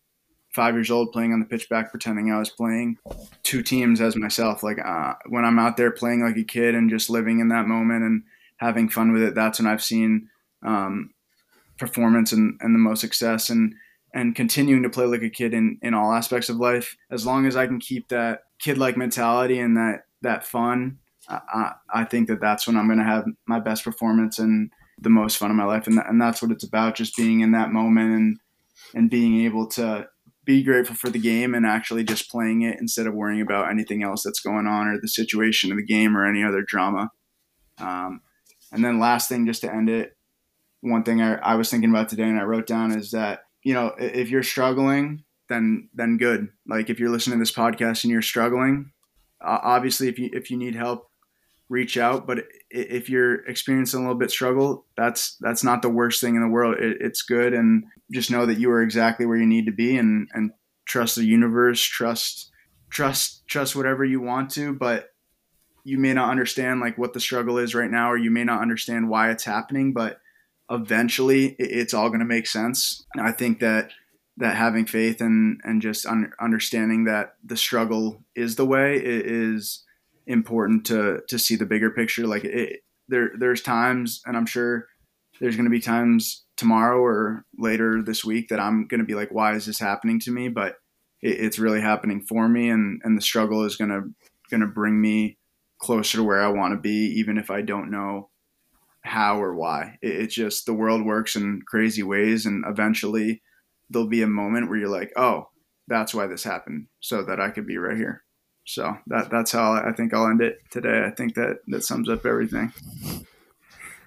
five 0.50 0.74
years 0.74 0.89
old 0.89 1.12
playing 1.12 1.34
on 1.34 1.39
the 1.39 1.46
pitch 1.46 1.68
back 1.70 1.91
pretending 1.91 2.32
I 2.32 2.39
was 2.39 2.50
playing 2.50 2.98
two 3.43 3.62
teams 3.62 4.00
as 4.00 4.16
myself. 4.16 4.64
Like 4.64 4.80
uh, 4.84 5.14
when 5.28 5.43
I'm 5.43 5.60
out 5.60 5.78
there 5.78 5.91
playing 5.91 6.24
like 6.24 6.38
a 6.38 6.43
kid 6.43 6.76
and 6.76 6.89
just 6.89 7.10
living 7.10 7.39
in 7.39 7.50
that 7.50 7.68
moment 7.68 8.04
and 8.04 8.24
having 8.58 8.88
fun 8.88 9.12
with 9.12 9.22
it 9.22 9.36
that's 9.36 9.60
when 9.60 9.68
I've 9.68 9.84
seen 9.84 10.30
um, 10.64 11.12
performance 11.78 12.32
and, 12.32 12.58
and 12.62 12.74
the 12.74 12.80
most 12.80 13.02
success. 13.02 13.50
And 13.50 13.76
and 14.16 14.34
continuing 14.34 14.82
to 14.82 14.89
play 14.89 15.05
like 15.05 15.22
a 15.22 15.30
kid 15.30 15.53
in, 15.53 15.78
in 15.84 15.93
all 15.93 16.13
aspects 16.13 16.49
of 16.49 16.55
life 16.55 16.95
as 17.11 17.26
long 17.26 17.45
as 17.45 17.55
I 17.55 17.68
can 17.68 17.80
keep 17.80 18.07
that 18.07 18.39
kid 18.59 18.78
like 18.78 18.97
mentality 18.97 19.59
and 19.59 19.78
that 19.78 20.05
that 20.22 20.47
fun 20.47 20.97
I, 21.30 21.74
I, 21.93 22.03
think 22.03 22.28
that 22.28 22.39
that's 22.39 22.68
when 22.68 22.78
I'm 22.78 22.88
going 22.88 22.99
to 22.99 23.03
have 23.03 23.26
my 23.47 23.59
best 23.59 23.84
performance 23.84 24.38
and 24.38 24.72
the 24.99 25.09
most 25.09 25.38
fun 25.38 25.49
in 25.49 25.57
my 25.57 25.66
life. 25.66 25.88
And, 25.88 25.97
that, 25.97 26.07
and 26.07 26.22
that's 26.22 26.39
what 26.39 26.51
it's 26.51 26.63
about 26.63 26.95
just 26.95 27.16
being 27.16 27.41
in 27.41 27.51
that 27.51 27.72
moment 27.72 28.13
and 28.13 28.38
and 28.93 29.09
being 29.09 29.41
able 29.41 29.68
to 29.68 30.07
be 30.45 30.61
grateful 30.61 30.95
for 30.95 31.09
the 31.09 31.20
game 31.20 31.55
and 31.55 31.66
actually 31.66 32.03
just 32.03 32.30
playing 32.30 32.61
it 32.61 32.78
instead 32.80 33.07
of 33.07 33.16
worrying 33.16 33.41
about 33.41 33.72
anything 33.72 34.03
else 34.03 34.22
that's 34.22 34.39
going 34.39 34.68
on 34.68 34.88
or 34.88 35.01
the 35.01 35.07
situation 35.07 35.72
of 35.72 35.78
the 35.78 35.84
game 35.84 36.16
or 36.16 36.26
any 36.26 36.43
other 36.43 36.61
drama. 36.61 37.09
Um, 37.80 38.22
and 38.72 38.86
then 38.86 38.99
last 38.99 39.28
thing 39.28 39.47
just 39.47 39.61
to 39.61 39.74
end 39.74 39.89
it 39.89 40.16
one 40.86 41.03
thing 41.03 41.22
I, 41.22 41.36
I 41.36 41.55
was 41.55 41.70
thinking 41.70 41.89
about 41.89 42.09
today 42.09 42.24
and 42.24 42.39
i 42.39 42.43
wrote 42.43 42.68
down 42.68 42.91
is 42.91 43.11
that 43.11 43.41
you 43.66 43.74
know 43.74 43.93
if 43.97 44.30
you're 44.30 44.43
struggling 44.43 45.26
then 45.49 45.89
then 45.93 46.18
good. 46.18 46.47
Like 46.68 46.89
if 46.89 46.99
you're 46.99 47.09
listening 47.09 47.38
to 47.38 47.41
this 47.41 47.51
podcast 47.51 48.03
and 48.03 48.11
you're 48.11 48.22
struggling 48.22 48.91
uh, 49.43 49.59
obviously 49.61 50.07
if 50.07 50.18
you 50.18 50.30
if 50.32 50.49
you 50.49 50.55
need 50.55 50.76
help 50.76 51.09
reach 51.68 51.97
out. 51.97 52.26
But 52.28 52.45
if 52.70 53.09
you're 53.09 53.43
experiencing 53.45 53.99
a 53.99 54.03
little 54.03 54.18
bit 54.18 54.32
struggle 54.32 54.86
that's 54.95 55.36
that's 55.41 55.63
not 55.63 55.82
the 55.82 55.89
worst 55.89 56.22
thing 56.22 56.36
in 56.36 56.41
the 56.41 56.47
world. 56.47 56.78
It, 56.80 56.97
it's 57.01 57.24
good. 57.24 57.53
And 57.53 57.84
just 58.11 58.32
know 58.32 58.45
that 58.45 58.59
you 58.59 58.72
are 58.72 58.82
exactly 58.82 59.26
where 59.26 59.38
you 59.38 59.47
need 59.47 59.66
to 59.66 59.74
be 59.74 59.97
and 59.97 60.30
and 60.34 60.51
trust 60.86 61.16
the 61.16 61.26
universe 61.26 61.82
trust 61.82 62.51
trust 62.91 63.47
trust 63.47 63.76
whatever 63.76 64.05
you 64.05 64.22
want 64.22 64.51
to. 64.51 64.74
But 64.74 65.09
you 65.84 65.97
may 65.97 66.13
not 66.13 66.30
understand 66.30 66.82
like 66.82 66.97
what 66.97 67.13
the 67.13 67.20
struggle 67.20 67.57
is 67.57 67.76
right 67.76 67.89
now 67.89 68.11
or 68.11 68.18
you 68.18 68.32
may 68.32 68.43
not 68.43 68.61
understand 68.61 69.09
why 69.09 69.32
it's 69.32 69.43
happening. 69.43 69.91
But 69.91 70.20
eventually 70.70 71.55
it's 71.59 71.93
all 71.93 72.09
going 72.09 72.20
to 72.20 72.26
make 72.26 72.47
sense. 72.47 73.05
I 73.20 73.32
think 73.32 73.59
that 73.59 73.91
that 74.38 74.55
having 74.55 74.86
faith 74.86 75.22
and 75.22 75.61
and 75.63 75.82
just 75.82 76.05
un- 76.05 76.32
understanding 76.39 77.05
that 77.05 77.36
the 77.43 77.57
struggle 77.57 78.24
is 78.36 78.55
the 78.55 78.66
way 78.66 78.97
it 78.97 79.26
is 79.26 79.84
important 80.28 80.86
to 80.88 81.22
to 81.28 81.39
see 81.39 81.55
the 81.55 81.66
bigger 81.66 81.89
picture. 81.89 82.28
Like 82.28 82.43
it 82.43 82.82
there 83.07 83.32
there's 83.38 83.61
times 83.61 84.22
and 84.26 84.36
i'm 84.36 84.45
sure 84.45 84.88
there's 85.39 85.55
going 85.55 85.66
to 85.66 85.72
be 85.72 85.82
times 85.82 86.45
tomorrow 86.57 86.97
or 86.99 87.45
later 87.57 88.01
this 88.01 88.24
week 88.24 88.49
that 88.49 88.59
i'm 88.59 88.88
going 88.88 88.99
to 88.99 89.05
be 89.05 89.16
like 89.16 89.32
why 89.32 89.53
is 89.53 89.66
this 89.66 89.80
happening 89.80 90.20
to 90.20 90.32
me? 90.32 90.47
But 90.47 90.76
it, 91.22 91.39
it's 91.39 91.59
really 91.59 91.82
happening 91.82 92.22
for 92.22 92.47
me 92.47 92.70
and 92.70 93.01
and 93.03 93.18
the 93.18 93.22
struggle 93.22 93.63
is 93.63 93.76
going 93.76 93.89
to 93.89 94.01
going 94.49 94.61
to 94.61 94.68
bring 94.68 94.99
me 94.99 95.38
closer 95.80 96.18
to 96.18 96.24
where 96.24 96.41
i 96.41 96.47
want 96.47 96.74
to 96.74 96.80
be 96.80 97.13
even 97.18 97.38
if 97.38 97.51
i 97.51 97.61
don't 97.61 97.91
know 97.91 98.30
how 99.06 99.41
or 99.41 99.56
why 99.56 99.97
it, 100.01 100.16
it's 100.16 100.36
just 100.36 100.66
the 100.66 100.74
world 100.74 101.06
works 101.06 101.36
in 101.36 101.62
crazy 101.68 102.03
ways 102.03 102.45
and 102.45 102.64
eventually 102.68 103.41
there'll 103.89 104.08
be 104.08 104.22
a 104.24 104.28
moment 104.28 104.70
where 104.70 104.80
you're 104.80 104.89
like 104.89 105.12
oh 105.16 105.47
that's 105.88 106.14
why 106.14 106.28
this 106.28 106.43
happened 106.43 106.88
so 106.99 107.24
that 107.24 107.39
i 107.39 107.49
could 107.49 107.68
be 107.68 107.78
right 107.78 107.97
here 107.97 108.26
so 108.66 108.97
that 109.08 109.30
that's 109.30 109.51
how 109.51 109.74
I 109.74 109.91
think 109.95 110.14
I'll 110.14 110.28
end 110.28 110.41
it 110.41 110.58
today. 110.72 111.06
I 111.06 111.12
think 111.12 111.36
that 111.36 111.60
that 111.68 111.84
sums 111.84 112.10
up 112.10 112.26
everything. 112.26 112.74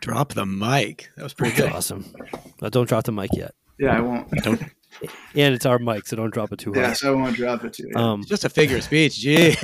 Drop 0.01 0.35
the 0.35 0.47
mic. 0.47 1.11
That 1.17 1.23
was 1.23 1.35
pretty 1.35 1.57
good. 1.63 1.73
awesome. 1.73 2.05
But 2.59 2.73
don't 2.73 2.89
drop 2.89 3.05
the 3.05 3.13
mic 3.13 3.31
yet. 3.35 3.55
Yeah, 3.79 3.97
I 3.97 4.01
won't. 4.01 4.31
Don't. 4.43 4.61
And 5.37 5.55
it's 5.55 5.65
our 5.65 5.79
mic, 5.79 6.09
so 6.09 6.17
don't 6.17 6.35
drop 6.35 6.51
it 6.51 6.59
too 6.59 6.73
high. 6.73 6.81
Yeah, 6.81 6.93
so 6.93 7.13
I 7.13 7.15
won't 7.15 7.37
drop 7.37 7.63
it 7.63 7.75
too. 7.75 7.89
Yeah. 7.95 8.13
Um, 8.13 8.25
Just 8.25 8.45
a 8.45 8.49
figure 8.49 8.79
of 8.79 8.83
speech. 8.83 9.17
Gee. 9.17 9.53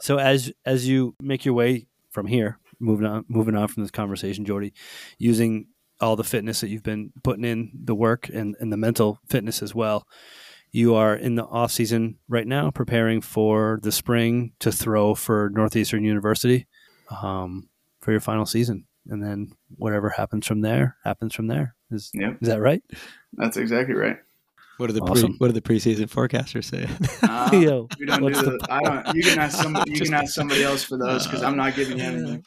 so 0.00 0.18
as 0.18 0.52
as 0.64 0.86
you 0.86 1.16
make 1.20 1.44
your 1.44 1.54
way 1.54 1.88
from 2.14 2.26
here, 2.26 2.58
moving 2.78 3.06
on 3.06 3.24
moving 3.28 3.56
on 3.56 3.68
from 3.68 3.82
this 3.82 3.90
conversation, 3.90 4.44
Jordy, 4.46 4.72
using 5.18 5.66
all 6.00 6.16
the 6.16 6.24
fitness 6.24 6.60
that 6.60 6.68
you've 6.68 6.82
been 6.82 7.12
putting 7.22 7.44
in 7.44 7.72
the 7.74 7.94
work 7.94 8.28
and, 8.28 8.56
and 8.60 8.72
the 8.72 8.76
mental 8.76 9.20
fitness 9.28 9.62
as 9.62 9.74
well. 9.74 10.06
You 10.70 10.94
are 10.94 11.14
in 11.14 11.34
the 11.36 11.44
off 11.44 11.70
season 11.70 12.18
right 12.28 12.46
now, 12.46 12.70
preparing 12.70 13.20
for 13.20 13.78
the 13.82 13.92
spring 13.92 14.52
to 14.60 14.72
throw 14.72 15.14
for 15.14 15.50
Northeastern 15.52 16.04
University 16.04 16.66
um, 17.22 17.68
for 18.00 18.10
your 18.10 18.20
final 18.20 18.46
season, 18.46 18.86
and 19.08 19.22
then 19.22 19.52
whatever 19.76 20.08
happens 20.10 20.46
from 20.46 20.62
there 20.62 20.96
happens 21.04 21.34
from 21.34 21.46
there. 21.48 21.74
Is 21.90 22.10
Yep. 22.14 22.38
is 22.42 22.48
that 22.48 22.60
right? 22.60 22.82
That's 23.34 23.56
exactly 23.56 23.94
right. 23.94 24.16
What 24.78 24.90
are 24.90 24.92
the 24.92 25.00
Awesome. 25.00 25.30
pre, 25.32 25.36
what 25.38 25.50
are 25.50 25.52
the 25.52 25.60
preseason 25.60 26.06
forecasters 26.10 26.64
saying? 26.64 26.88
Uh, 27.22 27.50
Yo, 27.56 27.88
we 27.98 28.06
don't 28.06 28.18
do 28.18 28.24
what's 28.24 28.40
the, 28.42 28.58
I 28.70 28.80
don't. 28.82 29.14
You 29.16 29.22
can 29.22 29.38
ask 29.38 29.56
somebody. 29.62 29.90
You 29.92 29.96
Just- 29.98 30.10
can 30.10 30.20
ask 30.22 30.34
somebody 30.34 30.62
else 30.64 30.82
for 30.84 30.96
those 30.98 31.26
because 31.26 31.42
I'm 31.42 31.56
not 31.56 31.74
giving 31.74 31.98
you 31.98 32.04
anything. 32.04 32.44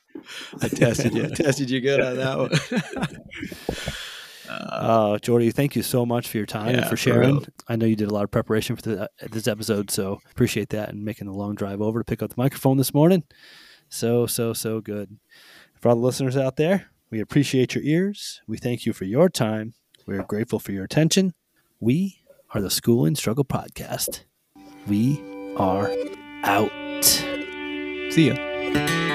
I 0.61 0.67
tested 0.67 1.13
you. 1.13 1.25
I 1.25 1.27
tested 1.29 1.69
you 1.69 1.79
good 1.81 2.01
on 2.01 2.17
that 2.17 2.37
one. 2.37 3.87
Uh, 4.49 5.17
Jordy, 5.19 5.51
thank 5.51 5.75
you 5.75 5.83
so 5.83 6.05
much 6.05 6.29
for 6.29 6.37
your 6.37 6.45
time 6.45 6.69
and 6.69 6.77
Yeah, 6.77 6.83
for 6.85 6.91
for 6.91 6.97
sharing. 6.97 7.35
real. 7.35 7.45
I 7.67 7.75
know 7.75 7.85
you 7.85 7.97
did 7.97 8.09
a 8.09 8.13
lot 8.13 8.23
of 8.23 8.31
preparation 8.31 8.77
for 8.77 8.81
the, 8.81 9.03
uh, 9.03 9.07
this 9.29 9.45
episode, 9.47 9.91
so 9.91 10.21
appreciate 10.31 10.69
that 10.69 10.87
and 10.89 11.03
making 11.03 11.27
the 11.27 11.33
long 11.33 11.53
drive 11.55 11.81
over 11.81 11.99
to 11.99 12.05
pick 12.05 12.21
up 12.21 12.29
the 12.29 12.35
microphone 12.41 12.77
this 12.77 12.93
morning. 12.93 13.23
So, 13.89 14.25
so, 14.25 14.53
so 14.53 14.79
good. 14.79 15.17
For 15.75 15.89
all 15.89 15.95
the 15.95 16.01
listeners 16.01 16.37
out 16.37 16.55
there, 16.55 16.89
we 17.11 17.19
appreciate 17.19 17.75
your 17.75 17.83
ears. 17.83 18.41
We 18.47 18.57
thank 18.57 18.85
you 18.85 18.93
for 18.93 19.03
your 19.03 19.27
time. 19.29 19.73
We 20.05 20.17
are 20.17 20.23
grateful 20.23 20.59
for 20.59 20.71
your 20.71 20.85
attention. 20.85 21.33
We 21.79 22.23
are 22.55 22.61
the 22.61 22.71
Schooling 22.71 23.13
Struggle 23.13 23.45
Podcast. 23.45 24.21
We 24.87 25.21
are 25.57 25.91
out. 26.43 27.03
See 27.03 28.29
ya. 28.29 29.06